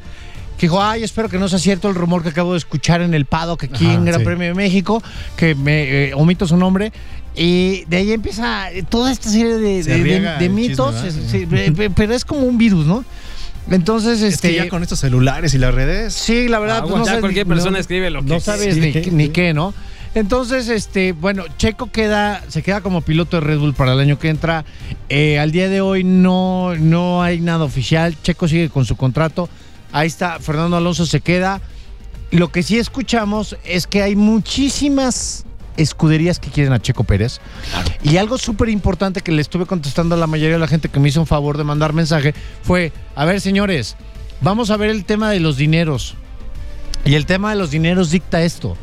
que 0.57 0.67
dijo, 0.67 0.81
ay, 0.81 1.03
espero 1.03 1.29
que 1.29 1.37
no 1.37 1.47
sea 1.49 1.59
cierto 1.59 1.89
el 1.89 1.95
rumor 1.95 2.21
que 2.23 2.29
acabo 2.29 2.51
de 2.53 2.57
escuchar 2.57 3.01
en 3.01 3.13
el 3.13 3.25
paddock 3.25 3.63
aquí 3.63 3.85
Ajá, 3.85 3.93
en 3.95 4.05
Gran 4.05 4.19
sí. 4.19 4.25
Premio 4.25 4.47
de 4.47 4.53
México, 4.53 5.01
que 5.35 5.55
me 5.55 6.09
eh, 6.09 6.13
omito 6.13 6.45
su 6.47 6.57
nombre. 6.57 6.91
Y 7.35 7.85
de 7.85 7.97
ahí 7.97 8.11
empieza 8.11 8.67
toda 8.89 9.11
esta 9.11 9.29
serie 9.29 9.57
de, 9.57 9.81
Se 9.83 9.89
de- 9.91 9.97
de- 9.97 10.03
riega 10.03 10.37
de 10.37 10.45
el 10.45 10.51
mitos, 10.51 10.93
chisme, 11.01 11.09
¿verdad? 11.09 11.25
es- 11.25 11.31
sí, 11.31 11.47
eh, 11.51 11.71
pe- 11.75 11.89
pero 11.89 12.13
es 12.13 12.23
como 12.25 12.41
un 12.41 12.57
virus, 12.57 12.85
¿no? 12.85 13.03
Entonces, 13.71 14.21
Es 14.21 14.35
este... 14.35 14.49
que 14.51 14.55
ya 14.57 14.69
con 14.69 14.83
estos 14.83 14.99
celulares 14.99 15.53
y 15.53 15.57
las 15.57 15.73
redes. 15.73 16.13
Sí, 16.13 16.47
la 16.49 16.59
verdad, 16.59 16.77
Agua. 16.79 16.89
pues 16.89 16.99
no 16.99 17.05
Ya 17.05 17.09
sabes 17.11 17.21
cualquier 17.21 17.47
persona 17.47 17.71
no- 17.71 17.77
escribe 17.79 18.09
lo 18.11 18.21
que 18.21 18.27
No 18.27 18.39
sabes 18.41 18.77
ni, 18.77 18.91
ni 19.11 19.29
qué, 19.29 19.53
¿no? 19.53 19.73
Entonces, 20.15 20.69
este, 20.69 21.11
bueno, 21.13 21.45
Checo 21.57 21.91
queda, 21.91 22.43
se 22.47 22.61
queda 22.61 22.81
como 22.81 23.01
piloto 23.01 23.37
de 23.37 23.47
Red 23.47 23.59
Bull 23.59 23.73
para 23.73 23.93
el 23.93 23.99
año 23.99 24.19
que 24.19 24.29
entra. 24.29 24.63
Eh, 25.09 25.39
al 25.39 25.51
día 25.51 25.69
de 25.69 25.81
hoy 25.81 26.03
no, 26.03 26.75
no 26.75 27.23
hay 27.23 27.39
nada 27.39 27.63
oficial. 27.63 28.15
Checo 28.21 28.47
sigue 28.47 28.69
con 28.69 28.85
su 28.85 28.95
contrato. 28.95 29.49
Ahí 29.91 30.07
está, 30.07 30.39
Fernando 30.39 30.77
Alonso 30.77 31.05
se 31.05 31.21
queda. 31.21 31.61
Lo 32.29 32.51
que 32.51 32.63
sí 32.63 32.77
escuchamos 32.77 33.57
es 33.63 33.87
que 33.87 34.03
hay 34.03 34.15
muchísimas 34.15 35.45
escuderías 35.77 36.39
que 36.39 36.49
quieren 36.49 36.73
a 36.73 36.79
Checo 36.79 37.03
Pérez. 37.03 37.39
Y 38.03 38.17
algo 38.17 38.37
súper 38.37 38.69
importante 38.69 39.21
que 39.21 39.31
le 39.31 39.41
estuve 39.41 39.65
contestando 39.65 40.15
a 40.15 40.17
la 40.17 40.27
mayoría 40.27 40.53
de 40.55 40.59
la 40.59 40.67
gente 40.67 40.89
que 40.89 40.99
me 40.99 41.09
hizo 41.09 41.21
un 41.21 41.27
favor 41.27 41.57
de 41.57 41.63
mandar 41.63 41.93
mensaje 41.93 42.33
fue, 42.61 42.91
a 43.15 43.25
ver 43.25 43.41
señores, 43.41 43.95
vamos 44.41 44.69
a 44.69 44.77
ver 44.77 44.89
el 44.89 45.05
tema 45.05 45.31
de 45.31 45.39
los 45.39 45.57
dineros. 45.57 46.15
Y 47.05 47.15
el 47.15 47.25
tema 47.25 47.49
de 47.49 47.57
los 47.57 47.71
dineros 47.71 48.11
dicta 48.11 48.43
esto. 48.43 48.77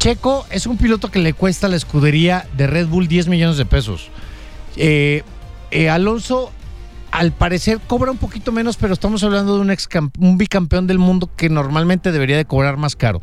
Checo 0.00 0.46
es 0.48 0.66
un 0.66 0.78
piloto 0.78 1.10
que 1.10 1.18
le 1.18 1.34
cuesta 1.34 1.66
a 1.66 1.70
la 1.70 1.76
escudería 1.76 2.48
de 2.56 2.66
Red 2.66 2.86
Bull 2.86 3.06
10 3.06 3.28
millones 3.28 3.58
de 3.58 3.66
pesos. 3.66 4.08
Eh, 4.76 5.22
eh, 5.70 5.90
Alonso 5.90 6.50
al 7.10 7.32
parecer 7.32 7.80
cobra 7.86 8.10
un 8.10 8.16
poquito 8.16 8.50
menos, 8.50 8.78
pero 8.78 8.94
estamos 8.94 9.22
hablando 9.24 9.56
de 9.56 9.60
un, 9.60 9.70
ex 9.70 9.86
un 10.18 10.38
bicampeón 10.38 10.86
del 10.86 10.98
mundo 10.98 11.28
que 11.36 11.50
normalmente 11.50 12.12
debería 12.12 12.38
de 12.38 12.46
cobrar 12.46 12.78
más 12.78 12.96
caro. 12.96 13.20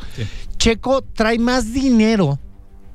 Checo 0.59 1.01
trae 1.01 1.39
más 1.39 1.73
dinero 1.73 2.39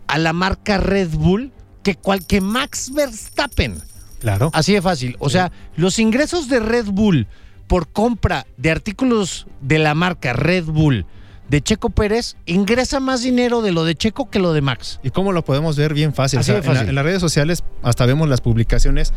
a 0.07 0.17
la 0.17 0.33
marca 0.33 0.79
Red 0.79 1.11
Bull 1.17 1.51
que 1.83 1.97
cualquier 1.97 2.43
Max 2.43 2.93
Verstappen. 2.95 3.83
Claro. 4.21 4.51
Así 4.55 4.75
de 4.75 4.81
fácil. 4.81 5.17
O 5.19 5.29
sea, 5.29 5.51
los 5.75 5.99
ingresos 5.99 6.49
de 6.49 6.61
Red 6.61 6.87
Bull 6.87 7.27
por 7.67 7.89
compra 7.89 8.47
de 8.59 8.71
artículos 8.71 9.49
de 9.61 9.81
la 9.81 9.97
marca 9.97 10.35
Red 10.35 10.67
Bull 10.67 11.05
de 11.53 11.61
Checo 11.61 11.91
Pérez 11.91 12.37
ingresa 12.47 12.99
más 12.99 13.23
dinero 13.23 13.61
de 13.61 13.73
lo 13.73 13.85
de 13.85 13.95
Checo 13.95 14.31
que 14.31 14.39
lo 14.39 14.55
de 14.55 14.63
Max. 14.63 15.01
¿Y 15.03 15.11
cómo 15.11 15.33
lo 15.33 15.45
podemos 15.45 15.77
ver 15.77 15.93
bien 15.93 16.15
fácil? 16.15 16.39
Así 16.39 16.51
O 16.51 16.55
sea, 16.55 16.55
de 16.55 16.61
en 16.61 16.67
la- 16.67 16.73
fácil. 16.73 16.89
En, 16.89 16.95
las 16.95 17.05
redes 17.05 17.21
sociales 17.21 17.63
hasta 17.83 18.07
vemos 18.07 18.27
las 18.27 18.41
publicaciones, 18.41 19.13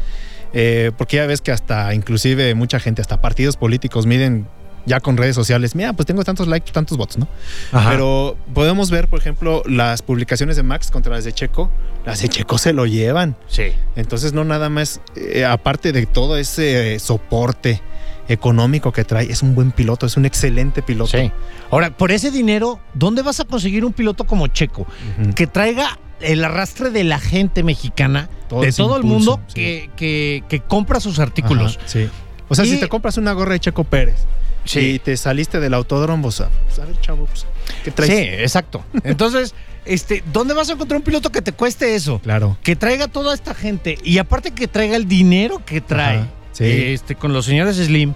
eh, 0.51 0.91
porque 0.97 1.15
ya 1.15 1.27
ves 1.27 1.39
que 1.39 1.53
hasta 1.53 1.93
inclusive 1.93 2.53
mucha 2.53 2.81
gente, 2.81 3.01
hasta 3.01 3.21
partidos 3.21 3.55
políticos 3.55 4.05
miden 4.05 4.47
ya 4.85 4.99
con 4.99 5.17
redes 5.17 5.35
sociales, 5.35 5.75
mira, 5.75 5.93
pues 5.93 6.05
tengo 6.05 6.23
tantos 6.23 6.47
likes, 6.47 6.71
tantos 6.71 6.97
votos, 6.97 7.17
¿no? 7.17 7.27
Pero 7.89 8.37
podemos 8.53 8.91
ver, 8.91 9.07
por 9.07 9.19
ejemplo, 9.19 9.63
las 9.65 10.01
publicaciones 10.01 10.55
de 10.55 10.63
Max 10.63 10.91
contra 10.91 11.13
las 11.13 11.23
de 11.23 11.33
Checo, 11.33 11.71
las 12.05 12.21
de 12.21 12.29
Checo 12.29 12.57
se 12.57 12.71
lo 12.73 12.85
llevan. 12.85 13.35
Sí. 13.47 13.73
Entonces 13.95 14.33
no 14.33 14.43
nada 14.43 14.69
más, 14.69 15.01
eh, 15.15 15.43
aparte 15.45 15.91
de 15.91 16.05
todo 16.05 16.37
ese 16.37 16.95
eh, 16.95 16.99
soporte 16.99 17.81
económico 18.27 18.91
que 18.91 19.03
trae, 19.03 19.31
es 19.31 19.41
un 19.43 19.53
buen 19.55 19.71
piloto, 19.71 20.05
es 20.05 20.17
un 20.17 20.25
excelente 20.25 20.81
piloto. 20.81 21.17
Sí. 21.17 21.31
Ahora, 21.71 21.95
por 21.95 22.11
ese 22.11 22.31
dinero, 22.31 22.79
¿dónde 22.93 23.21
vas 23.21 23.39
a 23.39 23.45
conseguir 23.45 23.85
un 23.85 23.93
piloto 23.93 24.25
como 24.25 24.47
Checo? 24.47 24.87
Que 25.35 25.47
traiga 25.47 25.99
el 26.21 26.43
arrastre 26.43 26.89
de 26.91 27.03
la 27.03 27.19
gente 27.19 27.61
mexicana, 27.61 28.29
Todo 28.47 28.61
de 28.61 28.71
todo 28.71 28.97
el 28.97 29.03
mundo, 29.03 29.39
sí. 29.47 29.53
que, 29.55 29.89
que- 29.95 30.43
que 30.47 30.59
compra 30.61 30.99
sus 30.99 31.19
artículos. 31.19 31.77
Ajá, 31.77 31.87
sí. 31.87 32.09
O 32.47 32.55
sea, 32.55 32.65
Y- 32.65 32.69
si 32.69 32.79
te 32.79 32.87
compras 32.87 33.17
una 33.17 33.33
gorra 33.33 33.53
de 33.53 33.59
Checo 33.59 33.83
Pérez 33.83 34.15
Sí. 34.65 34.79
y 34.79 34.99
te 34.99 35.15
saliste 35.17 35.59
del 35.59 35.73
autódromo, 35.73 36.23
pues, 36.23 36.41
a 36.41 36.49
pues, 36.49 36.79
a 36.79 36.85
ver, 36.85 36.99
chavo, 37.01 37.25
pues, 37.25 37.45
¿qué 37.83 37.91
traes? 37.91 38.11
Sí, 38.11 38.17
exacto. 38.17 38.83
Entonces, 39.03 39.53
este, 39.85 40.23
¿dónde 40.31 40.53
vas 40.53 40.69
a 40.69 40.73
encontrar 40.73 40.97
un 40.99 41.03
piloto 41.03 41.31
que 41.31 41.41
te 41.41 41.51
cueste 41.51 41.95
eso? 41.95 42.19
Claro. 42.19 42.57
Que 42.63 42.75
traiga 42.75 43.07
toda 43.07 43.33
esta 43.33 43.53
gente 43.53 43.97
y 44.03 44.17
aparte 44.19 44.51
que 44.51 44.67
traiga 44.67 44.95
el 44.95 45.07
dinero 45.07 45.61
que 45.65 45.81
trae 45.81 46.17
Ajá, 46.19 46.27
sí. 46.53 46.63
este, 46.65 47.15
con 47.15 47.33
los 47.33 47.45
señores 47.45 47.75
Slim. 47.77 48.13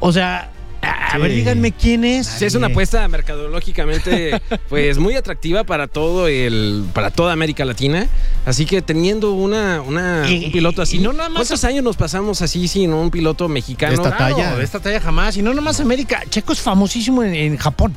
O 0.00 0.12
sea, 0.12 0.50
a, 0.82 1.18
ver, 1.18 1.30
díganme 1.32 1.72
quién 1.72 2.04
es. 2.04 2.26
Sí, 2.26 2.44
es 2.44 2.54
una 2.54 2.66
apuesta 2.68 3.06
mercadológicamente 3.08 4.40
pues 4.68 4.98
muy 4.98 5.14
atractiva 5.14 5.64
para 5.64 5.86
todo 5.86 6.26
el 6.28 6.84
para 6.92 7.10
toda 7.10 7.32
América 7.32 7.64
Latina. 7.64 8.08
Así 8.44 8.66
que 8.66 8.82
teniendo 8.82 9.32
una, 9.32 9.80
una 9.82 10.28
Y- 10.28 10.46
un 10.46 10.52
piloto 10.52 10.82
así. 10.82 10.96
y 10.96 11.00
no 11.00 11.12
nada 11.12 11.28
más- 11.28 11.42
¿Cuántos 11.48 11.64
años 11.64 11.84
nos 11.84 11.96
pasamos 11.96 12.42
así 12.42 12.66
sin 12.68 12.92
un 12.92 13.10
piloto 13.10 13.48
mexicano? 13.48 13.90
De 13.92 14.02
esta 14.02 14.16
Claro, 14.16 14.36
talla. 14.36 14.56
de 14.56 14.64
esta 14.64 14.80
talla 14.80 15.00
jamás. 15.00 15.36
Y 15.36 15.42
no 15.42 15.54
nomás 15.54 15.78
América. 15.80 16.22
Checo 16.28 16.52
es 16.52 16.60
famosísimo 16.60 17.22
en, 17.22 17.34
en 17.34 17.56
Japón. 17.56 17.94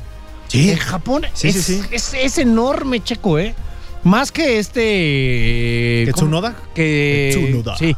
Sí. 0.47 0.69
En 0.71 0.77
Japón 0.77 1.25
Sí, 1.33 1.47
es, 1.47 1.55
sí, 1.55 1.61
sí. 1.61 1.81
Es, 1.91 2.13
es 2.13 2.37
enorme, 2.37 3.03
Checo, 3.03 3.39
¿eh? 3.39 3.55
Más 4.03 4.31
que 4.31 4.59
este. 4.59 4.81
¿Que 6.05 6.11
¿cómo? 6.13 6.27
Tsunoda? 6.27 6.55
Que. 6.75 7.29
Tsunoda. 7.31 7.75
Sí. 7.77 7.95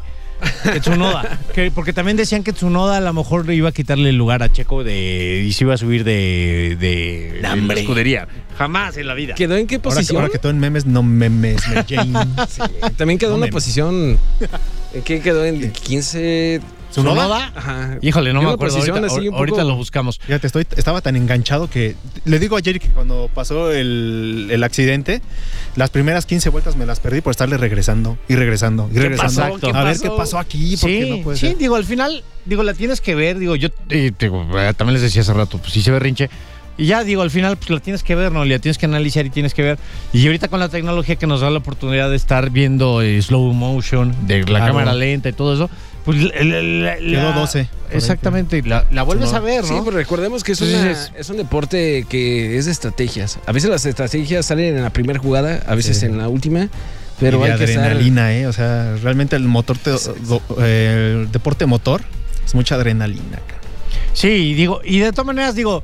Que 0.71 0.79
Tsunoda. 0.79 1.39
que, 1.53 1.71
porque 1.71 1.93
también 1.93 2.17
decían 2.17 2.43
que 2.43 2.53
Tsunoda 2.53 2.97
a 2.97 3.01
lo 3.01 3.13
mejor 3.13 3.51
iba 3.51 3.69
a 3.69 3.71
quitarle 3.71 4.09
el 4.09 4.17
lugar 4.17 4.43
a 4.43 4.51
Checo 4.51 4.83
de, 4.83 5.43
y 5.47 5.53
se 5.53 5.63
iba 5.63 5.73
a 5.73 5.77
subir 5.77 6.03
de, 6.03 6.77
de, 6.79 7.39
de 7.41 7.41
la 7.41 7.73
escudería. 7.73 8.27
Jamás 8.57 8.97
en 8.97 9.07
la 9.07 9.13
vida. 9.13 9.35
¿Quedó 9.35 9.55
en 9.55 9.67
qué 9.67 9.75
Ahora, 9.75 9.83
que- 9.89 9.95
posición? 9.95 10.17
ahora 10.21 10.31
que 10.31 10.39
todo 10.39 10.51
en 10.51 10.59
memes, 10.59 10.85
no 10.85 11.03
memes, 11.03 11.61
me 11.69 11.83
Jane. 11.87 12.13
También 12.97 13.17
quedó 13.19 13.31
No 13.31 13.35
en 13.35 13.41
una 13.41 13.45
me- 13.47 13.51
posición. 13.51 14.17
¿En 14.93 15.01
qué 15.03 15.21
quedó? 15.21 15.45
En 15.45 15.71
15. 15.71 16.61
¿Tsunoda? 16.91 17.51
Ajá. 17.55 17.97
Híjole, 18.01 18.33
no 18.33 18.41
me 18.41 18.49
acuerdo. 18.51 18.75
posición 18.75 18.97
Ahorita, 18.97 19.15
así 19.15 19.27
ahorita 19.27 19.63
lo 19.63 19.75
buscamos. 19.75 20.19
Fíjate, 20.19 20.47
estoy, 20.47 20.65
estaba 20.75 21.01
tan 21.01 21.15
enganchado 21.15 21.69
que 21.69 21.95
le 22.25 22.39
digo 22.39 22.57
a 22.57 22.61
Jerry 22.61 22.79
que 22.79 22.87
cuando 22.89 23.29
pasó 23.33 23.71
el, 23.71 24.47
el 24.49 24.63
accidente, 24.63 25.21
las 25.75 25.89
primeras 25.89 26.25
15 26.25 26.49
vueltas 26.49 26.75
me 26.75 26.85
las 26.85 26.99
perdí 26.99 27.21
por 27.21 27.31
estarle 27.31 27.57
regresando 27.57 28.17
y 28.27 28.35
regresando 28.35 28.89
y 28.93 28.97
regresando. 28.99 29.41
pasó? 29.41 29.59
¿Qué 29.59 29.77
a 29.77 29.83
ver 29.83 29.99
qué 29.99 30.09
pasó 30.09 30.39
aquí, 30.39 30.75
porque 30.79 31.03
Sí, 31.03 31.09
no 31.09 31.23
puede 31.23 31.37
sí, 31.37 31.47
ser. 31.47 31.57
digo, 31.57 31.75
al 31.75 31.85
final, 31.85 32.23
digo, 32.45 32.63
la 32.63 32.73
tienes 32.73 33.01
que 33.01 33.15
ver, 33.15 33.37
digo, 33.37 33.55
yo 33.55 33.69
eh, 33.89 34.11
digo, 34.17 34.47
eh, 34.59 34.73
también 34.75 34.93
les 34.93 35.01
decía 35.03 35.21
hace 35.21 35.33
rato, 35.33 35.57
pues 35.57 35.73
sí 35.73 35.81
se 35.81 35.91
berrinche. 35.91 36.29
Y 36.79 36.85
ya 36.85 37.03
digo, 37.03 37.23
al 37.23 37.31
final, 37.31 37.57
pues 37.57 37.71
la 37.71 37.79
tienes 37.79 38.03
que 38.03 38.13
ver, 38.13 38.31
¿no? 38.31 38.45
La 38.45 38.59
tienes 38.59 38.77
que 38.77 38.85
analizar 38.85 39.25
y 39.25 39.31
tienes 39.31 39.55
que 39.55 39.63
ver. 39.63 39.79
Y 40.13 40.23
ahorita 40.27 40.47
con 40.47 40.59
la 40.59 40.69
tecnología 40.69 41.15
que 41.15 41.25
nos 41.25 41.41
da 41.41 41.49
la 41.49 41.57
oportunidad 41.57 42.07
de 42.11 42.15
estar 42.15 42.51
viendo 42.51 43.01
eh, 43.01 43.19
slow 43.19 43.51
motion, 43.51 44.15
de 44.27 44.41
la 44.41 44.45
Claro. 44.45 44.65
cámara 44.67 44.93
lenta 44.93 45.27
y 45.29 45.33
todo 45.33 45.55
eso, 45.55 45.71
pues 46.07 46.17
la- 46.23 46.43
la- 46.43 46.61
la- 46.61 46.95
Quedó 46.97 47.29
la- 47.31 47.35
12. 47.35 47.67
Exactamente, 47.91 48.61
la, 48.63 48.85
la 48.91 49.03
vuelves 49.03 49.33
a 49.33 49.39
ver, 49.41 49.65
Sí, 49.65 49.73
¿no? 49.73 49.83
pero 49.83 49.97
recordemos 49.97 50.43
que 50.43 50.53
es, 50.53 50.61
una- 50.61 50.89
es- 50.91 51.11
es 51.17 51.29
un 51.29 51.35
deporte 51.37 52.05
que 52.09 52.57
es 52.57 52.65
de 52.65 52.71
estrategias. 52.71 53.39
A 53.45 53.51
veces 53.51 53.69
las 53.69 53.85
estrategias 53.85 54.45
salen 54.45 54.77
en 54.77 54.83
la 54.83 54.89
primera 54.89 55.19
jugada, 55.19 55.61
a 55.67 55.75
veces 55.75 55.99
Sí. 55.99 56.05
en 56.05 56.17
la 56.17 56.29
última, 56.29 56.69
pero 57.19 57.39
y 57.39 57.43
de 57.47 57.51
hay 57.51 57.57
que 57.59 57.65
estar... 57.65 57.83
adrenalina, 57.83 58.33
¿eh? 58.33 58.47
O 58.47 58.53
sea, 58.53 58.95
realmente 59.03 59.35
el 59.35 59.43
motor, 59.43 59.77
te- 59.77 59.91
do- 59.91 60.41
eh, 60.61 61.17
el 61.23 61.31
deporte 61.31 61.65
motor 61.65 62.01
es 62.45 62.55
mucha 62.55 62.75
adrenalina. 62.75 63.39
cara. 63.45 63.59
Sí, 64.13 64.53
digo, 64.53 64.79
y 64.85 64.99
de 64.99 65.11
todas 65.11 65.27
maneras, 65.27 65.55
digo, 65.55 65.83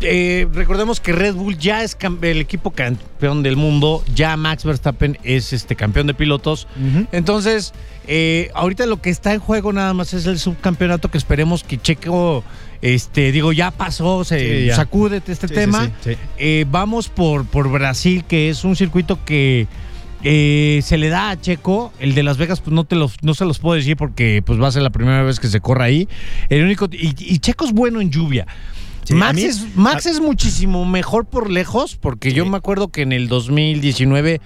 eh, 0.00 0.46
recordemos 0.52 1.00
que 1.00 1.12
Red 1.12 1.34
Bull 1.34 1.56
ya 1.58 1.82
es 1.82 1.96
el 2.22 2.38
equipo 2.40 2.70
campeón 2.70 3.42
del 3.42 3.56
mundo, 3.56 4.02
ya 4.14 4.36
Max 4.36 4.64
Verstappen 4.64 5.18
es 5.24 5.52
este 5.52 5.76
campeón 5.76 6.06
de 6.06 6.14
pilotos. 6.14 6.66
Entonces, 7.12 7.72
eh, 8.06 8.50
ahorita 8.54 8.86
lo 8.86 9.00
que 9.02 9.10
está 9.10 9.34
en 9.34 9.40
juego 9.40 9.72
nada 9.72 9.92
más 9.94 10.14
es 10.14 10.26
el 10.26 10.38
subcampeonato 10.38 11.10
que 11.10 11.18
esperemos 11.18 11.64
que 11.64 11.78
Checo, 11.78 12.44
este, 12.82 13.32
digo, 13.32 13.52
ya 13.52 13.70
pasó, 13.70 14.24
se 14.24 14.60
Sí, 14.60 14.66
ya. 14.66 14.76
sacúdete 14.76 15.32
este 15.32 15.48
Sí, 15.48 15.54
tema. 15.54 15.90
sí. 16.04 16.12
Eh, 16.38 16.64
vamos 16.70 17.08
por, 17.08 17.44
por 17.44 17.70
Brasil, 17.70 18.24
que 18.26 18.48
es 18.50 18.64
un 18.64 18.76
circuito 18.76 19.18
que 19.24 19.66
eh, 20.24 20.80
se 20.82 20.96
le 20.98 21.08
da 21.08 21.30
a 21.30 21.40
Checo. 21.40 21.92
El 22.00 22.14
de 22.14 22.22
Las 22.22 22.38
Vegas, 22.38 22.60
pues 22.60 22.72
no 22.74 22.84
te 22.84 22.96
los, 22.96 23.14
no 23.22 23.34
se 23.34 23.44
los 23.44 23.58
puedo 23.58 23.74
decir 23.76 23.96
porque 23.96 24.42
pues 24.44 24.60
va 24.60 24.68
a 24.68 24.72
ser 24.72 24.82
la 24.82 24.90
primera 24.90 25.22
vez 25.22 25.38
que 25.40 25.48
se 25.48 25.60
corra 25.60 25.84
ahí. 25.84 26.08
El 26.48 26.64
único, 26.64 26.88
y, 26.90 27.14
y 27.18 27.38
Checo 27.38 27.64
es 27.66 27.72
bueno 27.72 28.00
en 28.00 28.10
lluvia. 28.10 28.46
Sí, 29.08 29.14
Max, 29.14 29.34
mí- 29.34 29.42
es, 29.42 29.76
Max 29.76 30.06
es 30.06 30.20
muchísimo 30.20 30.84
mejor 30.84 31.24
por 31.26 31.50
lejos, 31.50 31.96
porque 31.96 32.32
yo 32.32 32.44
me 32.46 32.56
acuerdo 32.56 32.88
que 32.88 33.02
en 33.02 33.12
el 33.12 33.28
2019, 33.28 34.40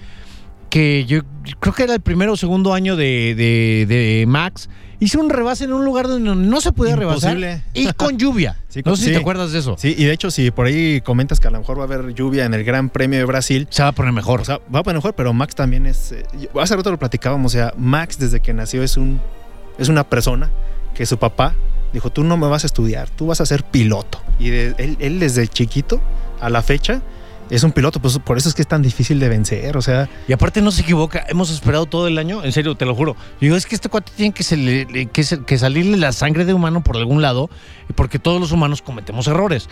que 0.69 1.05
yo 1.05 1.21
creo 1.59 1.73
que 1.73 1.83
era 1.83 1.93
el 1.93 2.01
primero 2.01 2.33
o 2.33 2.37
segundo 2.37 2.73
año 2.73 2.95
de, 2.95 3.35
de- 3.35 3.85
de 3.87 4.25
Max, 4.27 4.69
hizo 4.99 5.19
un 5.19 5.29
rebase 5.29 5.65
en 5.65 5.73
un 5.73 5.83
lugar 5.85 6.07
donde 6.07 6.33
no 6.35 6.61
se 6.61 6.71
podía 6.71 6.93
Imposible. 6.93 7.47
rebasar. 7.47 7.63
Y 7.73 7.91
con 7.93 8.17
lluvia. 8.17 8.57
Sí, 8.73 8.81
no 8.83 8.95
sé 8.95 9.01
si 9.03 9.07
sí. 9.09 9.13
te 9.13 9.19
acuerdas 9.19 9.51
de 9.51 9.59
eso. 9.59 9.75
Sí, 9.77 9.93
y 9.95 10.05
de 10.05 10.13
hecho, 10.13 10.31
si 10.31 10.49
por 10.49 10.65
ahí 10.65 10.99
comentas 11.01 11.39
que 11.39 11.47
a 11.47 11.51
lo 11.51 11.59
mejor 11.59 11.77
va 11.77 11.81
a 11.81 11.85
haber 11.85 12.15
lluvia 12.15 12.45
en 12.45 12.55
el 12.55 12.63
Gran 12.63 12.89
Premio 12.89 13.19
de 13.19 13.25
Brasil, 13.25 13.67
Se 13.69 13.83
va 13.83 13.89
a 13.89 13.91
poner 13.91 14.11
mejor. 14.13 14.41
o 14.41 14.45
sea, 14.45 14.61
va 14.73 14.79
a 14.79 14.83
poner 14.83 14.95
mejor, 14.95 15.13
pero 15.13 15.31
Max 15.31 15.53
también 15.53 15.85
es. 15.85 16.11
eh, 16.11 16.23
hace 16.59 16.75
rato 16.75 16.89
lo 16.89 16.97
platicábamos, 16.97 17.53
o 17.53 17.55
sea, 17.55 17.73
Max 17.77 18.17
desde 18.17 18.39
que 18.39 18.51
nació 18.53 18.81
es 18.81 18.97
un 18.97 19.21
es 19.77 19.89
una 19.89 20.03
persona 20.09 20.49
que 20.95 21.05
su 21.05 21.17
papá 21.19 21.53
dijo: 21.93 22.09
Tú 22.11 22.23
no 22.23 22.35
me 22.37 22.47
vas 22.47 22.63
a 22.63 22.67
estudiar, 22.67 23.09
tú 23.09 23.27
vas 23.27 23.39
a 23.41 23.45
ser 23.45 23.63
piloto. 23.63 24.21
Y 24.39 24.49
de- 24.49 24.75
él, 24.77 24.97
él 24.99 25.19
desde 25.19 25.47
chiquito 25.47 26.01
a 26.41 26.49
la 26.49 26.61
fecha 26.61 27.01
es 27.49 27.61
un 27.63 27.71
piloto, 27.71 27.99
pues 28.01 28.17
por 28.19 28.37
eso 28.37 28.49
es 28.49 28.55
que 28.55 28.61
es 28.63 28.67
tan 28.67 28.81
difícil 28.81 29.19
de 29.19 29.29
vencer, 29.29 29.77
o 29.77 29.81
sea, 29.81 30.09
Y 30.27 30.33
aparte 30.33 30.61
no 30.61 30.71
se 30.71 30.81
equivoca, 30.81 31.23
hemos 31.29 31.51
esperado 31.51 31.85
todo 31.85 32.07
el 32.07 32.17
año, 32.17 32.43
en 32.43 32.51
serio, 32.51 32.73
te 32.75 32.85
lo 32.85 32.95
juro. 32.95 33.15
Digo, 33.41 33.55
es 33.55 33.65
que 33.67 33.75
este 33.75 33.89
cuate 33.89 34.11
tiene 34.15 34.33
que, 34.33 34.43
se 34.43 34.57
le- 34.57 35.05
que, 35.07 35.23
se- 35.23 35.43
que 35.43 35.57
salirle 35.59 35.97
la 35.97 36.13
sangre 36.13 36.45
de 36.45 36.53
humano 36.53 36.83
por 36.83 36.97
algún 36.97 37.21
lado, 37.21 37.49
porque 37.95 38.17
todos 38.17 38.39
los 38.39 38.51
humanos 38.53 38.81
cometemos 38.81 39.27
errores. 39.27 39.67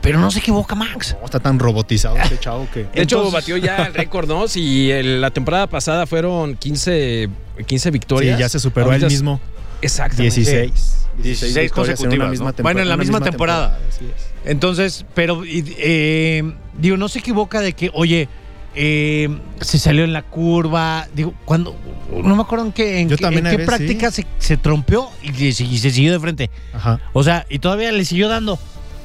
Pero 0.00 0.18
no 0.18 0.30
se 0.30 0.40
equivoca 0.40 0.74
Max. 0.74 1.16
no, 1.18 1.24
está 1.24 1.40
tan 1.40 1.58
robotizado 1.58 2.16
este 2.16 2.38
chavo 2.40 2.66
que. 2.72 2.80
De 2.84 3.02
hecho, 3.02 3.16
Entonces- 3.18 3.32
batió 3.32 3.56
ya 3.58 3.76
el 3.86 3.94
récord, 3.94 4.28
¿no? 4.28 4.48
Si 4.48 4.90
el- 4.90 5.20
la 5.20 5.30
temporada 5.30 5.66
pasada 5.66 6.06
fueron 6.06 6.56
15, 6.56 7.28
15 7.66 7.88
Sí, 7.88 7.90
victorias. 7.92 8.38
ya 8.38 8.48
se 8.48 8.58
superó 8.58 8.90
a 8.90 8.96
él 8.96 9.06
mismo. 9.06 9.40
Exactamente. 9.84 10.40
16. 10.40 11.06
16 11.18 11.54
victorias 11.54 12.00
en 12.00 12.12
una 12.14 12.28
misma 12.28 12.46
¿no? 12.46 12.52
temporada. 12.54 12.62
Bueno, 12.62 12.80
en 12.80 12.88
la 12.88 12.96
misma 12.96 13.20
temporada. 13.20 13.78
así 13.88 14.04
es. 14.04 14.34
Entonces, 14.44 15.06
pero, 15.14 15.42
eh, 15.46 16.42
digo, 16.78 16.96
no 16.96 17.08
se 17.08 17.20
equivoca 17.20 17.60
de 17.60 17.72
que, 17.72 17.90
oye, 17.94 18.28
eh, 18.74 19.28
se 19.60 19.78
salió 19.78 20.04
en 20.04 20.12
la 20.12 20.22
curva, 20.22 21.06
digo, 21.14 21.32
cuando, 21.44 21.76
no 22.10 22.34
me 22.34 22.42
acuerdo 22.42 22.66
en 22.66 22.72
qué, 22.72 23.00
en 23.00 23.08
qué, 23.08 23.24
en 23.24 23.66
práctica 23.66 24.10
se, 24.10 24.26
se 24.38 24.56
trompeó 24.56 25.10
y 25.22 25.52
se 25.52 25.90
siguió 25.90 26.12
de 26.12 26.20
frente. 26.20 26.50
Ajá. 26.72 27.00
O 27.12 27.22
sea, 27.22 27.46
y 27.48 27.60
todavía 27.60 27.92
le 27.92 28.04
siguió 28.04 28.28
dando. 28.28 28.58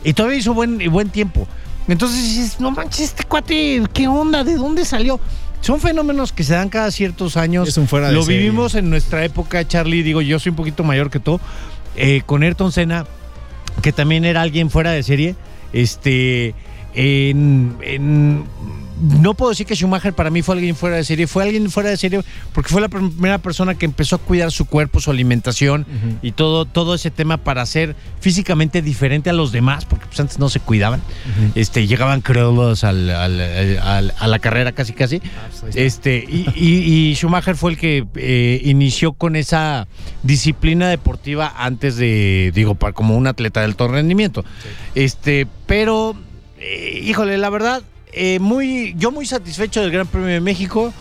Y 0.04 0.14
todavía 0.14 0.40
hizo 0.40 0.54
buen, 0.54 0.80
buen 0.92 1.10
tiempo. 1.10 1.48
Entonces 1.88 2.24
dices, 2.24 2.60
no 2.60 2.72
manches, 2.72 3.02
este 3.02 3.24
cuate, 3.24 3.82
¿qué 3.94 4.08
onda? 4.08 4.44
¿De 4.44 4.56
dónde 4.56 4.86
salió? 4.86 5.20
Son 5.62 5.80
fenómenos 5.82 6.32
que 6.32 6.44
se 6.44 6.54
dan 6.54 6.70
cada 6.70 6.90
ciertos 6.92 7.36
años. 7.38 7.68
Es 7.68 7.78
un 7.78 7.88
fuera 7.88 8.08
de 8.08 8.14
Lo 8.14 8.24
serie. 8.24 8.40
vivimos 8.40 8.76
en 8.76 8.90
nuestra 8.90 9.24
época, 9.26 9.68
Charlie. 9.68 10.04
Digo, 10.04 10.22
yo 10.22 10.40
soy 10.40 10.52
un 10.52 10.56
poquito 10.56 10.84
mayor 10.84 11.10
que 11.10 11.20
tú. 11.20 11.40
eh, 11.96 12.22
con 12.26 12.44
Ayrton 12.44 12.72
Senna, 12.72 13.06
que 13.82 13.92
también 13.92 14.24
era 14.26 14.42
alguien 14.42 14.70
fuera 14.70 14.92
de 14.92 15.04
serie. 15.04 15.36
Este. 15.74 16.54
En, 16.96 17.78
en 17.82 18.44
no 19.00 19.34
puedo 19.34 19.50
decir 19.52 19.66
que 19.66 19.76
Schumacher 19.76 20.14
para 20.14 20.30
mí 20.30 20.42
fue 20.42 20.56
alguien 20.56 20.76
fuera 20.76 20.96
de 20.98 21.04
serie, 21.04 21.28
fue 21.28 21.44
alguien 21.44 21.70
fuera 21.72 21.90
de 21.90 21.98
serie 21.98 22.22
porque 22.54 22.70
fue 22.70 22.82
la 22.82 22.90
primera 22.90 23.38
persona 23.38 23.76
que 23.76 23.86
empezó 23.86 24.18
a 24.18 24.20
cuidar 24.20 24.52
su 24.52 24.66
cuerpo, 24.66 25.00
su 25.00 25.10
alimentación 25.12 25.86
y 26.22 26.32
todo, 26.34 26.66
todo 26.66 26.96
ese 26.96 27.10
tema 27.12 27.38
para 27.38 27.66
ser 27.66 27.96
físicamente 28.20 28.82
diferente 28.82 29.30
a 29.30 29.34
los 29.34 29.52
demás, 29.52 29.86
porque 29.86 30.06
pues, 30.08 30.20
antes 30.20 30.40
no 30.40 30.50
se 30.50 30.60
cuidaban. 30.60 31.02
este, 31.56 31.88
llegaban 31.88 32.22
crudos 32.22 32.84
al, 32.84 33.10
al- 33.10 33.40
al- 33.80 34.14
a 34.20 34.28
la 34.28 34.40
carrera 34.40 34.72
casi 34.74 34.94
casi. 34.94 35.22
Este, 35.76 36.26
y, 36.28 36.46
y- 36.56 37.10
y 37.12 37.16
Schumacher 37.16 37.56
fue 37.56 37.72
el 37.72 37.78
que 37.78 38.06
eh, 38.16 38.62
inició 38.66 39.14
con 39.14 39.36
esa 39.36 39.88
disciplina 40.24 40.90
deportiva 40.90 41.54
antes 41.58 41.96
de, 41.96 42.52
digo, 42.54 42.76
para, 42.76 42.94
como 42.94 43.16
un 43.16 43.28
atleta 43.28 43.62
de 43.62 43.68
alto 43.68 43.88
rendimiento. 43.88 44.44
Este, 44.96 45.48
pero, 45.66 46.16
eh, 46.60 47.02
híjole, 47.04 47.38
la 47.38 47.50
verdad, 47.50 47.82
eh, 48.12 48.40
muy, 48.40 48.96
yo 48.98 49.12
muy 49.12 49.26
satisfecho 49.26 49.82
del 49.82 49.92
Gran 49.92 50.08
Premio 50.08 50.30
de 50.30 50.42
México. 50.42 50.94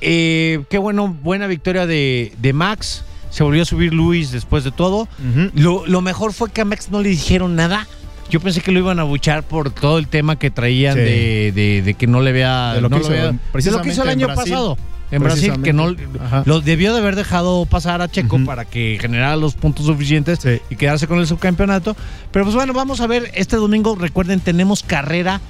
Eh, 0.00 0.62
qué 0.70 0.78
bueno, 0.78 1.08
buena 1.22 1.46
victoria 1.46 1.86
de, 1.86 2.32
de 2.38 2.52
Max. 2.52 3.04
Se 3.30 3.42
volvió 3.42 3.62
a 3.62 3.64
subir 3.66 3.92
Luis 3.92 4.30
después 4.30 4.64
de 4.64 4.70
todo. 4.70 5.08
Lo, 5.54 5.86
lo 5.86 6.00
mejor 6.00 6.32
fue 6.32 6.50
que 6.50 6.62
a 6.62 6.64
Max 6.64 6.88
no 6.90 7.02
le 7.02 7.10
dijeron 7.10 7.56
nada. 7.56 7.86
Yo 8.30 8.40
pensé 8.40 8.60
que 8.60 8.72
lo 8.72 8.78
iban 8.78 8.98
a 9.00 9.04
buchar 9.04 9.42
por 9.42 9.70
todo 9.70 9.98
el 9.98 10.06
tema 10.06 10.38
que 10.38 10.50
traían 10.50 10.94
Sí. 10.94 11.00
de, 11.00 11.52
de- 11.54 11.82
de 11.82 11.94
que 11.94 12.06
no 12.06 12.20
le 12.20 12.32
vea. 12.32 12.74
De 12.74 12.80
lo 12.80 12.88
no 12.88 12.96
que 12.98 13.02
hizo, 13.02 13.12
de 13.12 13.70
lo 13.70 13.82
que 13.82 13.88
hizo 13.88 14.02
el 14.02 14.08
año 14.10 14.26
Brasil. 14.26 14.52
pasado. 14.52 14.78
En 15.10 15.22
Brasil, 15.22 15.54
que 15.64 15.72
no 15.72 15.94
Ajá. 16.22 16.42
lo 16.44 16.60
debió 16.60 16.92
de 16.92 17.00
haber 17.00 17.16
dejado 17.16 17.64
pasar 17.64 18.02
a 18.02 18.08
Checo 18.10 18.38
para 18.44 18.66
que 18.66 18.98
generara 19.00 19.36
los 19.36 19.54
puntos 19.54 19.86
suficientes 19.86 20.38
Sí. 20.42 20.60
y 20.68 20.76
quedarse 20.76 21.06
con 21.06 21.18
el 21.18 21.26
subcampeonato. 21.26 21.96
Pero 22.30 22.44
pues 22.44 22.54
bueno, 22.54 22.74
vamos 22.74 23.00
a 23.00 23.06
ver 23.06 23.30
este 23.34 23.56
domingo. 23.56 23.96
Recuerden, 23.98 24.40
tenemos 24.40 24.82
carrera 24.82 25.40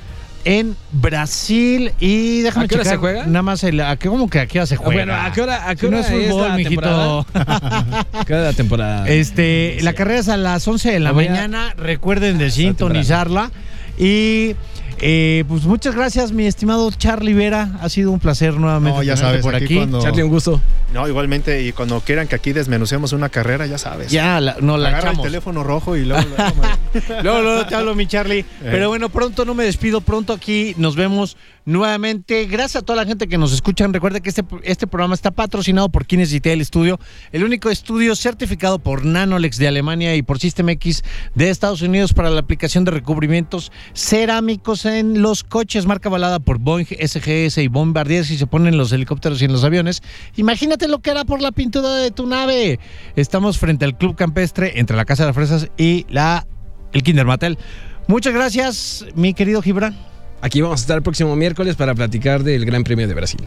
en 0.48 0.76
Brasil 0.92 1.92
y 2.00 2.40
déjame 2.40 2.64
¿A 2.64 2.68
qué 2.68 2.74
hora 2.76 2.84
checar 2.84 2.96
se 2.96 3.00
juega? 3.00 3.26
Nada 3.26 3.42
más 3.42 3.62
el, 3.64 3.80
a 3.80 3.96
qué, 3.96 4.08
¿cómo 4.08 4.30
que 4.30 4.40
a 4.40 4.46
qué 4.46 4.60
hora 4.60 4.66
se 4.66 4.76
juega? 4.76 5.04
Bueno, 5.04 5.14
¿a 5.14 5.30
qué 5.30 5.42
hora, 5.42 5.68
a 5.68 5.74
qué 5.74 5.86
Si 5.86 5.90
no 5.90 5.98
hora 5.98 6.08
es 6.08 6.30
fútbol, 6.30 6.48
la 6.48 6.56
mijito. 6.56 7.26
temporada? 7.28 8.06
¿Qué 8.26 8.32
hora 8.32 8.42
es 8.42 8.48
la 8.48 8.56
temporada? 8.56 9.08
Este, 9.08 9.76
la 9.82 9.92
carrera 9.92 10.20
es 10.20 10.28
a 10.30 10.38
las 10.38 10.66
11 10.66 10.90
de 10.90 11.00
la 11.00 11.12
mañana. 11.12 11.74
Recuerden 11.76 12.38
de 12.38 12.50
sintonizarla. 12.50 13.50
Y 13.98 14.54
eh, 15.00 15.44
pues 15.48 15.64
muchas 15.64 15.94
gracias, 15.94 16.32
mi 16.32 16.46
estimado 16.46 16.90
Charlie 16.90 17.34
Vera. 17.34 17.70
Ha 17.80 17.88
sido 17.88 18.10
un 18.10 18.18
placer 18.20 18.54
nuevamente 18.54 18.96
No, 18.98 19.02
ya 19.02 19.14
tenerte 19.14 19.28
sabes, 19.30 19.42
por 19.42 19.54
aquí 19.54 19.64
aquí. 19.64 19.76
cuando- 19.76 20.00
Charlie, 20.02 20.22
un 20.22 20.30
gusto. 20.30 20.60
No, 20.92 21.06
igualmente, 21.06 21.62
y 21.62 21.72
cuando 21.72 22.00
quieran 22.00 22.28
que 22.28 22.34
aquí 22.36 22.52
desmenucemos 22.52 23.12
una 23.12 23.28
carrera, 23.28 23.66
ya 23.66 23.76
sabes. 23.78 24.10
Ya, 24.10 24.40
la, 24.40 24.56
no 24.60 24.76
la 24.78 24.88
Agarra 24.88 25.08
echamos. 25.10 25.26
el 25.26 25.32
teléfono 25.32 25.62
rojo 25.62 25.96
y 25.96 26.04
luego... 26.04 26.26
luego 26.36 26.62
Luego, 27.22 27.42
luego 27.42 27.66
te 27.66 27.74
hablo, 27.74 27.94
mi 27.94 28.06
Charlie. 28.06 28.38
Eh. 28.40 28.44
Pero 28.62 28.88
bueno, 28.88 29.08
pronto 29.10 29.44
no 29.44 29.54
me 29.54 29.64
despido, 29.64 30.00
pronto 30.00 30.32
aquí 30.32 30.74
nos 30.78 30.96
vemos 30.96 31.36
nuevamente. 31.68 32.46
Gracias 32.46 32.82
a 32.82 32.84
toda 32.84 32.96
la 32.96 33.06
gente 33.06 33.28
que 33.28 33.36
nos 33.36 33.52
escuchan. 33.52 33.92
Recuerda 33.92 34.20
que 34.20 34.30
este, 34.30 34.42
este 34.62 34.86
programa 34.86 35.14
está 35.14 35.30
patrocinado 35.30 35.90
por 35.90 36.06
Kines 36.06 36.30
Detail 36.30 36.64
Studio, 36.64 36.98
el 37.30 37.44
único 37.44 37.68
estudio 37.68 38.16
certificado 38.16 38.78
por 38.78 39.04
Nanolex 39.04 39.58
de 39.58 39.68
Alemania 39.68 40.16
y 40.16 40.22
por 40.22 40.38
System 40.38 40.70
X 40.70 41.04
de 41.34 41.50
Estados 41.50 41.82
Unidos 41.82 42.14
para 42.14 42.30
la 42.30 42.40
aplicación 42.40 42.84
de 42.84 42.90
recubrimientos 42.92 43.70
cerámicos 43.92 44.86
en 44.86 45.20
los 45.20 45.44
coches, 45.44 45.84
marca 45.84 46.08
balada 46.08 46.40
por 46.40 46.58
Boeing, 46.58 46.86
SGS 46.86 47.58
y 47.58 47.68
Bombardier 47.68 48.24
si 48.24 48.38
se 48.38 48.46
ponen 48.46 48.68
en 48.68 48.78
los 48.78 48.90
helicópteros 48.92 49.42
y 49.42 49.44
en 49.44 49.52
los 49.52 49.62
aviones. 49.62 50.02
Imagínate 50.36 50.88
lo 50.88 51.00
que 51.00 51.10
hará 51.10 51.24
por 51.24 51.42
la 51.42 51.52
pintura 51.52 51.94
de 51.96 52.10
tu 52.10 52.26
nave. 52.26 52.80
Estamos 53.14 53.58
frente 53.58 53.84
al 53.84 53.98
Club 53.98 54.16
Campestre 54.16 54.78
entre 54.80 54.96
la 54.96 55.04
Casa 55.04 55.24
de 55.24 55.28
las 55.28 55.36
Fresas 55.36 55.68
y 55.76 56.06
la 56.08 56.46
el 56.94 57.02
Kinder 57.02 57.26
Mattel. 57.26 57.58
Muchas 58.06 58.32
gracias, 58.32 59.04
mi 59.14 59.34
querido 59.34 59.60
Gibran. 59.60 60.17
Aquí 60.40 60.60
vamos 60.60 60.80
a 60.80 60.82
estar 60.82 60.96
el 60.96 61.02
próximo 61.02 61.34
miércoles 61.36 61.76
para 61.76 61.94
platicar 61.94 62.42
del 62.42 62.64
Gran 62.64 62.84
Premio 62.84 63.08
de 63.08 63.14
Brasil. 63.14 63.40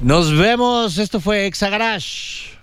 Nos 0.00 0.36
vemos. 0.36 0.98
Esto 0.98 1.20
fue 1.20 1.46
Exagarage. 1.46 2.58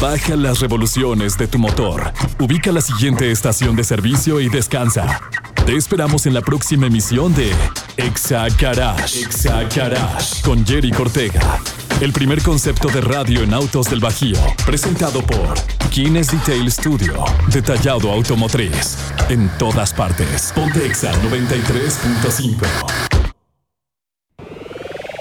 Baja 0.00 0.34
las 0.34 0.60
revoluciones 0.60 1.38
de 1.38 1.46
tu 1.46 1.58
motor. 1.58 2.12
Ubica 2.40 2.72
la 2.72 2.80
siguiente 2.80 3.30
estación 3.30 3.76
de 3.76 3.84
servicio 3.84 4.40
y 4.40 4.48
descansa. 4.48 5.20
Te 5.66 5.76
esperamos 5.76 6.26
en 6.26 6.34
la 6.34 6.40
próxima 6.40 6.88
emisión 6.88 7.32
de 7.34 7.52
Exa 7.96 8.48
Garage. 8.60 9.20
Exa 9.20 9.62
Garage 9.74 10.42
con 10.42 10.66
Jerry 10.66 10.90
Cortega. 10.90 11.60
El 12.00 12.12
primer 12.12 12.42
concepto 12.42 12.88
de 12.88 13.00
radio 13.00 13.42
en 13.42 13.54
autos 13.54 13.88
del 13.88 14.00
Bajío. 14.00 14.36
Presentado 14.66 15.22
por 15.22 15.54
Kines 15.90 16.32
Detail 16.32 16.68
Studio. 16.70 17.24
Detallado 17.52 18.10
automotriz. 18.10 18.98
En 19.28 19.48
todas 19.56 19.94
partes. 19.94 20.52
Ponte 20.52 20.84
Exa 20.84 21.12
93.5. 21.22 22.66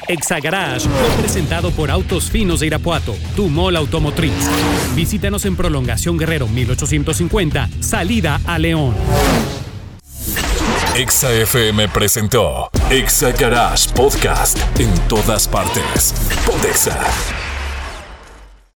Exagarage 0.08 0.90
fue 0.90 1.22
presentado 1.22 1.70
por 1.72 1.92
Autos 1.92 2.32
Finos 2.32 2.62
de 2.62 2.68
Irapuato, 2.68 3.16
tu 3.36 3.48
mall 3.48 3.76
automotriz. 3.78 4.50
Visítanos 4.96 5.46
en 5.46 5.56
Prolongación 5.56 6.18
Guerrero 6.18 6.48
1850, 6.48 7.70
salida 7.80 8.42
a 8.46 8.58
León. 8.58 8.94
Exa 10.96 11.32
FM 11.32 11.88
presentó 11.90 12.70
Exa 12.90 13.32
Garage 13.32 13.90
Podcast 13.94 14.58
en 14.80 14.94
todas 15.08 15.48
partes. 15.48 16.14
Ponte 16.46 16.70
Exa. 16.70 17.51